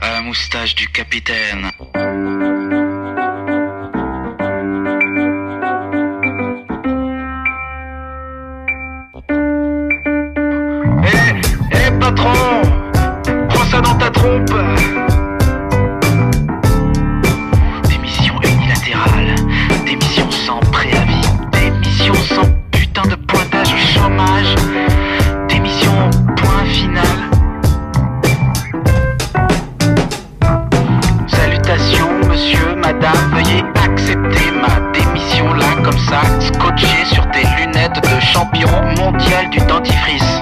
à 0.00 0.12
la 0.12 0.20
moustache 0.20 0.74
du 0.74 0.88
capitaine. 0.88 1.70
Démission 17.88 18.34
unilatérale. 18.42 19.36
Démission 19.86 20.28
sans 20.32 20.58
préavis. 20.72 21.22
Démission 21.52 22.14
sans 22.14 22.44
putain 22.72 23.02
de 23.02 23.14
pointage 23.14 23.72
au 23.72 23.76
chômage. 23.76 24.52
Démission 25.48 26.10
point 26.36 26.64
final. 26.64 27.16
Salutations, 31.28 32.18
monsieur, 32.28 32.74
madame, 32.82 33.30
veuillez 33.32 33.62
accepter 33.84 34.50
ma 34.60 34.90
démission 34.92 35.54
là, 35.54 35.82
comme 35.84 35.98
ça, 35.98 36.22
scotché 36.40 37.04
sur 37.04 37.30
tes 37.30 37.46
lunettes 37.58 38.02
de 38.02 38.20
champion 38.20 38.70
mondial 38.98 39.48
du 39.50 39.58
dentifrice. 39.58 40.35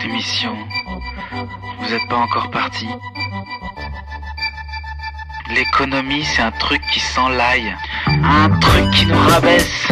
Démission. 0.00 0.56
Vous 1.80 1.92
êtes 1.92 2.08
pas 2.08 2.16
encore 2.16 2.50
parti. 2.50 2.88
L'économie, 5.54 6.24
c'est 6.24 6.40
un 6.40 6.50
truc 6.52 6.80
qui 6.90 7.00
s'enlaille. 7.00 7.76
Un 8.06 8.48
truc 8.58 8.90
qui 8.92 9.04
nous 9.04 9.18
rabaisse. 9.28 9.88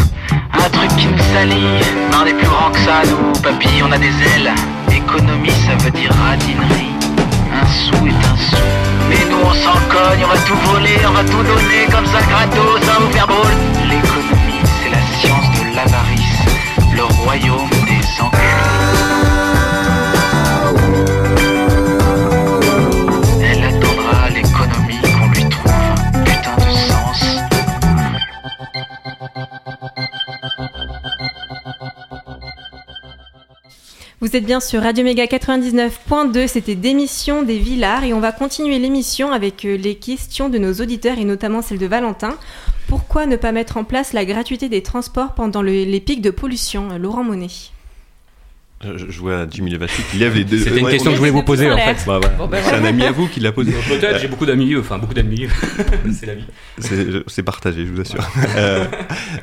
Un 0.55 0.71
truc 0.71 0.89
qui 0.97 1.07
nous 1.07 1.19
salit. 1.19 1.83
Mais 2.11 2.17
on 2.17 2.25
est 2.25 2.33
plus 2.33 2.47
grand 2.47 2.71
que 2.71 2.79
ça, 2.79 3.03
nous, 3.05 3.33
papy, 3.43 3.83
on 3.85 3.93
a 3.93 3.99
des 3.99 4.07
ailes. 4.07 4.55
Économie, 4.91 5.51
ça 5.51 5.75
veut 5.85 5.91
dire 5.91 6.13
radinerie. 6.15 6.95
Un 7.53 7.67
sou 7.67 8.07
est 8.07 8.25
un 8.27 8.37
sou. 8.39 8.57
Mais 9.11 9.23
nous, 9.29 9.43
on 9.45 9.53
s'en 9.53 9.79
cogne, 9.91 10.25
on 10.25 10.29
va 10.29 10.39
tout 10.39 10.57
voler, 10.71 10.99
on 11.07 11.13
va 11.13 11.25
tout 11.25 11.43
donner 11.43 11.85
comme 11.91 12.07
ça 12.07 12.23
gratos, 12.23 12.81
ça 12.87 12.93
va 12.93 12.99
vous 13.01 13.13
faire 13.13 13.27
drôle. 13.27 13.53
L'économie, 13.85 14.63
c'est 14.81 14.89
la 14.89 15.03
science 15.19 15.61
de 15.61 15.77
l'avarice. 15.77 16.39
Le 16.95 17.05
royaume 17.05 17.82
Vous 34.33 34.39
êtes 34.39 34.47
bien 34.47 34.61
sur 34.61 34.81
Radio 34.81 35.05
Méga 35.05 35.27
99.2, 35.27 36.47
c'était 36.49 36.75
d'émission 36.75 37.43
des 37.43 37.59
Villars 37.59 38.03
et 38.03 38.15
on 38.15 38.21
va 38.21 38.33
continuer 38.33 38.79
l'émission 38.79 39.31
avec 39.31 39.67
euh, 39.67 39.77
les 39.77 39.97
questions 39.97 40.49
de 40.49 40.57
nos 40.57 40.73
auditeurs 40.73 41.19
et 41.19 41.25
notamment 41.27 41.61
celle 41.61 41.77
de 41.77 41.85
Valentin. 41.85 42.39
Pourquoi 42.89 43.27
ne 43.27 43.37
pas 43.37 43.53
mettre 43.53 43.77
en 43.77 43.85
place 43.85 44.15
la 44.15 44.25
gratuité 44.25 44.71
des 44.71 44.83
transports 44.83 45.35
pendant 45.35 45.61
le- 45.61 45.85
les 45.85 46.01
pics 46.01 46.23
de 46.23 46.31
pollution? 46.31 46.97
Laurent 46.97 47.25
Monet. 47.25 47.49
Je, 48.97 49.11
je 49.11 49.19
vois 49.21 49.47
Jimmy 49.51 49.71
Levasseur 49.71 50.05
qui 50.11 50.17
lève 50.19 50.35
les 50.35 50.45
deux. 50.45 50.59
C'était 50.59 50.81
une 50.81 50.89
question 50.89 51.11
que 51.11 51.15
je 51.17 51.19
voulais 51.21 51.31
vous 51.31 51.43
poser 51.45 51.71
en 51.71 51.77
fait. 51.77 51.97
Bah. 52.07 52.21
Bon, 52.39 52.47
ben, 52.49 52.61
C'est 52.65 52.75
un 52.75 52.85
ami 52.85 53.03
à 53.05 53.13
vous 53.13 53.29
qui 53.29 53.41
l'a 53.41 53.53
posé. 53.53 53.73
Peut-être, 53.73 54.19
j'ai 54.21 54.29
beaucoup 54.29 54.47
d'amis, 54.47 54.75
enfin 54.77 54.99
beaucoup 54.99 55.15
d'amis. 55.15 55.47
c'est 56.13 56.27
la 56.27 56.35
vie. 56.35 56.45
C'est 57.27 57.43
partagé, 57.43 57.87
je 57.87 57.93
vous 57.93 58.01
assure. 58.01 58.27
Euh, 58.57 58.85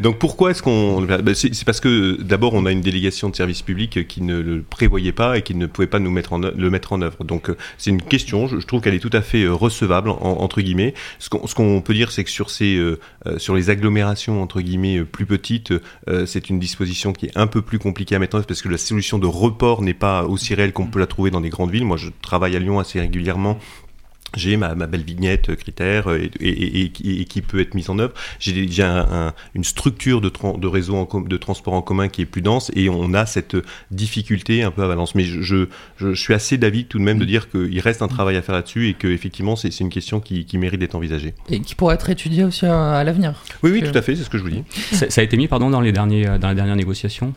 donc 0.02 0.20
pourquoi 0.20 0.52
est-ce 0.52 0.62
qu'on... 0.62 1.02
bah, 1.02 1.34
c'est 1.34 1.64
parce 1.66 1.80
que 1.80 2.22
d'abord 2.22 2.54
on 2.54 2.66
a 2.66 2.72
une 2.72 2.82
délégation 2.82 3.30
de 3.30 3.36
service 3.36 3.62
public 3.64 4.08
qui 4.08 4.22
ne 4.22 4.40
le 4.40 4.62
prévoyait 4.62 5.12
pas 5.14 5.38
et 5.38 5.42
qui 5.42 5.56
ne 5.56 5.66
pouvait 5.66 5.88
pas 5.88 6.00
nous 6.00 6.12
mettre 6.12 6.34
en, 6.34 6.38
le 6.40 6.70
mettre 6.70 6.94
en 6.94 7.02
œuvre. 7.02 7.24
Donc 7.24 7.50
euh, 7.50 7.58
c'est 7.78 7.90
une 7.90 8.02
question, 8.02 8.48
je, 8.48 8.60
je 8.60 8.66
trouve 8.68 8.82
qu'elle 8.82 8.94
est 8.94 9.00
tout 9.00 9.10
à 9.14 9.22
fait 9.22 9.44
euh, 9.44 9.54
recevable, 9.54 10.10
en- 10.10 10.16
entre 10.22 10.62
guillemets. 10.62 10.94
Ce 11.18 11.30
qu'on 11.30 11.82
peut 11.82 11.94
dire 11.94 12.12
c'est 12.12 12.24
que 12.24 12.30
sur, 12.30 12.50
ces, 12.52 12.76
euh, 12.76 13.00
euh, 13.26 13.40
sur 13.40 13.56
les 13.56 13.70
agglomérations, 13.70 14.42
entre 14.44 14.62
guillemets, 14.62 14.98
euh, 15.00 15.06
plus 15.06 15.26
petites, 15.26 15.74
euh, 16.08 16.26
c'est 16.26 16.50
une 16.50 16.60
disposition 16.60 17.12
qui 17.14 17.28
est 17.28 17.38
un 17.38 17.48
peu 17.48 17.62
plus 17.62 17.80
compliquée 17.80 18.16
à 18.16 18.20
mettre 18.20 18.36
en 18.36 18.40
œuvre 18.40 18.48
parce 18.48 18.62
que 18.62 18.70
la 18.70 18.78
solution 18.78 19.18
de 19.18 19.28
report 19.30 19.82
n'est 19.82 19.94
pas 19.94 20.24
aussi 20.26 20.54
réelle 20.56 20.74
qu'on 20.74 20.88
peut 20.88 21.00
la 21.00 21.08
trouver 21.08 21.32
dans 21.32 21.42
des 21.42 21.50
grandes 21.50 21.72
villes. 21.72 21.86
Moi 21.86 21.98
je 21.98 22.10
travaille 22.22 22.56
à 22.56 22.60
Lyon 22.60 22.80
assez 22.80 23.00
régulièrement 23.00 23.58
j'ai 24.36 24.58
ma, 24.58 24.76
ma 24.76 24.86
belle 24.86 25.02
vignette 25.02 25.50
euh, 25.50 25.56
critère 25.56 26.08
euh, 26.08 26.20
et, 26.40 26.48
et- 26.48 26.82
et- 26.84 26.92
et- 27.04 27.22
et 27.22 27.26
qui 27.26 27.42
peut 27.42 27.60
être 27.60 27.74
mise 27.74 27.90
en 27.90 27.98
œuvre. 27.98 28.14
J'ai 28.40 28.52
déjà 28.54 28.88
un- 29.02 29.28
un- 29.30 29.34
une 29.56 29.64
structure 29.64 30.22
de, 30.22 30.68
réseau 30.68 30.98
en 30.98 31.06
com- 31.08 31.28
de 31.28 31.36
transport 31.36 31.74
en 31.74 31.82
commun 31.82 32.10
qui 32.10 32.22
est 32.22 32.26
plus 32.28 32.44
dense 32.44 32.72
et 32.76 32.90
on 32.90 33.16
a 33.16 33.26
cette 33.26 33.58
difficulté 33.90 34.62
un 34.62 34.70
peu 34.70 34.84
à 34.84 34.88
Valence. 34.88 35.16
Mais 35.16 35.24
je, 35.24 35.42
je, 35.42 35.66
je 35.98 36.14
suis 36.14 36.36
assez 36.36 36.60
d'avis 36.60 36.86
tout 36.86 37.00
de 37.00 37.04
même 37.04 37.18
de 37.18 37.26
dire 37.26 37.50
qu'il 37.50 37.80
reste 37.80 38.04
un 38.04 38.08
travail 38.08 38.36
à 38.38 38.44
faire 38.44 38.54
là-dessus 38.54 38.88
et 38.90 38.94
que 38.94 39.08
effectivement 39.08 39.56
c'est 39.56 39.72
c'est 39.72 39.84
une 39.84 39.90
question 39.90 40.20
qui, 40.20 40.46
qui 40.46 40.60
mérite 40.60 40.80
d'être 40.80 40.94
envisagée. 40.94 41.34
Et 41.50 41.60
qui 41.62 41.74
pourrait 41.74 41.96
être 41.96 42.12
étudié 42.12 42.44
aussi 42.44 42.68
à, 42.68 42.98
à 42.98 43.04
l'avenir. 43.04 43.44
Oui, 43.64 43.72
oui, 43.72 43.82
Que- 43.82 43.88
tout 43.88 43.98
à 43.98 44.04
fait, 44.04 44.16
c'est 44.16 44.24
ce 44.24 44.30
que 44.30 44.38
je 44.38 44.44
vous 44.44 44.52
dis. 44.52 44.64
Ça, 44.92 45.10
ça 45.10 45.22
a 45.22 45.24
été 45.24 45.38
mis 45.38 45.48
pardon 45.48 45.72
dans 45.72 45.82
les 45.82 45.92
derniers 45.92 46.28
euh, 46.28 46.38
dans 46.38 46.50
les 46.50 46.56
dernières 46.56 46.76
négociations? 46.76 47.34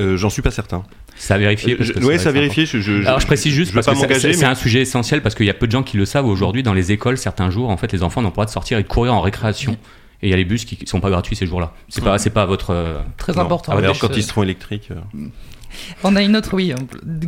Euh, 0.00 0.16
J'en 0.16 0.30
suis 0.30 0.42
pas 0.42 0.50
certain. 0.50 0.82
Ça 1.16 1.34
a 1.34 1.38
vérifié. 1.38 1.74
Euh, 1.80 2.00
ouais, 2.04 2.18
c'est 2.18 2.24
ça 2.24 2.28
a 2.30 2.32
vérifié, 2.32 2.66
c'est 2.66 2.80
je- 2.80 3.00
je- 3.02 3.06
Alors 3.06 3.20
je 3.20 3.26
précise 3.26 3.52
juste 3.52 3.70
je 3.70 3.74
parce 3.74 3.86
pas 3.86 3.92
que 4.06 4.18
c'est- 4.18 4.36
mais- 4.36 4.44
un 4.44 4.54
sujet 4.54 4.80
essentiel 4.80 5.22
parce 5.22 5.34
qu'il 5.34 5.46
y 5.46 5.50
a 5.50 5.54
peu 5.54 5.66
de 5.66 5.72
gens 5.72 5.82
qui 5.82 5.96
le 5.96 6.04
savent 6.04 6.26
aujourd'hui 6.26 6.62
dans 6.62 6.74
les 6.74 6.90
écoles 6.92 7.18
certains 7.18 7.50
jours 7.50 7.70
en 7.70 7.76
fait 7.76 7.92
les 7.92 8.02
enfants 8.02 8.20
n'ont 8.20 8.30
pas 8.30 8.42
le 8.42 8.46
droit 8.46 8.46
de 8.46 8.50
sortir 8.50 8.78
et 8.78 8.82
de 8.82 8.88
courir 8.88 9.14
en 9.14 9.20
récréation. 9.20 9.76
Et 10.22 10.28
il 10.28 10.30
y 10.30 10.32
a 10.32 10.36
les 10.36 10.44
bus 10.44 10.64
qui 10.64 10.76
qui 10.76 10.86
sont 10.86 11.00
pas 11.00 11.10
gratuits 11.10 11.36
ces 11.36 11.46
jours-là. 11.46 11.72
C'est 11.88 12.02
pas, 12.02 12.18
c'est 12.18 12.30
pas 12.30 12.42
à 12.42 12.46
votre. 12.46 12.70
euh, 12.70 13.00
Très 13.16 13.32
non, 13.34 13.40
important. 13.42 13.72
Alors 13.76 13.98
quand 13.98 14.16
ils 14.16 14.22
seront 14.22 14.42
électriques. 14.42 14.88
euh, 14.90 15.18
On 16.02 16.16
a 16.16 16.22
une 16.22 16.36
autre, 16.36 16.54
oui, 16.54 16.74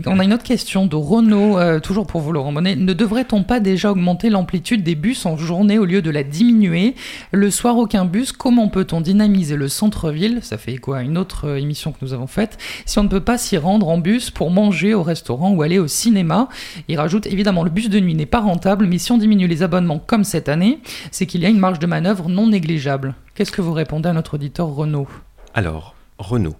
on 0.06 0.18
a 0.18 0.24
une 0.24 0.32
autre 0.32 0.42
question 0.42 0.86
de 0.86 0.96
Renaud, 0.96 1.58
euh, 1.58 1.80
toujours 1.80 2.06
pour 2.06 2.20
vous 2.20 2.32
Laurent 2.32 2.52
Monet. 2.52 2.76
Ne 2.76 2.92
devrait-on 2.92 3.42
pas 3.42 3.60
déjà 3.60 3.90
augmenter 3.90 4.30
l'amplitude 4.30 4.82
des 4.82 4.94
bus 4.94 5.26
en 5.26 5.36
journée 5.36 5.78
au 5.78 5.84
lieu 5.84 6.02
de 6.02 6.10
la 6.10 6.22
diminuer? 6.22 6.94
Le 7.32 7.50
soir, 7.50 7.76
aucun 7.76 8.04
bus. 8.04 8.32
Comment 8.32 8.68
peut-on 8.68 9.00
dynamiser 9.00 9.56
le 9.56 9.68
centre-ville? 9.68 10.40
Ça 10.42 10.58
fait 10.58 10.76
quoi 10.78 11.02
Une 11.02 11.18
autre 11.18 11.48
euh, 11.48 11.56
émission 11.56 11.92
que 11.92 11.98
nous 12.02 12.12
avons 12.12 12.26
faite? 12.26 12.58
Si 12.84 12.98
on 12.98 13.04
ne 13.04 13.08
peut 13.08 13.20
pas 13.20 13.38
s'y 13.38 13.56
rendre 13.56 13.88
en 13.88 13.98
bus 13.98 14.30
pour 14.30 14.50
manger 14.50 14.94
au 14.94 15.02
restaurant 15.02 15.52
ou 15.52 15.62
aller 15.62 15.78
au 15.78 15.88
cinéma, 15.88 16.48
il 16.88 16.98
rajoute 16.98 17.26
évidemment 17.26 17.64
le 17.64 17.70
bus 17.70 17.88
de 17.88 18.00
nuit 18.00 18.14
n'est 18.14 18.26
pas 18.26 18.40
rentable, 18.40 18.86
mais 18.86 18.98
si 18.98 19.12
on 19.12 19.18
diminue 19.18 19.46
les 19.46 19.62
abonnements 19.62 19.98
comme 19.98 20.24
cette 20.24 20.48
année, 20.48 20.80
c'est 21.10 21.26
qu'il 21.26 21.42
y 21.42 21.46
a 21.46 21.48
une 21.48 21.58
marge 21.58 21.78
de 21.78 21.86
manœuvre 21.86 22.28
non 22.28 22.48
négligeable. 22.48 23.14
Qu'est-ce 23.34 23.52
que 23.52 23.62
vous 23.62 23.72
répondez 23.72 24.08
à 24.08 24.12
notre 24.12 24.34
auditeur 24.34 24.68
Renaud? 24.68 25.08
Alors, 25.54 25.94
Renault. 26.18 26.56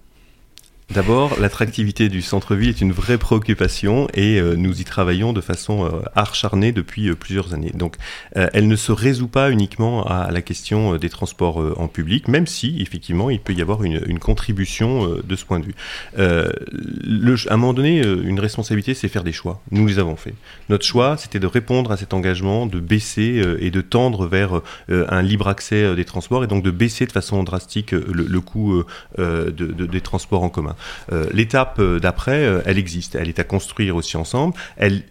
D'abord, 0.93 1.37
l'attractivité 1.37 2.07
du 2.07 2.21
centre-ville 2.21 2.69
est 2.69 2.79
une 2.79 2.93
vraie 2.93 3.17
préoccupation 3.17 4.07
et 4.13 4.39
euh, 4.39 4.55
nous 4.55 4.79
y 4.79 4.85
travaillons 4.85 5.33
de 5.33 5.41
façon 5.41 5.85
euh, 5.85 6.01
acharnée 6.15 6.71
depuis 6.71 7.09
euh, 7.09 7.15
plusieurs 7.15 7.53
années. 7.53 7.71
Donc, 7.73 7.97
elle 8.31 8.67
ne 8.69 8.75
se 8.77 8.93
résout 8.93 9.27
pas 9.27 9.51
uniquement 9.51 10.05
à 10.05 10.31
la 10.31 10.41
question 10.41 10.95
des 10.95 11.09
transports 11.09 11.57
en 11.79 11.87
public, 11.87 12.27
même 12.27 12.47
si, 12.47 12.81
effectivement, 12.81 13.29
il 13.29 13.39
peut 13.39 13.53
y 13.53 13.61
avoir 13.61 13.83
une, 13.83 14.19
contribution 14.19 15.17
de 15.23 15.35
ce 15.35 15.43
point 15.43 15.59
de 15.59 15.65
vue. 15.65 15.75
À 16.17 17.53
un 17.53 17.57
moment 17.57 17.73
donné, 17.73 18.01
une 18.01 18.39
responsabilité, 18.39 18.93
c'est 18.93 19.07
faire 19.07 19.23
des 19.23 19.31
choix. 19.31 19.61
Nous 19.71 19.85
les 19.87 19.99
avons 19.99 20.15
fait. 20.15 20.33
Notre 20.69 20.85
choix, 20.85 21.17
c'était 21.17 21.39
de 21.39 21.47
répondre 21.47 21.91
à 21.91 21.97
cet 21.97 22.13
engagement, 22.13 22.65
de 22.65 22.79
baisser 22.79 23.41
et 23.59 23.71
de 23.71 23.81
tendre 23.81 24.27
vers 24.27 24.61
un 24.89 25.21
libre 25.21 25.47
accès 25.47 25.95
des 25.95 26.05
transports 26.05 26.43
et 26.43 26.47
donc 26.47 26.63
de 26.63 26.71
baisser 26.71 27.05
de 27.05 27.11
façon 27.11 27.43
drastique 27.43 27.91
le, 27.91 28.41
coût 28.41 28.83
de- 29.17 29.51
de- 29.51 29.85
des 29.85 30.01
transports 30.01 30.43
en 30.43 30.49
commun. 30.49 30.75
Euh, 31.11 31.27
L'étape 31.33 31.79
euh, 31.79 31.99
d'après, 31.99 32.43
euh, 32.43 32.61
elle 32.65 32.77
existe, 32.77 33.15
elle 33.15 33.29
est 33.29 33.39
à 33.39 33.43
construire 33.43 33.95
aussi 33.95 34.17
ensemble. 34.17 34.53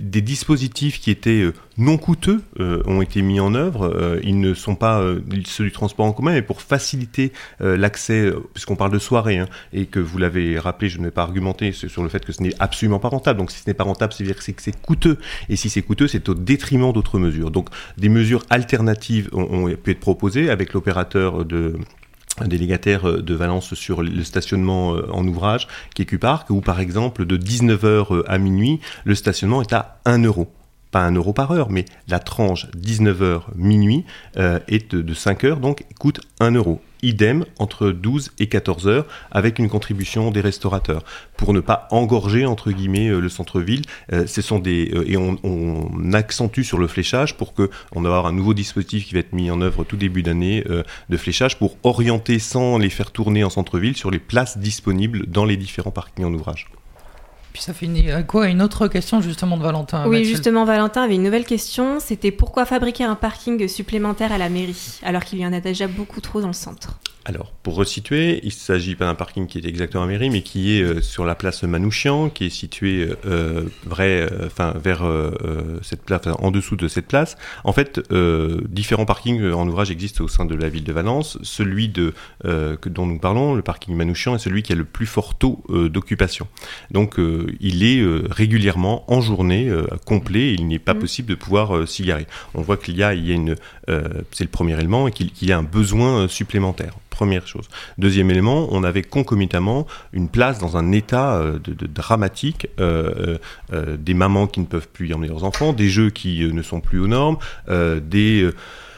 Des 0.00 0.20
dispositifs 0.20 1.00
qui 1.00 1.10
étaient 1.10 1.44
non 1.78 1.98
coûteux 1.98 2.42
ont 2.58 3.02
été 3.02 3.22
mis 3.22 3.40
en 3.40 3.54
œuvre. 3.54 4.18
Ils 4.22 4.40
ne 4.40 4.54
sont 4.54 4.74
pas 4.74 5.02
ceux 5.44 5.64
du 5.64 5.72
transport 5.72 6.06
en 6.06 6.12
commun, 6.12 6.32
mais 6.32 6.42
pour 6.42 6.62
faciliter 6.62 7.32
l'accès, 7.60 8.32
puisqu'on 8.54 8.76
parle 8.76 8.92
de 8.92 8.98
soirée, 8.98 9.38
hein, 9.38 9.48
et 9.72 9.86
que 9.86 10.00
vous 10.00 10.18
l'avez 10.18 10.58
rappelé, 10.58 10.88
je 10.88 10.98
ne 10.98 11.04
vais 11.04 11.10
pas 11.10 11.22
argumenter 11.22 11.72
sur 11.72 12.02
le 12.02 12.08
fait 12.08 12.24
que 12.24 12.32
ce 12.32 12.42
n'est 12.42 12.54
absolument 12.58 12.98
pas 12.98 13.08
rentable. 13.08 13.38
Donc 13.38 13.50
si 13.50 13.60
ce 13.60 13.68
n'est 13.68 13.74
pas 13.74 13.84
rentable, 13.84 14.12
c'est-à-dire 14.12 14.36
que 14.36 14.42
c'est 14.42 14.52
que 14.52 14.62
c'est 14.62 14.80
coûteux. 14.80 15.18
Et 15.48 15.56
si 15.56 15.68
c'est 15.68 15.82
coûteux, 15.82 16.08
c'est 16.08 16.28
au 16.28 16.34
détriment 16.34 16.92
d'autres 16.92 17.18
mesures. 17.18 17.50
Donc 17.50 17.68
des 17.98 18.08
mesures 18.08 18.44
alternatives 18.50 19.28
ont, 19.32 19.68
pu 19.76 19.90
être 19.90 20.00
proposées 20.00 20.50
avec 20.50 20.72
l'opérateur 20.72 21.44
de 21.44 21.74
délégataire 22.44 23.08
euh, 23.08 23.22
de 23.22 23.34
Valence 23.34 23.74
sur 23.74 24.02
le 24.02 24.24
stationnement 24.24 24.94
euh, 24.94 25.08
en 25.12 25.26
ouvrage, 25.26 25.68
qui 25.94 26.02
est 26.02 26.06
où 26.50 26.60
par 26.60 26.80
exemple 26.80 27.24
de 27.24 27.36
19h 27.36 28.24
à 28.26 28.38
minuit, 28.38 28.80
le 29.04 29.14
stationnement 29.14 29.62
est 29.62 29.72
à 29.72 29.98
1 30.04 30.22
euro. 30.24 30.52
Pas 30.90 31.00
1 31.00 31.12
euro 31.12 31.32
par 31.32 31.50
heure, 31.52 31.70
mais 31.70 31.84
la 32.08 32.18
tranche 32.18 32.66
19h 32.76 33.42
minuit 33.54 34.04
euh, 34.36 34.60
est 34.68 34.92
de, 34.92 35.02
de 35.02 35.14
5 35.14 35.44
heures, 35.44 35.60
donc 35.60 35.84
coûte 35.98 36.20
1 36.40 36.52
euro. 36.52 36.80
Idem 37.06 37.44
entre 37.58 37.90
12 37.90 38.32
et 38.40 38.48
14 38.48 38.88
heures 38.88 39.06
avec 39.30 39.60
une 39.60 39.68
contribution 39.68 40.32
des 40.32 40.40
restaurateurs 40.40 41.04
pour 41.36 41.54
ne 41.54 41.60
pas 41.60 41.86
engorger 41.92 42.46
entre 42.46 42.72
guillemets 42.72 43.08
euh, 43.08 43.20
le 43.20 43.28
centre-ville. 43.28 43.82
Euh, 44.12 44.26
euh, 44.26 45.04
et 45.06 45.16
on, 45.16 46.12
accentue 46.12 46.62
sur 46.62 46.78
le 46.78 46.86
fléchage 46.86 47.36
pour 47.36 47.54
que 47.54 47.70
on 47.92 48.00
va 48.00 48.08
avoir 48.08 48.26
un 48.26 48.32
nouveau 48.32 48.54
dispositif 48.54 49.06
qui 49.06 49.14
va 49.14 49.20
être 49.20 49.32
mis 49.32 49.50
en 49.50 49.60
œuvre 49.60 49.84
tout 49.84 49.96
début 49.96 50.22
d'année 50.22 50.64
de 50.64 51.16
fléchage 51.16 51.58
pour 51.58 51.76
orienter 51.82 52.38
sans 52.38 52.78
les 52.78 52.90
faire 52.90 53.10
tourner 53.10 53.44
en 53.44 53.50
centre-ville 53.50 53.96
sur 53.96 54.10
les 54.10 54.18
places 54.18 54.58
disponibles 54.58 55.26
dans 55.26 55.44
les 55.44 55.56
différents 55.56 55.90
parkings 55.90 56.24
en 56.24 56.32
ouvrage. 56.32 56.68
Puis 57.56 57.62
ça 57.62 57.72
fait 57.72 57.86
une, 57.86 58.26
quoi 58.26 58.48
une 58.48 58.60
autre 58.60 58.86
question 58.86 59.22
justement 59.22 59.56
de 59.56 59.62
Valentin. 59.62 60.02
Oui, 60.04 60.18
Mathilde. 60.18 60.28
justement, 60.28 60.66
Valentin 60.66 61.04
avait 61.04 61.14
une 61.14 61.22
nouvelle 61.22 61.46
question. 61.46 62.00
C'était 62.00 62.30
pourquoi 62.30 62.66
fabriquer 62.66 63.04
un 63.04 63.14
parking 63.14 63.66
supplémentaire 63.66 64.30
à 64.30 64.36
la 64.36 64.50
mairie 64.50 65.00
alors 65.02 65.24
qu'il 65.24 65.38
y 65.38 65.46
en 65.46 65.54
a 65.54 65.60
déjà 65.60 65.86
beaucoup 65.88 66.20
trop 66.20 66.42
dans 66.42 66.48
le 66.48 66.52
centre? 66.52 66.98
Alors, 67.28 67.50
pour 67.64 67.74
resituer, 67.74 68.38
il 68.44 68.50
ne 68.50 68.52
s'agit 68.52 68.94
pas 68.94 69.06
d'un 69.06 69.16
parking 69.16 69.48
qui 69.48 69.58
est 69.58 69.66
exactement 69.66 70.04
à 70.04 70.06
mairie, 70.06 70.30
mais 70.30 70.42
qui 70.42 70.78
est 70.78 70.82
euh, 70.82 71.02
sur 71.02 71.24
la 71.24 71.34
place 71.34 71.64
Manouchian, 71.64 72.30
qui 72.30 72.44
est 72.44 72.50
situé 72.50 73.08
euh, 73.26 73.64
vrai, 73.84 74.28
euh, 74.30 74.46
enfin, 74.46 74.74
vers 74.80 75.02
euh, 75.02 75.32
euh, 75.42 75.78
cette 75.82 76.02
place, 76.02 76.20
en 76.26 76.52
dessous 76.52 76.76
de 76.76 76.86
cette 76.86 77.08
place. 77.08 77.36
En 77.64 77.72
fait, 77.72 78.00
euh, 78.12 78.60
différents 78.68 79.06
parkings 79.06 79.40
euh, 79.40 79.56
en 79.56 79.66
ouvrage 79.66 79.90
existent 79.90 80.22
au 80.22 80.28
sein 80.28 80.44
de 80.44 80.54
la 80.54 80.68
ville 80.68 80.84
de 80.84 80.92
Valence. 80.92 81.36
Celui 81.42 81.88
de, 81.88 82.14
euh, 82.44 82.76
que, 82.76 82.88
dont 82.88 83.06
nous 83.06 83.18
parlons, 83.18 83.56
le 83.56 83.62
parking 83.62 83.96
Manouchian, 83.96 84.36
est 84.36 84.38
celui 84.38 84.62
qui 84.62 84.72
a 84.72 84.76
le 84.76 84.84
plus 84.84 85.06
fort 85.06 85.36
taux 85.36 85.64
euh, 85.68 85.88
d'occupation. 85.88 86.46
Donc, 86.92 87.18
euh, 87.18 87.52
il 87.58 87.82
est 87.82 87.98
euh, 87.98 88.28
régulièrement 88.30 89.02
en 89.12 89.20
journée 89.20 89.68
euh, 89.68 89.88
complet. 90.04 90.50
Et 90.50 90.52
il 90.52 90.68
n'est 90.68 90.78
pas 90.78 90.94
possible 90.94 91.30
de 91.30 91.34
pouvoir 91.34 91.76
euh, 91.76 91.86
s'y 91.86 92.04
garer. 92.04 92.28
On 92.54 92.62
voit 92.62 92.76
qu'il 92.76 92.96
y 92.96 93.02
a, 93.02 93.14
il 93.14 93.26
y 93.26 93.32
a 93.32 93.34
une, 93.34 93.56
euh, 93.88 94.22
c'est 94.30 94.44
le 94.44 94.50
premier 94.50 94.74
élément, 94.74 95.08
et 95.08 95.10
qu'il 95.10 95.32
y 95.42 95.50
a 95.50 95.58
un 95.58 95.64
besoin 95.64 96.20
euh, 96.20 96.28
supplémentaire. 96.28 96.94
Première 97.16 97.46
chose. 97.46 97.64
Deuxième 97.96 98.30
élément, 98.30 98.68
on 98.72 98.84
avait 98.84 99.00
concomitamment 99.00 99.86
une 100.12 100.28
place 100.28 100.58
dans 100.58 100.76
un 100.76 100.92
état 100.92 101.36
euh, 101.36 101.58
dramatique, 101.88 102.68
euh, 102.78 103.38
euh, 103.72 103.96
des 103.96 104.12
mamans 104.12 104.46
qui 104.46 104.60
ne 104.60 104.66
peuvent 104.66 104.88
plus 104.88 105.08
y 105.08 105.14
emmener 105.14 105.28
leurs 105.28 105.44
enfants, 105.44 105.72
des 105.72 105.88
jeux 105.88 106.10
qui 106.10 106.44
ne 106.44 106.60
sont 106.60 106.80
plus 106.82 107.00
aux 107.00 107.06
normes, 107.06 107.38
des 107.68 108.50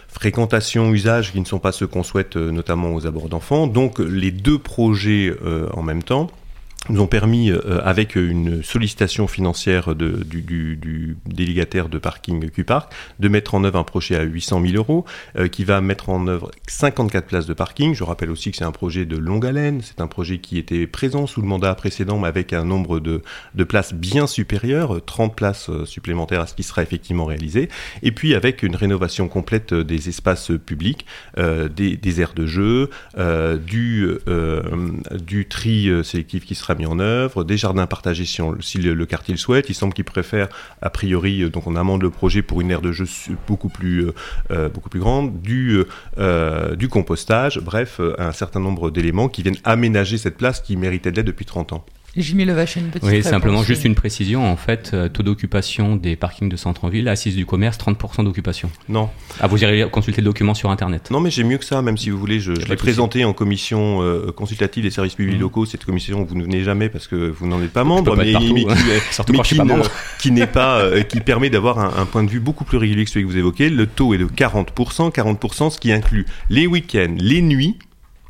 fréquentations, 0.08 0.90
usages 0.90 1.30
qui 1.30 1.38
ne 1.38 1.44
sont 1.44 1.60
pas 1.60 1.70
ceux 1.70 1.86
qu'on 1.86 2.02
souhaite, 2.02 2.34
notamment 2.34 2.92
aux 2.92 3.06
abords 3.06 3.28
d'enfants. 3.28 3.68
Donc 3.68 4.00
les 4.00 4.32
deux 4.32 4.58
projets 4.58 5.32
en 5.72 5.82
même 5.82 6.02
temps 6.02 6.28
nous 6.88 7.00
ont 7.00 7.06
permis, 7.06 7.50
euh, 7.50 7.80
avec 7.84 8.16
une 8.16 8.62
sollicitation 8.62 9.26
financière 9.26 9.94
de, 9.94 10.22
du, 10.24 10.42
du, 10.42 10.76
du 10.76 11.16
délégataire 11.26 11.88
de 11.88 11.98
parking 11.98 12.50
Q-Park, 12.50 12.92
de 13.18 13.28
mettre 13.28 13.54
en 13.54 13.64
œuvre 13.64 13.78
un 13.78 13.84
projet 13.84 14.16
à 14.16 14.22
800 14.22 14.62
000 14.62 14.74
euros 14.74 15.04
euh, 15.36 15.48
qui 15.48 15.64
va 15.64 15.80
mettre 15.80 16.08
en 16.08 16.26
œuvre 16.26 16.50
54 16.66 17.26
places 17.26 17.46
de 17.46 17.54
parking. 17.54 17.94
Je 17.94 18.04
rappelle 18.04 18.30
aussi 18.30 18.50
que 18.50 18.56
c'est 18.56 18.64
un 18.64 18.72
projet 18.72 19.04
de 19.04 19.16
longue 19.16 19.46
haleine, 19.46 19.80
c'est 19.82 20.00
un 20.00 20.06
projet 20.06 20.38
qui 20.38 20.58
était 20.58 20.86
présent 20.86 21.26
sous 21.26 21.40
le 21.40 21.46
mandat 21.46 21.74
précédent, 21.74 22.18
mais 22.18 22.28
avec 22.28 22.52
un 22.52 22.64
nombre 22.64 23.00
de, 23.00 23.22
de 23.54 23.64
places 23.64 23.94
bien 23.94 24.26
supérieur, 24.26 24.96
euh, 24.96 25.00
30 25.00 25.34
places 25.34 25.70
euh, 25.70 25.84
supplémentaires 25.84 26.40
à 26.40 26.46
ce 26.46 26.54
qui 26.54 26.62
sera 26.62 26.82
effectivement 26.82 27.24
réalisé, 27.24 27.68
et 28.02 28.12
puis 28.12 28.34
avec 28.34 28.62
une 28.62 28.76
rénovation 28.76 29.28
complète 29.28 29.72
euh, 29.72 29.84
des 29.84 30.08
espaces 30.08 30.52
publics, 30.64 31.06
euh, 31.38 31.68
des, 31.68 31.96
des 31.96 32.20
aires 32.20 32.34
de 32.34 32.46
jeu, 32.46 32.90
euh, 33.16 33.56
du, 33.56 34.08
du 35.12 35.46
tri 35.46 35.90
sélectif 36.04 36.44
qui 36.44 36.54
sera 36.54 36.74
mis 36.78 36.86
en 36.86 36.98
œuvre, 36.98 37.44
des 37.44 37.56
jardins 37.56 37.86
partagés 37.86 38.24
si, 38.24 38.78
le, 38.78 39.06
quartier 39.06 39.34
le 39.34 39.38
souhaite. 39.38 39.68
Il 39.68 39.74
semble 39.74 39.92
qu'il 39.92 40.04
préfère, 40.04 40.48
a 40.80 40.90
priori, 40.90 41.42
euh, 41.42 41.50
donc 41.50 41.66
on 41.66 41.76
amende 41.76 42.02
le 42.02 42.10
projet 42.10 42.42
pour 42.42 42.60
une 42.60 42.70
aire 42.70 42.80
de 42.80 42.92
jeu 42.92 43.06
su- 43.06 43.36
beaucoup 43.46 43.68
plus, 43.68 44.06
euh, 44.06 44.14
euh, 44.50 44.68
beaucoup 44.68 44.88
plus 44.88 45.00
grande, 45.00 45.40
du, 45.42 45.84
compostage, 46.90 47.60
bref, 47.60 48.00
un 48.18 48.32
certain 48.32 48.60
nombre 48.60 48.90
d'éléments 48.90 49.28
qui 49.28 49.42
viennent 49.42 49.56
aménager 49.64 50.16
cette 50.18 50.36
place 50.36 50.60
qui 50.60 50.76
méritait 50.76 51.10
de 51.10 51.16
l'être 51.16 51.26
depuis 51.26 51.44
30 51.44 51.72
ans. 51.72 51.84
Jimmy 52.16 52.44
Levache, 52.44 52.76
une 52.76 52.88
petite 52.88 53.04
Oui, 53.04 53.16
réponse. 53.16 53.30
simplement 53.30 53.62
juste 53.62 53.84
une 53.84 53.94
précision. 53.94 54.50
En 54.50 54.56
fait, 54.56 54.90
euh, 54.92 55.08
taux 55.08 55.22
d'occupation 55.22 55.94
des 55.94 56.16
parkings 56.16 56.48
de 56.48 56.56
centre-ville, 56.56 57.06
assise 57.06 57.36
du 57.36 57.46
commerce, 57.46 57.76
30% 57.78 58.24
d'occupation. 58.24 58.70
Non. 58.88 59.08
Ah, 59.38 59.46
vous 59.46 59.62
irez 59.62 59.86
consulter 59.90 60.20
le 60.20 60.24
document 60.24 60.54
sur 60.54 60.70
Internet. 60.70 61.10
Non, 61.12 61.20
mais 61.20 61.30
j'ai 61.30 61.44
mieux 61.44 61.58
que 61.58 61.64
ça, 61.64 61.80
même 61.80 61.96
si 61.96 62.10
vous 62.10 62.18
voulez. 62.18 62.40
Je, 62.40 62.52
l'ai 62.52 62.76
présenté 62.76 63.24
en 63.24 63.32
commission 63.32 64.02
euh, 64.02 64.32
consultative 64.32 64.82
des 64.82 64.90
services 64.90 65.14
publics 65.14 65.34
Mhm. 65.36 65.40
locaux. 65.42 65.66
Cette 65.66 65.84
commission, 65.84 66.24
vous 66.24 66.34
ne 66.34 66.42
venez 66.42 66.64
jamais 66.64 66.88
parce 66.88 67.06
que 67.06 67.14
vous 67.30 67.46
n'en 67.46 67.62
êtes 67.62 67.72
pas 67.72 67.84
membre, 67.84 68.10
peux 68.12 68.16
pas 68.16 68.24
mais, 68.24 68.30
être 68.30 68.38
partout, 68.40 68.54
mais 68.54 68.64
qui, 68.64 68.70
hein. 68.70 69.00
Surtout 69.12 69.32
mais 69.32 69.38
quand 69.38 69.44
je 69.44 69.48
suis 69.48 69.54
qui 69.56 69.58
pas 69.58 69.64
ne- 69.64 69.68
membre. 69.78 69.90
qui 70.18 70.30
n'est 70.32 70.46
pas, 70.46 70.78
euh, 70.80 71.02
qui 71.02 71.20
permet 71.20 71.50
d'avoir 71.50 71.78
un, 71.78 72.02
un 72.02 72.06
point 72.06 72.24
de 72.24 72.30
vue 72.30 72.40
beaucoup 72.40 72.64
plus 72.64 72.78
régulier 72.78 73.04
que 73.04 73.10
celui 73.10 73.26
que 73.26 73.30
vous 73.30 73.38
évoquez. 73.38 73.68
Le 73.70 73.86
taux 73.86 74.12
est 74.14 74.18
de 74.18 74.24
40%, 74.26 75.10
40%, 75.12 75.70
ce 75.70 75.78
qui 75.78 75.92
inclut 75.92 76.26
les 76.50 76.66
week-ends, 76.66 77.14
les 77.18 77.42
nuits. 77.42 77.76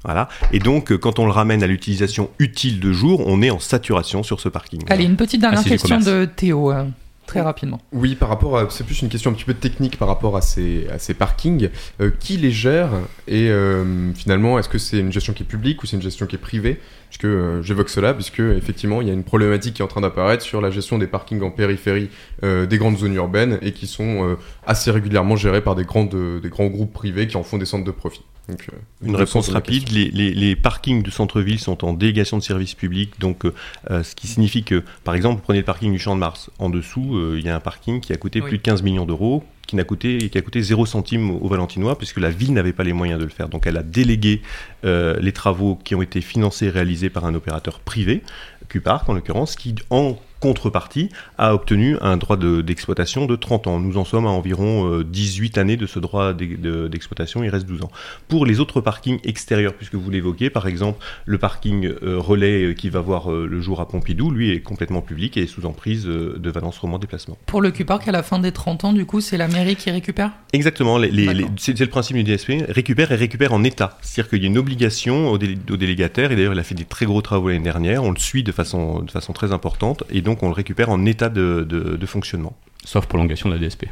Voilà. 0.08 0.30
Et 0.54 0.58
donc, 0.58 0.90
euh, 0.90 0.96
quand 0.96 1.18
on 1.18 1.26
le 1.26 1.32
ramène 1.32 1.62
à 1.62 1.66
l'utilisation 1.66 2.30
utile 2.38 2.80
de 2.80 2.92
jour, 2.92 3.24
on 3.26 3.42
est 3.42 3.50
en 3.50 3.58
saturation 3.58 4.22
sur 4.22 4.40
ce 4.40 4.48
parking. 4.48 4.80
Allez, 4.88 5.04
une 5.04 5.16
petite 5.16 5.42
dernière 5.42 5.62
du 5.62 5.68
question 5.68 5.98
de 5.98 6.24
Théo, 6.24 6.72
euh, 6.72 6.84
très 7.26 7.42
rapidement. 7.42 7.78
Oui, 7.92 8.14
par 8.14 8.30
rapport 8.30 8.56
à. 8.56 8.70
C'est 8.70 8.84
plus 8.84 9.02
une 9.02 9.10
question 9.10 9.30
un 9.30 9.34
petit 9.34 9.44
peu 9.44 9.52
technique 9.52 9.98
par 9.98 10.08
rapport 10.08 10.34
à 10.34 10.40
ces, 10.40 10.86
à 10.90 10.98
ces 10.98 11.12
parkings. 11.12 11.68
Euh, 12.00 12.10
qui 12.18 12.38
les 12.38 12.50
gère 12.50 12.88
Et 13.26 13.50
euh, 13.50 14.14
finalement, 14.14 14.58
est-ce 14.58 14.70
que 14.70 14.78
c'est 14.78 14.98
une 14.98 15.12
gestion 15.12 15.34
qui 15.34 15.42
est 15.42 15.46
publique 15.46 15.82
ou 15.82 15.86
c'est 15.86 15.96
une 15.96 16.02
gestion 16.02 16.24
qui 16.24 16.36
est 16.36 16.38
privée? 16.38 16.80
Puisque 17.08 17.24
euh, 17.24 17.62
j'évoque 17.62 17.88
cela, 17.88 18.14
puisque 18.14 18.40
effectivement, 18.40 19.00
il 19.00 19.08
y 19.08 19.10
a 19.10 19.14
une 19.14 19.24
problématique 19.24 19.74
qui 19.74 19.82
est 19.82 19.84
en 19.84 19.88
train 19.88 20.00
d'apparaître 20.00 20.42
sur 20.42 20.60
la 20.60 20.70
gestion 20.70 20.98
des 20.98 21.06
parkings 21.06 21.42
en 21.42 21.50
périphérie 21.50 22.10
euh, 22.44 22.66
des 22.66 22.78
grandes 22.78 22.98
zones 22.98 23.14
urbaines 23.14 23.58
et 23.62 23.72
qui 23.72 23.86
sont 23.86 24.24
euh, 24.24 24.36
assez 24.66 24.90
régulièrement 24.90 25.36
gérés 25.36 25.62
par 25.62 25.74
des, 25.74 25.84
grandes, 25.84 26.40
des 26.40 26.48
grands 26.48 26.66
groupes 26.66 26.92
privés 26.92 27.26
qui 27.26 27.36
en 27.36 27.42
font 27.42 27.58
des 27.58 27.66
centres 27.66 27.84
de 27.84 27.90
profit. 27.90 28.22
Donc, 28.48 28.66
euh, 28.72 28.76
Une 29.04 29.12
le 29.12 29.18
réponse 29.18 29.48
rapide, 29.50 29.90
les, 29.90 30.10
les- 30.10 30.32
les 30.32 30.56
parkings 30.56 31.02
de 31.02 31.10
centre-ville 31.10 31.58
sont 31.58 31.84
en 31.84 31.92
délégation 31.92 32.38
de 32.38 32.42
service 32.42 32.74
public, 32.74 33.12
donc 33.20 33.44
euh, 33.44 33.52
euh, 33.90 34.02
ce 34.02 34.14
qui 34.14 34.26
signifie 34.26 34.62
que, 34.64 34.82
par 35.04 35.14
exemple, 35.14 35.36
vous 35.36 35.42
prenez 35.42 35.58
le 35.58 35.64
parking 35.64 35.92
du 35.92 35.98
Champ 35.98 36.14
de 36.14 36.20
Mars, 36.20 36.50
en 36.58 36.70
dessous, 36.70 37.16
euh, 37.16 37.36
il 37.38 37.44
y 37.44 37.48
a 37.50 37.56
un 37.56 37.60
parking 37.60 38.00
qui 38.00 38.12
a 38.12 38.16
coûté 38.16 38.40
Oui. 38.40 38.48
plus 38.48 38.58
de 38.58 38.62
15 38.62 38.82
millions 38.82 39.04
d'euros, 39.04 39.44
qui 39.66 39.76
n'a 39.76 39.84
coûté, 39.84 40.30
qui 40.30 40.38
a 40.38 40.40
coûté 40.40 40.62
0 40.62 40.86
centime 40.86 41.30
aux 41.30 41.46
Valentinois, 41.48 41.98
puisque 41.98 42.18
la 42.20 42.30
ville 42.30 42.54
n'avait 42.54 42.72
pas 42.72 42.84
les 42.84 42.94
moyens 42.94 43.20
de 43.20 43.24
le 43.24 43.30
faire. 43.30 43.50
Donc 43.50 43.66
elle 43.66 43.76
a 43.76 43.82
délégué 43.82 44.40
euh, 44.86 45.18
les 45.20 45.32
travaux 45.32 45.78
qui 45.84 45.94
ont 45.94 46.00
été 46.00 46.22
financés 46.22 46.66
et 46.66 46.70
réalisés 46.70 47.10
par 47.10 47.26
un 47.26 47.34
opérateur 47.34 47.80
privé, 47.80 48.22
Q-Park 48.70 49.06
en 49.10 49.12
l'occurrence, 49.12 49.56
qui 49.56 49.74
en 49.90 50.18
contrepartie 50.40 51.08
a 51.36 51.54
obtenu 51.54 51.96
un 52.00 52.16
droit 52.16 52.36
de- 52.36 52.60
d'exploitation 52.62 53.26
de, 53.26 53.36
30 53.36 53.66
ans. 53.66 53.78
Nous 53.80 53.96
en 53.98 54.04
sommes 54.04 54.26
à 54.26 54.30
environ 54.30 54.90
euh, 54.92 55.04
18 55.04 55.58
années 55.58 55.76
de 55.76 55.86
ce 55.86 55.98
droit 55.98 56.32
d'e- 56.32 56.56
de- 56.60 56.88
d'exploitation, 56.88 57.42
il 57.44 57.48
reste 57.50 57.66
12 57.66 57.82
ans. 57.82 57.90
Pour 58.28 58.46
les 58.46 58.60
autres 58.60 58.80
parkings 58.80 59.18
extérieurs, 59.24 59.74
puisque 59.74 59.94
vous 59.94 60.10
l'évoquez, 60.10 60.50
par 60.50 60.66
exemple 60.66 61.04
le 61.26 61.38
parking 61.38 61.86
euh, 62.02 62.18
relais 62.18 62.64
euh, 62.64 62.72
qui 62.74 62.88
va 62.90 63.00
voir 63.00 63.30
euh, 63.32 63.46
le 63.46 63.60
jour 63.60 63.80
à 63.80 63.88
Pompidou, 63.88 64.30
lui 64.30 64.50
est 64.50 64.60
complètement 64.60 65.00
public 65.02 65.36
et 65.36 65.42
est 65.42 65.46
sous 65.46 65.66
emprise 65.66 66.06
euh, 66.06 66.36
de 66.38 66.50
Valence 66.50 66.78
Roman 66.78 66.98
Déplacement. 66.98 67.36
Pour 67.46 67.60
le 67.60 67.70
Q-Park, 67.70 68.06
à 68.08 68.12
la 68.12 68.22
fin 68.22 68.38
des 68.38 68.52
30 68.52 68.84
ans, 68.84 68.92
du 68.92 69.04
coup, 69.06 69.20
c'est 69.20 69.36
la 69.36 69.48
mairie 69.48 69.76
qui 69.76 69.90
récupère? 69.90 70.32
Exactement, 70.52 70.98
les- 70.98 71.10
les- 71.10 71.46
c'est 71.56 71.78
le 71.78 71.86
principe 71.86 72.16
du 72.16 72.24
DSP, 72.24 72.64
récupère 72.68 73.12
et 73.12 73.16
récupère 73.16 73.52
en 73.52 73.64
état. 73.64 73.98
C'est-à-dire 74.02 74.30
qu'il 74.30 74.42
y 74.42 74.44
a 74.44 74.48
une 74.48 74.58
obligation 74.58 75.28
au, 75.30 75.34
au 75.34 75.38
délégataire, 75.76 76.32
et 76.32 76.36
d'ailleurs 76.36 76.52
il 76.54 76.58
a 76.58 76.62
fait 76.64 76.74
des 76.74 76.84
très 76.84 77.06
gros 77.06 77.22
travaux 77.22 77.48
l'année 77.48 77.62
dernière, 77.62 78.02
on 78.04 78.10
le 78.10 78.18
suit 78.18 78.42
de 78.42 78.52
façon, 78.52 79.00
de 79.02 79.10
façon 79.10 79.32
très 79.32 79.52
importante, 79.52 80.04
et 80.10 80.20
donc 80.28 80.42
on 80.42 80.48
le 80.48 80.54
récupère 80.54 80.90
en 80.90 81.04
état 81.06 81.28
de, 81.30 81.64
de- 81.68 81.96
de 81.96 82.06
fonctionnement. 82.06 82.54
Sauf 82.84 83.06
prolongation 83.06 83.48
de 83.48 83.54
la 83.54 83.60
DSP. 83.60 83.86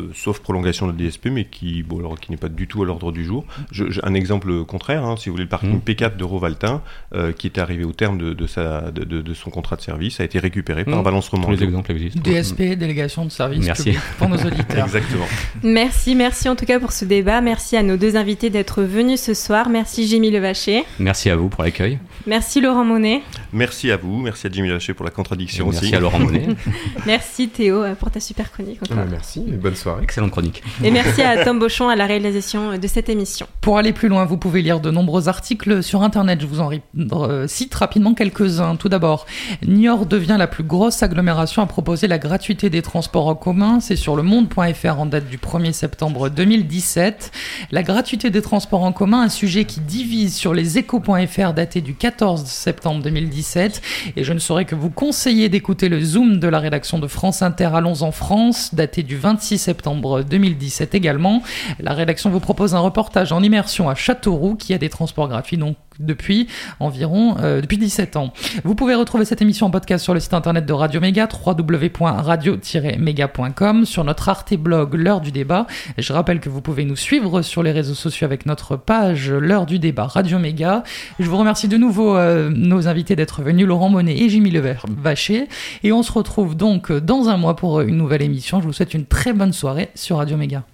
Euh, 0.00 0.04
sauf 0.14 0.38
prolongation 0.40 0.86
de 0.86 0.92
la 0.92 0.96
DSP, 1.10 1.26
mais 1.26 1.44
qui, 1.44 1.82
bon, 1.82 1.98
alors, 1.98 2.18
qui 2.18 2.30
n'est 2.30 2.38
pas 2.38 2.48
du 2.48 2.66
tout 2.66 2.82
à 2.82 2.86
l'ordre 2.86 3.12
du 3.12 3.22
jour. 3.24 3.44
Je- 3.70 3.90
je- 3.90 4.00
un 4.02 4.14
exemple 4.14 4.64
contraire, 4.64 5.04
hein, 5.04 5.16
si 5.18 5.28
vous 5.28 5.34
voulez, 5.34 5.44
le 5.44 5.50
parking 5.50 5.74
Mm. 5.76 5.80
P4 5.84 6.16
de 6.16 6.24
Rovaltin, 6.24 6.80
euh, 7.14 7.32
qui 7.32 7.46
était 7.48 7.60
arrivé 7.60 7.84
au 7.84 7.92
terme 7.92 8.16
de, 8.16 8.32
de 8.32 8.46
sa, 8.46 8.90
de, 8.92 9.04
de- 9.04 9.20
de 9.20 9.34
son 9.34 9.50
contrat 9.50 9.76
de 9.76 9.82
service, 9.82 10.18
a 10.20 10.24
été 10.24 10.38
récupéré 10.38 10.84
par 10.86 11.00
Mm. 11.00 11.04
Valence 11.04 11.28
Tous 11.28 11.50
les 11.50 11.62
exemples 11.64 11.92
existent. 11.92 12.20
DSP, 12.22 12.76
délégation 12.76 13.26
de 13.26 13.30
service 13.30 13.66
Merci. 13.66 13.82
public, 13.90 14.00
pour 14.16 14.28
nos 14.30 14.36
auditeurs. 14.48 14.84
Exactement. 14.86 15.26
Merci, 15.62 16.14
merci 16.14 16.48
en 16.48 16.56
tout 16.56 16.64
cas 16.64 16.80
pour 16.80 16.92
ce 16.92 17.04
débat. 17.04 17.42
Merci 17.42 17.76
à 17.76 17.82
nos 17.82 17.98
deux 17.98 18.16
invités 18.16 18.48
d'être 18.48 18.82
venus 18.82 19.20
ce 19.20 19.34
soir. 19.34 19.68
Merci 19.68 20.08
Jimmy 20.08 20.30
Levaché. 20.30 20.84
Merci 20.98 21.28
à 21.28 21.36
vous 21.36 21.50
pour 21.50 21.62
l'accueil. 21.62 21.98
Merci 22.26 22.60
Laurent 22.60 22.84
Monet. 22.84 23.22
Merci 23.52 23.90
à 23.90 23.96
vous, 23.96 24.18
merci 24.18 24.46
à 24.46 24.50
Jimmy 24.50 24.68
Laché 24.68 24.94
pour 24.94 25.04
la 25.04 25.10
contradiction 25.10 25.66
Merci 25.66 25.86
aussi. 25.86 25.94
à 25.94 26.00
Laurent 26.00 26.18
Monet. 26.18 26.48
Merci 27.06 27.48
Théo 27.48 27.82
euh, 27.82 27.94
pour 27.94 28.10
ta 28.10 28.20
super 28.20 28.52
chronique 28.52 28.78
Ah, 28.90 28.92
encore. 28.94 29.04
merci 29.10 29.40
et 29.48 29.56
bonne 29.56 29.74
soirée. 29.74 30.02
Excellente 30.02 30.30
chronique. 30.30 30.62
Et 30.84 30.90
merci 30.90 31.22
à 31.22 31.44
Tom 31.44 31.58
Beauchamp 31.58 31.88
à 31.88 31.96
la 31.96 32.06
réalisation 32.06 32.76
de 32.78 32.86
cette 32.86 33.08
émission. 33.08 33.46
Pour 33.60 33.78
aller 33.78 33.92
plus 33.92 34.08
loin, 34.08 34.24
vous 34.24 34.36
pouvez 34.36 34.62
lire 34.62 34.80
de 34.80 34.90
nombreux 34.90 35.28
articles 35.28 35.82
sur 35.82 36.02
Internet. 36.02 36.40
Je 36.40 36.46
vous 36.46 36.60
en 36.60 36.70
euh, 37.12 37.46
cite 37.46 37.74
rapidement 37.74 38.14
quelques-uns. 38.14 38.76
Tout 38.76 38.88
d'abord, 38.88 39.26
Niort 39.66 40.06
devient 40.06 40.36
la 40.38 40.46
plus 40.46 40.64
grosse 40.64 41.02
agglomération 41.02 41.62
à 41.62 41.66
proposer 41.66 42.06
la 42.06 42.18
gratuité 42.18 42.70
des 42.70 42.82
transports 42.82 43.26
en 43.28 43.34
commun. 43.34 43.80
C'est 43.80 43.96
sur 43.96 44.14
le 44.16 44.22
monde.fr 44.22 44.98
en 45.00 45.06
date 45.06 45.28
du 45.28 45.38
1er 45.38 45.72
septembre 45.72 46.28
2017. 46.28 47.32
La 47.70 47.82
gratuité 47.82 48.30
des 48.30 48.42
transports 48.42 48.82
en 48.82 48.92
commun, 48.92 49.22
un 49.22 49.28
sujet 49.28 49.64
qui 49.64 49.80
divise 49.80 50.34
sur 50.34 50.54
les 50.54 50.78
échos.fr 50.78 51.52
daté 51.54 51.80
du 51.80 51.94
14 52.10 52.44
septembre 52.44 53.04
2017. 53.04 53.82
Et 54.16 54.24
je 54.24 54.32
ne 54.32 54.40
saurais 54.40 54.64
que 54.64 54.74
vous 54.74 54.90
conseiller 54.90 55.48
d'écouter 55.48 55.88
le 55.88 56.00
Zoom 56.00 56.40
de 56.40 56.48
la 56.48 56.58
rédaction 56.58 56.98
de 56.98 57.06
France 57.06 57.40
Inter 57.40 57.70
Allons 57.72 58.02
en 58.02 58.10
France, 58.10 58.74
daté 58.74 59.04
du 59.04 59.16
26 59.16 59.58
septembre 59.58 60.22
2017 60.22 60.96
également. 60.96 61.40
La 61.78 61.94
rédaction 61.94 62.28
vous 62.30 62.40
propose 62.40 62.74
un 62.74 62.80
reportage 62.80 63.30
en 63.30 63.44
immersion 63.44 63.88
à 63.88 63.94
Châteauroux 63.94 64.56
qui 64.56 64.74
a 64.74 64.78
des 64.78 64.88
transports 64.88 65.28
gratuits 65.28 65.56
donc 65.56 65.76
depuis 66.00 66.48
environ 66.80 67.36
euh, 67.38 67.60
depuis 67.60 67.78
17 67.78 68.16
ans. 68.16 68.32
Vous 68.64 68.74
pouvez 68.74 68.94
retrouver 68.94 69.24
cette 69.24 69.42
émission 69.42 69.66
en 69.66 69.70
podcast 69.70 70.02
sur 70.02 70.14
le 70.14 70.20
site 70.20 70.34
internet 70.34 70.66
de 70.66 70.72
Radio 70.72 71.00
Méga, 71.00 71.28
www.radio-méga.com, 71.46 73.84
sur 73.84 74.02
notre 74.04 74.28
Arte 74.28 74.54
blog 74.54 74.94
L'heure 74.94 75.20
du 75.20 75.30
débat. 75.30 75.66
Je 75.98 76.12
rappelle 76.12 76.40
que 76.40 76.48
vous 76.48 76.60
pouvez 76.60 76.84
nous 76.84 76.96
suivre 76.96 77.42
sur 77.42 77.62
les 77.62 77.70
réseaux 77.72 77.94
sociaux 77.94 78.24
avec 78.24 78.46
notre 78.46 78.76
page 78.76 79.30
L'heure 79.30 79.66
du 79.66 79.78
débat 79.78 80.06
Radio 80.06 80.38
Méga. 80.38 80.82
Je 81.18 81.28
vous 81.28 81.36
remercie 81.36 81.68
de 81.68 81.76
nouveau 81.76 82.16
euh, 82.16 82.50
nos 82.50 82.88
invités 82.88 83.16
d'être 83.16 83.42
venus, 83.42 83.66
Laurent 83.66 83.90
Monet 83.90 84.16
et 84.16 84.28
Jimmy 84.28 84.50
Levert 84.50 84.86
Vacher. 84.88 85.48
Et 85.82 85.92
on 85.92 86.02
se 86.02 86.12
retrouve 86.12 86.56
donc 86.56 86.92
dans 86.92 87.28
un 87.28 87.36
mois 87.36 87.56
pour 87.56 87.80
une 87.80 87.96
nouvelle 87.96 88.22
émission. 88.22 88.60
Je 88.60 88.66
vous 88.66 88.72
souhaite 88.72 88.94
une 88.94 89.06
très 89.06 89.32
bonne 89.32 89.52
soirée 89.52 89.90
sur 89.94 90.16
Radio 90.16 90.36
Méga. 90.36 90.64